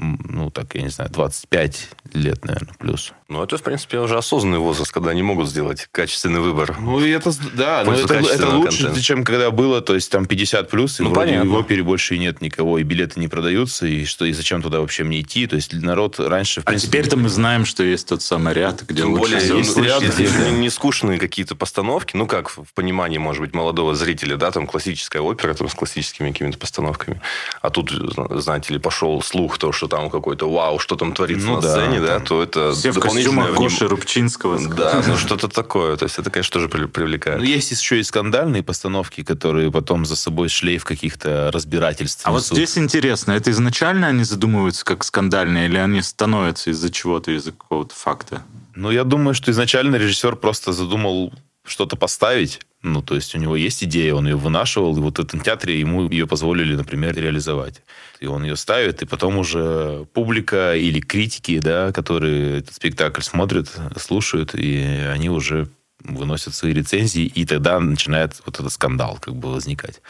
ну, 0.01 0.49
так, 0.49 0.73
я 0.75 0.81
не 0.81 0.89
знаю, 0.89 1.11
25 1.11 1.89
лет, 2.13 2.43
наверное, 2.43 2.73
плюс. 2.79 3.13
Ну, 3.29 3.41
это, 3.43 3.57
в 3.57 3.61
принципе, 3.63 3.99
уже 3.99 4.17
осознанный 4.17 4.57
возраст, 4.57 4.91
когда 4.91 5.11
они 5.11 5.21
могут 5.23 5.47
сделать 5.47 5.87
качественный 5.91 6.39
выбор. 6.41 6.75
Ну, 6.79 6.99
и 6.99 7.09
это, 7.11 7.31
да, 7.53 7.83
но 7.85 7.93
это, 7.93 8.15
это 8.15 8.49
лучше, 8.49 8.77
контента. 8.83 9.01
чем 9.01 9.23
когда 9.23 9.51
было, 9.51 9.79
то 9.81 9.93
есть 9.95 10.11
там 10.11 10.25
50 10.25 10.69
плюс, 10.69 10.99
и 10.99 11.03
Ну, 11.03 11.11
вроде 11.11 11.31
понятно. 11.33 11.51
в 11.51 11.53
опере 11.55 11.83
больше 11.83 12.15
и 12.15 12.19
нет 12.19 12.41
никого, 12.41 12.79
и 12.79 12.83
билеты 12.83 13.19
не 13.19 13.27
продаются, 13.27 13.85
и 13.85 14.03
что, 14.05 14.25
и 14.25 14.33
зачем 14.33 14.61
туда 14.61 14.81
вообще 14.81 15.03
мне 15.03 15.21
идти? 15.21 15.45
То 15.47 15.55
есть 15.55 15.71
народ 15.73 16.19
раньше, 16.19 16.61
в 16.61 16.63
А 16.65 16.67
принципе... 16.71 16.89
теперь-то 16.89 17.17
мы 17.17 17.29
знаем, 17.29 17.65
что 17.65 17.83
есть 17.83 18.07
тот 18.09 18.21
самый 18.23 18.53
ряд, 18.53 18.81
где 18.87 19.03
Тем 19.03 19.13
лучше 19.13 19.33
более, 19.35 19.57
есть 19.59 19.77
ряд, 19.77 20.03
где- 20.03 20.27
не, 20.51 20.57
не 20.57 20.69
скучные 20.69 21.19
какие-то 21.19 21.55
постановки, 21.55 22.17
ну, 22.17 22.25
как 22.27 22.49
в 22.49 22.73
понимании, 22.73 23.19
может 23.19 23.41
быть, 23.41 23.53
молодого 23.53 23.95
зрителя, 23.95 24.35
да, 24.35 24.51
там 24.51 24.65
классическая 24.67 25.21
опера 25.21 25.53
там, 25.53 25.69
с 25.69 25.73
классическими 25.75 26.31
какими-то 26.31 26.57
постановками. 26.57 27.21
А 27.61 27.69
тут, 27.69 27.91
зна- 27.91 28.27
знаете 28.41 28.73
ли, 28.73 28.79
пошел 28.79 29.21
слух, 29.21 29.57
то, 29.57 29.71
что 29.71 29.87
там 29.91 30.09
какой-то 30.09 30.49
вау, 30.49 30.79
что 30.79 30.95
там 30.95 31.13
творится 31.13 31.45
Ну 31.45 31.55
на 31.55 31.61
да, 31.61 31.71
сцене, 31.73 31.99
да, 31.99 32.19
то 32.19 32.41
это 32.41 32.71
Все 32.71 32.91
в 32.91 32.95
дополнительное 32.95 33.47
костюмах 33.47 33.59
Гоши 33.61 33.87
Рубчинского. 33.87 34.57
Да, 34.69 35.03
ну 35.05 35.17
что-то 35.17 35.49
такое. 35.49 35.97
То 35.97 36.05
есть 36.05 36.17
это, 36.17 36.31
конечно, 36.31 36.53
тоже 36.53 36.69
при- 36.69 36.85
привлекает. 36.85 37.39
Ну, 37.39 37.43
есть 37.43 37.71
еще 37.71 37.99
и 37.99 38.03
скандальные 38.03 38.63
постановки, 38.63 39.21
которые 39.23 39.69
потом 39.71 40.05
за 40.05 40.15
собой 40.15 40.47
шлейф 40.47 40.85
каких-то 40.85 41.51
разбирательств 41.53 42.25
А 42.25 42.31
вот 42.31 42.45
здесь 42.45 42.77
интересно, 42.77 43.33
это 43.33 43.51
изначально 43.51 44.07
они 44.07 44.23
задумываются 44.23 44.85
как 44.85 45.03
скандальные, 45.03 45.67
или 45.67 45.77
они 45.77 46.01
становятся 46.01 46.69
из-за 46.71 46.89
чего-то, 46.89 47.31
из-за 47.31 47.51
какого-то 47.51 47.93
факта? 47.93 48.43
Ну, 48.75 48.89
я 48.91 49.03
думаю, 49.03 49.33
что 49.33 49.51
изначально 49.51 49.97
режиссер 49.97 50.37
просто 50.37 50.71
задумал 50.71 51.33
что-то 51.65 51.97
поставить. 51.97 52.61
Ну, 52.83 53.03
то 53.03 53.13
есть 53.13 53.35
у 53.35 53.37
него 53.37 53.55
есть 53.55 53.83
идея, 53.83 54.15
он 54.15 54.27
ее 54.27 54.35
вынашивал, 54.35 54.97
и 54.97 55.01
вот 55.01 55.19
в 55.19 55.21
этом 55.21 55.39
театре 55.41 55.79
ему 55.79 56.09
ее 56.09 56.25
позволили, 56.25 56.75
например, 56.75 57.15
реализовать. 57.15 57.83
И 58.19 58.25
он 58.25 58.43
ее 58.43 58.55
ставит, 58.55 59.03
и 59.03 59.05
потом 59.05 59.37
уже 59.37 60.05
публика 60.13 60.75
или 60.75 60.99
критики, 60.99 61.59
да, 61.59 61.91
которые 61.91 62.59
этот 62.59 62.73
спектакль 62.73 63.21
смотрят, 63.21 63.69
слушают, 63.97 64.55
и 64.55 64.79
они 65.13 65.29
уже 65.29 65.67
выносят 66.03 66.55
свои 66.55 66.73
рецензии, 66.73 67.25
и 67.25 67.45
тогда 67.45 67.79
начинает 67.79 68.41
вот 68.45 68.59
этот 68.59 68.71
скандал 68.71 69.19
как 69.21 69.35
бы 69.35 69.53
возникать. 69.53 70.01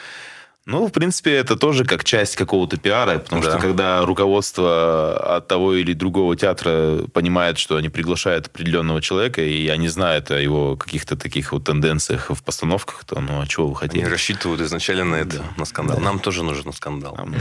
Ну, 0.67 0.85
в 0.85 0.91
принципе, 0.91 1.31
это 1.33 1.55
тоже 1.55 1.85
как 1.85 2.03
часть 2.03 2.35
какого-то 2.35 2.77
пиара, 2.77 3.17
потому 3.17 3.41
Да. 3.41 3.49
что 3.49 3.59
когда 3.59 4.05
руководство 4.05 5.35
от 5.37 5.47
того 5.47 5.73
или 5.73 5.93
другого 5.93 6.35
театра 6.35 6.99
понимает, 7.13 7.57
что 7.57 7.77
они 7.77 7.89
приглашают 7.89 8.45
определенного 8.45 9.01
человека, 9.01 9.41
и 9.41 9.67
они 9.69 9.87
знают 9.87 10.29
о 10.29 10.39
его 10.39 10.75
каких-то 10.77 11.15
таких 11.17 11.51
вот 11.51 11.63
тенденциях 11.63 12.29
в 12.29 12.43
постановках, 12.43 13.03
то 13.05 13.19
ну, 13.19 13.41
а 13.41 13.47
чего 13.47 13.69
вы 13.69 13.79
Они 13.81 13.89
хотели? 13.89 14.05
рассчитывают 14.05 14.61
изначально 14.61 15.05
на 15.05 15.15
это, 15.15 15.37
Да. 15.37 15.43
на 15.57 15.65
скандал. 15.65 15.99
Нам 15.99 16.19
тоже 16.19 16.43
нужен 16.43 16.71
скандал. 16.73 17.15
Там 17.15 17.35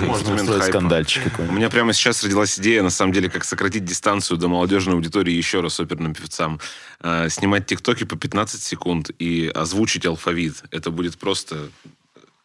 Можно 0.00 0.34
устроить 0.34 0.64
скандальчик 0.64 1.26
У 1.26 1.30
какой-нибудь. 1.30 1.56
меня 1.56 1.70
прямо 1.70 1.94
сейчас 1.94 2.22
родилась 2.24 2.58
идея, 2.58 2.82
на 2.82 2.90
самом 2.90 3.12
деле, 3.12 3.30
как 3.30 3.44
сократить 3.44 3.86
дистанцию 3.86 4.36
до 4.36 4.48
молодежной 4.48 4.96
аудитории 4.96 5.32
еще 5.32 5.60
раз 5.62 5.80
оперным 5.80 6.14
певцам. 6.14 6.60
Э, 7.00 7.28
Снимать 7.30 7.64
тиктоки 7.64 8.04
по 8.04 8.16
15 8.16 8.62
секунд 8.62 9.10
и 9.18 9.50
озвучить 9.54 10.04
алфавит. 10.04 10.62
Это 10.70 10.90
будет 10.90 11.16
просто 11.18 11.68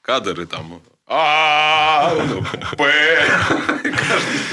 кадры 0.01 0.45
там... 0.45 0.81
А, 1.13 2.13
П. 2.77 2.89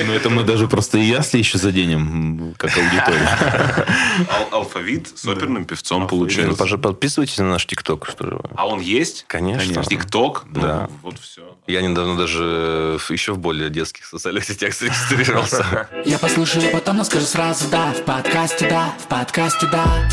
Ну, 0.05 0.13
это 0.13 0.29
мы 0.29 0.43
даже 0.43 0.67
просто 0.67 0.99
и 0.99 1.03
ясли 1.03 1.39
еще 1.39 1.57
заденем, 1.57 2.53
как 2.59 2.77
аудитория. 2.77 3.87
Ал- 4.29 4.49
Алфавит 4.51 5.17
с 5.17 5.25
оперным 5.27 5.65
певцом 5.67 6.03
Ну, 6.03 6.09
получается. 6.09 6.61
пожа- 6.65 6.79
Подписывайтесь 6.79 7.39
на 7.39 7.51
наш 7.51 7.65
ТикТок, 7.65 8.09
что 8.09 8.27
же. 8.27 8.41
А 8.57 8.67
он 8.67 8.81
есть? 8.81 9.25
Конечно. 9.29 9.85
Тикток? 9.85 10.47
Ну, 10.49 10.61
Да. 10.61 10.91
Вот 11.03 11.21
все. 11.21 11.57
Я 11.69 11.81
недавно 11.81 12.17
даже 12.17 12.99
еще 13.09 13.35
в 13.35 13.39
более 13.39 13.71
детских 13.71 14.05
социальных 14.05 14.45
сетях 14.45 14.75
зарегистрировался. 14.75 15.89
Я 16.05 16.19
послушаю 16.19 16.73
потом, 16.73 16.97
но 16.97 17.05
скажу 17.05 17.27
сразу 17.27 17.69
да 17.71 17.93
В 17.93 18.05
подкасте 18.05 18.69
да, 18.69 18.95
в 18.99 19.07
подкасте 19.07 19.67
да 19.71 20.09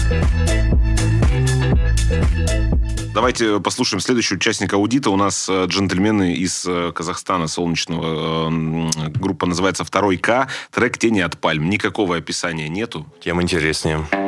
Давайте 3.15 3.61
послушаем 3.61 4.01
следующего 4.01 4.35
участника 4.35 4.75
аудита. 4.75 5.09
У 5.09 5.15
нас 5.15 5.47
э, 5.47 5.67
джентльмены 5.67 6.33
из 6.33 6.65
э, 6.67 6.91
Казахстана, 6.93 7.47
солнечного. 7.47 8.49
э, 8.49 9.09
Группа 9.11 9.45
называется 9.45 9.85
«Второй 9.85 10.17
К». 10.17 10.49
Трек 10.69 10.97
«Тени 10.97 11.21
от 11.21 11.39
пальм». 11.39 11.69
Никакого 11.69 12.17
описания 12.17 12.67
нету. 12.67 13.05
Тем 13.23 13.41
интереснее. 13.41 14.05
Давай 14.11 14.24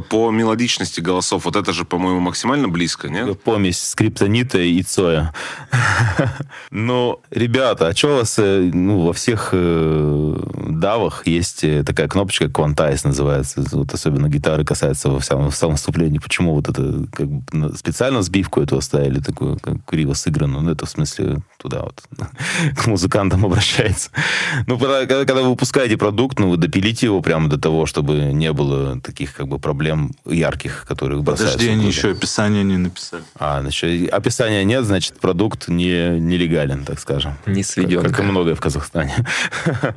по 0.00 0.30
мелодичности 0.30 1.00
голосов, 1.00 1.44
вот 1.44 1.56
это 1.56 1.72
же, 1.72 1.84
по-моему, 1.84 2.20
максимально 2.20 2.68
близко, 2.68 3.08
нет? 3.08 3.40
Помесь 3.42 3.82
скриптонита 3.82 4.58
и 4.58 4.82
Цоя. 4.82 5.32
Ну, 6.70 7.20
ребята, 7.30 7.88
а 7.88 7.94
что 7.96 8.14
у 8.14 8.16
вас 8.18 8.36
э, 8.38 8.70
ну, 8.72 9.06
во 9.06 9.12
всех 9.12 9.50
э, 9.52 10.36
давах 10.68 11.26
есть 11.26 11.62
э, 11.64 11.84
такая 11.84 12.08
кнопочка 12.08 12.46
Quantize 12.46 13.00
называется. 13.04 13.64
Вот 13.72 13.94
особенно 13.94 14.28
гитары 14.28 14.64
касается 14.64 15.08
во 15.08 15.20
всем, 15.20 15.50
в 15.50 15.54
самом 15.56 15.76
вступлении. 15.76 16.18
Почему 16.18 16.54
вот 16.54 16.68
это 16.68 17.06
как 17.12 17.28
бы, 17.28 17.76
специально 17.76 18.22
сбивку 18.22 18.60
эту 18.60 18.76
оставили, 18.78 19.20
такую 19.20 19.58
как 19.60 19.84
криво 19.84 20.14
сыгранную? 20.14 20.62
Ну, 20.64 20.70
это 20.72 20.86
в 20.86 20.90
смысле 20.90 21.38
туда 21.58 21.82
вот 21.82 22.02
к 22.76 22.86
музыкантам 22.86 23.44
обращается. 23.44 24.10
Ну, 24.66 24.78
когда- 24.78 25.06
когда 25.06 25.42
вы 25.42 25.50
выпускаете 25.50 25.96
продукт, 25.96 26.38
ну, 26.38 26.50
вы 26.50 26.56
допилите 26.56 27.06
его 27.06 27.20
прямо 27.20 27.48
до 27.48 27.58
того, 27.58 27.86
чтобы 27.86 28.32
не 28.32 28.52
было 28.52 29.00
таких 29.00 29.34
как 29.34 29.48
бы 29.48 29.58
проблем 29.58 29.83
ярких, 30.24 30.84
которые 30.86 31.20
бросаются. 31.20 31.58
Подожди, 31.58 31.72
они 31.72 31.86
еще 31.86 32.10
описание 32.10 32.64
не 32.64 32.76
написали. 32.76 33.22
А, 33.36 33.60
значит, 33.60 34.12
описания 34.12 34.64
нет, 34.64 34.84
значит, 34.84 35.18
продукт 35.20 35.68
не, 35.68 36.18
нелегален, 36.18 36.84
так 36.84 37.00
скажем. 37.00 37.36
Не 37.46 37.62
сведен. 37.62 38.02
Как, 38.02 38.12
как 38.12 38.20
и 38.20 38.22
многое 38.22 38.54
в 38.54 38.60
Казахстане. 38.60 39.14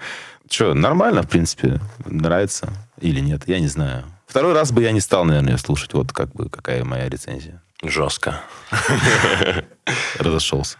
Че, 0.49 0.73
нормально, 0.73 1.23
в 1.23 1.29
принципе. 1.29 1.79
Нравится 2.05 2.69
или 3.01 3.19
нет, 3.19 3.43
я 3.47 3.59
не 3.59 3.67
знаю. 3.67 4.05
Второй 4.27 4.53
раз 4.53 4.71
бы 4.71 4.81
я 4.81 4.91
не 4.91 5.01
стал, 5.01 5.25
наверное, 5.25 5.53
ее 5.53 5.57
слушать. 5.57 5.93
Вот 5.93 6.11
как 6.11 6.31
бы 6.33 6.49
какая 6.49 6.83
моя 6.83 7.09
рецензия. 7.09 7.61
Жестко. 7.83 8.41
Разошелся. 10.17 10.77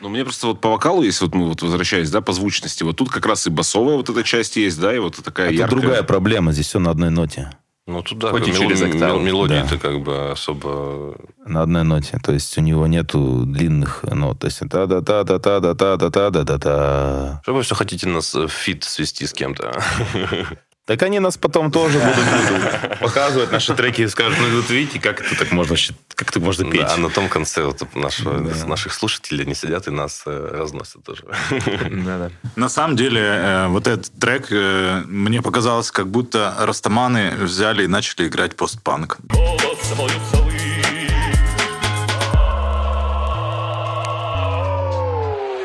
Ну, 0.00 0.08
мне 0.08 0.24
просто 0.24 0.48
вот 0.48 0.60
по 0.60 0.70
вокалу, 0.70 1.02
если 1.02 1.24
вот 1.24 1.34
мы 1.34 1.48
вот 1.48 1.62
возвращаясь, 1.62 2.10
да, 2.10 2.20
по 2.20 2.32
звучности, 2.32 2.82
вот 2.82 2.96
тут 2.96 3.10
как 3.10 3.24
раз 3.26 3.46
и 3.46 3.50
басовая 3.50 3.96
вот 3.96 4.10
эта 4.10 4.24
часть 4.24 4.56
есть, 4.56 4.80
да, 4.80 4.94
и 4.94 4.98
вот 4.98 5.16
такая 5.22 5.46
Это 5.46 5.54
яркая. 5.54 5.80
другая 5.80 6.02
проблема, 6.02 6.52
здесь 6.52 6.66
все 6.66 6.80
на 6.80 6.90
одной 6.90 7.10
ноте. 7.10 7.52
Ну, 7.88 8.00
тут 8.02 8.18
да, 8.18 8.30
Хоть 8.30 8.46
и 8.46 8.52
мел- 8.52 8.60
через 8.60 8.80
октаву. 8.82 9.18
мелодии-то 9.20 9.70
Да. 9.70 9.78
как 9.78 10.02
бы 10.02 10.30
особо... 10.30 11.16
На 11.44 11.62
одной 11.62 11.82
ноте. 11.82 12.18
То 12.22 12.32
есть 12.32 12.56
у 12.56 12.60
него 12.60 12.86
нету 12.86 13.42
длинных 13.44 14.04
нот. 14.04 14.38
То 14.38 14.46
есть 14.46 14.60
та 14.70 14.86
да 14.86 15.00
та 15.00 15.24
да 15.24 15.38
та 15.40 15.58
да 15.60 15.74
та 15.74 15.96
да 15.96 16.10
та 16.10 16.30
да 16.30 16.44
да 16.44 16.58
та 16.58 17.40
Что 17.42 17.54
вы 17.54 17.62
все 17.62 17.74
хотите 17.74 18.06
нас 18.08 18.34
в 18.34 18.46
feat 18.48 18.84
свести 18.84 19.26
с 19.26 19.32
кем-то? 19.32 19.72
Так 20.84 21.00
они 21.04 21.20
нас 21.20 21.36
потом 21.36 21.70
тоже 21.70 21.98
будут, 22.00 22.16
будут 22.50 22.98
показывать 22.98 23.52
наши 23.52 23.72
треки 23.74 24.02
и 24.02 24.08
скажут, 24.08 24.36
ну 24.40 24.56
вот 24.56 24.68
видите, 24.68 24.98
как 25.00 25.20
это 25.20 25.36
так 25.38 25.52
можно, 25.52 25.76
как 26.14 26.30
это 26.30 26.40
можно 26.40 26.68
петь. 26.68 26.80
Да, 26.80 26.94
а 26.94 26.96
на 26.96 27.08
том 27.08 27.28
конце 27.28 27.62
вот 27.64 27.82
нашего, 27.94 28.40
Да. 28.40 28.66
наших 28.66 28.92
слушателей 28.92 29.44
они 29.44 29.54
сидят 29.54 29.86
и 29.86 29.90
нас 29.90 30.22
э, 30.26 30.48
разносят 30.52 31.04
тоже. 31.04 31.22
Да-да. 31.50 32.30
На 32.56 32.68
самом 32.68 32.96
деле, 32.96 33.20
э, 33.20 33.66
вот 33.68 33.86
этот 33.86 34.12
трек, 34.18 34.48
э, 34.50 35.02
мне 35.06 35.40
показалось, 35.40 35.92
как 35.92 36.08
будто 36.08 36.54
растаманы 36.58 37.30
взяли 37.36 37.84
и 37.84 37.86
начали 37.86 38.26
играть 38.26 38.56
постпанк. 38.56 39.18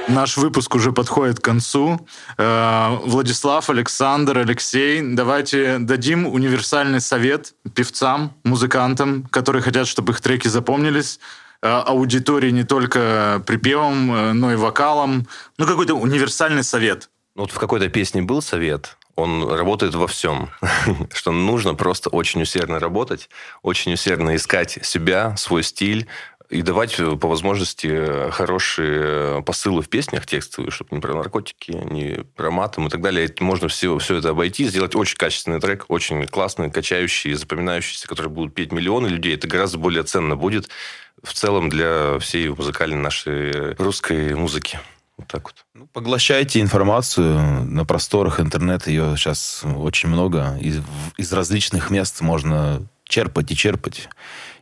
Наш 0.07 0.37
выпуск 0.37 0.73
уже 0.75 0.93
подходит 0.93 1.39
к 1.39 1.43
концу. 1.43 1.99
Э, 2.37 2.97
Владислав, 3.03 3.69
Александр, 3.69 4.37
Алексей, 4.37 5.01
давайте 5.01 5.79
дадим 5.79 6.27
универсальный 6.27 7.01
совет 7.01 7.53
певцам, 7.75 8.33
музыкантам, 8.45 9.23
которые 9.23 9.61
хотят, 9.61 9.85
чтобы 9.85 10.13
их 10.13 10.21
треки 10.21 10.47
запомнились, 10.47 11.19
э, 11.61 11.67
аудитории 11.67 12.51
не 12.51 12.63
только 12.63 13.43
припевом, 13.45 14.13
э, 14.13 14.33
но 14.33 14.53
и 14.53 14.55
вокалом. 14.55 15.27
Ну, 15.57 15.65
какой-то 15.65 15.95
универсальный 15.95 16.63
совет. 16.63 17.09
Ну, 17.35 17.41
Вот 17.41 17.51
в 17.51 17.59
какой-то 17.59 17.89
песне 17.89 18.21
был 18.21 18.41
совет, 18.41 18.97
он 19.17 19.51
работает 19.51 19.95
во 19.95 20.07
всем, 20.07 20.51
что 21.13 21.31
нужно 21.31 21.75
просто 21.75 22.09
очень 22.09 22.43
усердно 22.43 22.79
работать, 22.79 23.29
очень 23.61 23.93
усердно 23.93 24.37
искать 24.37 24.79
себя, 24.83 25.35
свой 25.35 25.63
стиль, 25.63 26.07
и 26.49 26.61
давать 26.61 26.99
э, 26.99 27.15
по 27.17 27.27
возможности 27.27 27.87
э, 27.87 28.31
хорошие 28.31 29.41
посылы 29.43 29.81
в 29.81 29.89
песнях 29.89 30.25
текстовые, 30.25 30.71
чтобы 30.71 30.95
не 30.95 31.01
про 31.01 31.13
наркотики, 31.13 31.71
не 31.71 32.23
про 32.35 32.51
матом 32.51 32.87
и 32.87 32.89
так 32.89 33.01
далее. 33.01 33.33
Можно 33.39 33.67
все, 33.67 33.97
все 33.97 34.15
это 34.15 34.29
обойти, 34.29 34.65
сделать 34.65 34.95
очень 34.95 35.17
качественный 35.17 35.59
трек, 35.59 35.85
очень 35.89 36.25
классный, 36.27 36.71
качающий, 36.71 37.33
запоминающийся, 37.33 38.07
который 38.07 38.29
будут 38.29 38.53
петь 38.53 38.71
миллионы 38.71 39.07
людей. 39.07 39.35
Это 39.35 39.47
гораздо 39.47 39.77
более 39.77 40.03
ценно 40.03 40.35
будет 40.35 40.69
в 41.21 41.33
целом 41.33 41.69
для 41.69 42.19
всей 42.19 42.49
музыкальной 42.49 42.97
нашей 42.97 43.73
русской 43.75 44.33
музыки. 44.35 44.79
Вот 45.17 45.27
так 45.27 45.45
вот. 45.45 45.65
Ну, 45.73 45.87
поглощайте 45.87 46.61
информацию 46.61 47.65
на 47.65 47.85
просторах 47.85 48.39
интернета. 48.39 48.91
Ее 48.91 49.15
сейчас 49.17 49.63
очень 49.65 50.09
много. 50.09 50.57
Из, 50.61 50.81
из 51.17 51.33
различных 51.33 51.89
мест 51.89 52.21
можно 52.21 52.87
черпать 53.03 53.51
и 53.51 53.55
черпать. 53.55 54.09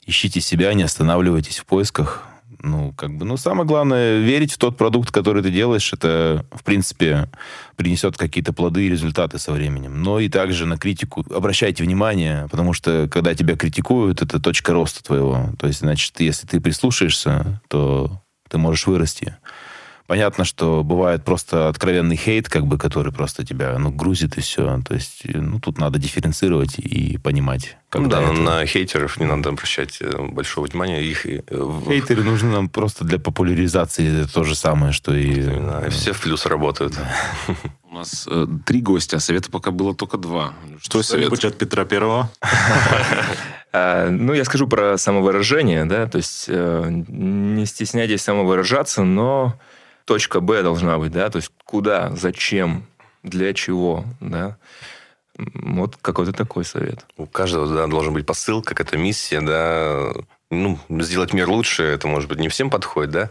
Ищите 0.06 0.40
себя, 0.42 0.74
не 0.74 0.84
останавливайтесь 0.84 1.58
в 1.58 1.66
поисках. 1.66 2.24
Ну, 2.62 2.94
как 2.94 3.16
бы, 3.16 3.26
ну, 3.26 3.38
самое 3.38 3.68
главное, 3.68 4.20
верить 4.20 4.54
в 4.54 4.58
тот 4.58 4.78
продукт, 4.78 5.12
который 5.12 5.44
ты 5.44 5.52
делаешь, 5.52 5.94
это, 5.94 6.46
в 6.52 6.64
принципе, 6.64 7.30
принесет 7.76 8.18
какие-то 8.18 8.54
плоды 8.54 8.86
и 8.86 8.90
результаты 8.90 9.38
со 9.38 9.52
временем. 9.52 10.02
Но 10.02 10.20
и 10.20 10.30
также 10.30 10.66
на 10.66 10.78
критику 10.78 11.26
обращайте 11.32 11.84
внимание, 11.84 12.48
потому 12.50 12.74
что, 12.74 13.08
когда 13.12 13.36
тебя 13.36 13.56
критикуют, 13.56 14.22
это 14.22 14.40
точка 14.40 14.74
роста 14.74 15.04
твоего. 15.04 15.52
То 15.60 15.68
есть, 15.68 15.80
значит, 15.80 16.20
если 16.20 16.48
ты 16.48 16.60
прислушаешься, 16.60 17.62
то 17.68 18.22
ты 18.50 18.58
можешь 18.58 18.88
вырасти. 18.88 19.38
Понятно, 20.08 20.46
что 20.46 20.84
бывает 20.84 21.24
просто 21.24 21.68
откровенный 21.68 22.16
хейт, 22.16 22.48
как 22.48 22.68
бы, 22.68 22.78
который 22.78 23.12
просто 23.12 23.44
тебя, 23.44 23.78
ну, 23.80 23.90
грузит 23.90 24.38
и 24.38 24.42
все. 24.42 24.80
То 24.88 24.94
есть, 24.94 25.22
ну, 25.26 25.60
тут 25.60 25.80
надо 25.80 25.98
дифференцировать 25.98 26.78
и 26.78 27.18
понимать. 27.18 27.78
Ну 27.92 28.08
да, 28.08 28.22
это... 28.22 28.34
на 28.34 28.66
хейтеров 28.68 29.20
не 29.20 29.26
надо 29.26 29.50
обращать 29.50 29.98
э, 30.02 30.22
большого 30.22 30.68
внимания. 30.68 31.02
Их... 31.02 31.26
э, 31.26 31.42
Хейтеры 31.88 32.24
нужны 32.24 32.52
нам 32.52 32.70
просто 32.70 33.04
для 33.04 33.18
популяризации. 33.18 34.22
Это 34.22 34.32
то 34.32 34.44
же 34.44 34.54
самое, 34.54 34.94
что 34.94 35.16
и... 35.16 35.42
Именно, 35.42 35.90
все 35.90 36.14
в 36.14 36.22
плюс 36.22 36.46
работают. 36.46 36.94
У 37.90 37.96
нас 37.96 38.28
э, 38.30 38.48
три 38.66 38.82
гостя, 38.82 39.18
а 39.18 39.20
совета 39.20 39.50
пока 39.50 39.72
было 39.72 39.96
только 39.96 40.18
два. 40.18 40.54
Что 40.82 41.02
совет? 41.02 41.28
Что-нибудь 41.28 41.46
от 41.46 41.58
Петра 41.58 41.86
Первого. 41.86 42.30
А, 43.78 44.10
ну, 44.10 44.32
я 44.32 44.46
скажу 44.46 44.68
про 44.68 44.98
самовыражение, 44.98 45.84
да, 45.84 46.08
то 46.08 46.16
есть 46.16 46.46
э, 46.48 46.88
не 47.10 47.66
стесняйтесь 47.66 48.22
самовыражаться, 48.22 49.04
но 49.04 49.60
точка 50.06 50.40
Б 50.40 50.64
должна 50.64 50.98
быть, 50.98 51.12
да, 51.12 51.30
то 51.30 51.38
есть 51.38 51.52
куда, 51.66 52.16
зачем, 52.16 52.86
для 53.24 53.54
чего, 53.54 54.06
да. 54.22 54.58
Вот 55.38 55.98
какой-то 56.02 56.32
такой 56.32 56.64
совет. 56.64 57.06
У 57.18 57.26
каждого 57.26 57.68
да, 57.68 57.88
должен 57.88 58.14
быть 58.14 58.26
посыл, 58.26 58.62
какая-то 58.62 58.98
миссия, 58.98 59.42
да. 59.42 60.14
Ну, 60.50 60.80
сделать 60.90 61.34
мир 61.34 61.50
лучше, 61.50 61.84
это, 61.84 62.08
может 62.08 62.30
быть, 62.30 62.40
не 62.40 62.48
всем 62.48 62.70
подходит, 62.70 63.12
да. 63.12 63.30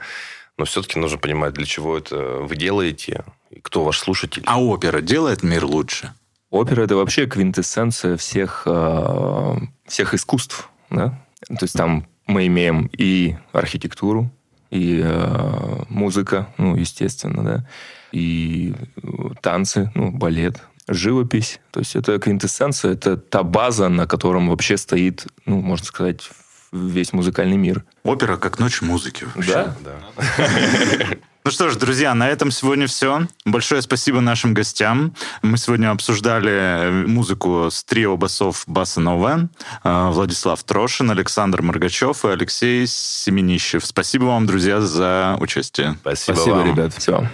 Но 0.59 0.67
все-таки 0.67 0.99
нужно 0.99 1.19
понимать, 1.19 1.55
для 1.55 1.65
чего 1.65 1.97
это 1.97 2.17
вы 2.17 2.57
делаете, 2.57 3.25
и 3.51 3.61
кто 3.61 3.85
ваш 3.85 3.99
слушатель. 3.99 4.43
А 4.47 4.61
опера 4.61 5.01
делает 5.01 5.43
мир 5.43 5.65
лучше? 5.65 6.13
Опера 6.51 6.83
это 6.83 6.95
вообще 6.97 7.27
квинтэссенция 7.27 8.17
всех, 8.17 8.63
э, 8.67 9.57
всех 9.87 10.15
искусств, 10.15 10.69
да. 10.91 11.21
То 11.49 11.63
есть 11.63 11.75
там 11.75 12.07
мы 12.27 12.47
имеем 12.47 12.89
и 12.93 13.37
архитектуру, 13.53 14.31
и 14.75 15.01
э, 15.03 15.83
музыка, 15.89 16.49
ну, 16.59 16.75
естественно, 16.75 17.45
да, 17.45 17.67
и 18.11 18.75
э, 18.97 19.09
танцы, 19.41 19.93
ну, 19.95 20.11
балет, 20.11 20.63
живопись. 20.89 21.61
То 21.71 21.81
есть 21.81 21.95
это 21.95 22.19
квинтэссенция, 22.19 22.93
это 22.93 23.17
та 23.17 23.45
база, 23.45 23.89
на 23.89 24.07
котором 24.07 24.49
вообще 24.49 24.77
стоит, 24.77 25.27
ну, 25.47 25.61
можно 25.61 25.87
сказать, 25.87 26.29
весь 26.73 27.13
музыкальный 27.13 27.57
мир. 27.57 27.85
Опера 28.03 28.37
как 28.37 28.59
ночь 28.59 28.83
музыки. 28.83 29.27
вообще. 29.35 29.53
Да? 29.53 29.77
Да. 29.85 31.17
Ну 31.47 31.51
что 31.51 31.69
ж, 31.69 31.77
друзья, 31.77 32.15
на 32.15 32.27
этом 32.27 32.51
сегодня 32.51 32.87
все. 32.87 33.27
Большое 33.45 33.83
спасибо 33.83 34.23
нашим 34.23 34.55
гостям. 34.55 35.15
Мы 35.43 35.59
сегодня 35.59 35.91
обсуждали 35.91 36.51
э, 36.51 36.91
музыку 37.07 37.69
с 37.71 37.85
трио 37.85 38.17
басов 38.17 38.65
Баса 38.67 39.01
Нова. 39.01 39.51
Э, 39.85 40.09
Владислав 40.11 40.65
Трошин, 40.65 41.11
Александр 41.11 41.61
Моргачев 41.61 42.25
и 42.25 42.29
Алексей 42.29 42.87
Семенищев. 42.87 43.85
Спасибо 43.85 44.25
вам, 44.25 44.47
друзья, 44.47 44.81
за 44.81 45.37
участие. 45.39 45.99
Спасибо, 46.01 46.37
Спасибо, 46.37 46.55
вам. 46.55 46.67
ребят. 46.67 46.95
Все. 46.97 47.29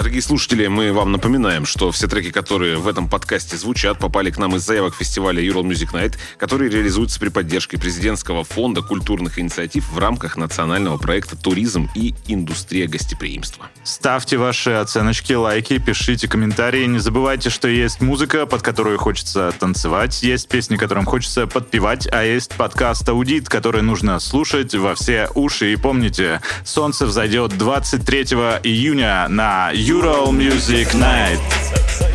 Дорогие 0.00 0.22
слушатели, 0.22 0.66
мы 0.66 0.94
вам 0.94 1.12
напоминаем, 1.12 1.66
что 1.66 1.90
все 1.90 2.08
треки, 2.08 2.30
которые 2.30 2.78
в 2.78 2.88
этом 2.88 3.06
подкасте 3.06 3.58
звучат, 3.58 3.98
попали 3.98 4.30
к 4.30 4.38
нам 4.38 4.56
из 4.56 4.62
заявок 4.62 4.94
фестиваля 4.94 5.42
Ural 5.42 5.62
Music 5.62 5.92
Night, 5.92 6.16
который 6.38 6.70
реализуется 6.70 7.20
при 7.20 7.28
поддержке 7.28 7.76
президентского 7.76 8.42
фонда 8.42 8.80
культурных 8.80 9.38
инициатив 9.38 9.92
в 9.92 9.98
рамках 9.98 10.38
национального 10.38 10.96
проекта 10.96 11.36
«Туризм 11.36 11.90
и 11.94 12.14
индустрия 12.28 12.88
гостеприимства». 12.88 13.66
Ставьте 13.84 14.38
ваши 14.38 14.70
оценочки, 14.70 15.34
лайки, 15.34 15.76
пишите 15.76 16.28
комментарии. 16.28 16.86
Не 16.86 16.98
забывайте, 16.98 17.50
что 17.50 17.68
есть 17.68 18.00
музыка, 18.00 18.46
под 18.46 18.62
которую 18.62 18.96
хочется 18.96 19.52
танцевать, 19.60 20.22
есть 20.22 20.48
песни, 20.48 20.78
которым 20.78 21.04
хочется 21.04 21.46
подпевать, 21.46 22.08
а 22.10 22.24
есть 22.24 22.54
подкаст 22.54 23.06
«Аудит», 23.06 23.50
который 23.50 23.82
нужно 23.82 24.18
слушать 24.18 24.74
во 24.74 24.94
все 24.94 25.28
уши. 25.34 25.74
И 25.74 25.76
помните, 25.76 26.40
солнце 26.64 27.04
взойдет 27.04 27.58
23 27.58 28.22
июня 28.62 29.28
на 29.28 29.70
Euro 29.90 30.30
Music 30.30 30.94
Night. 30.94 32.09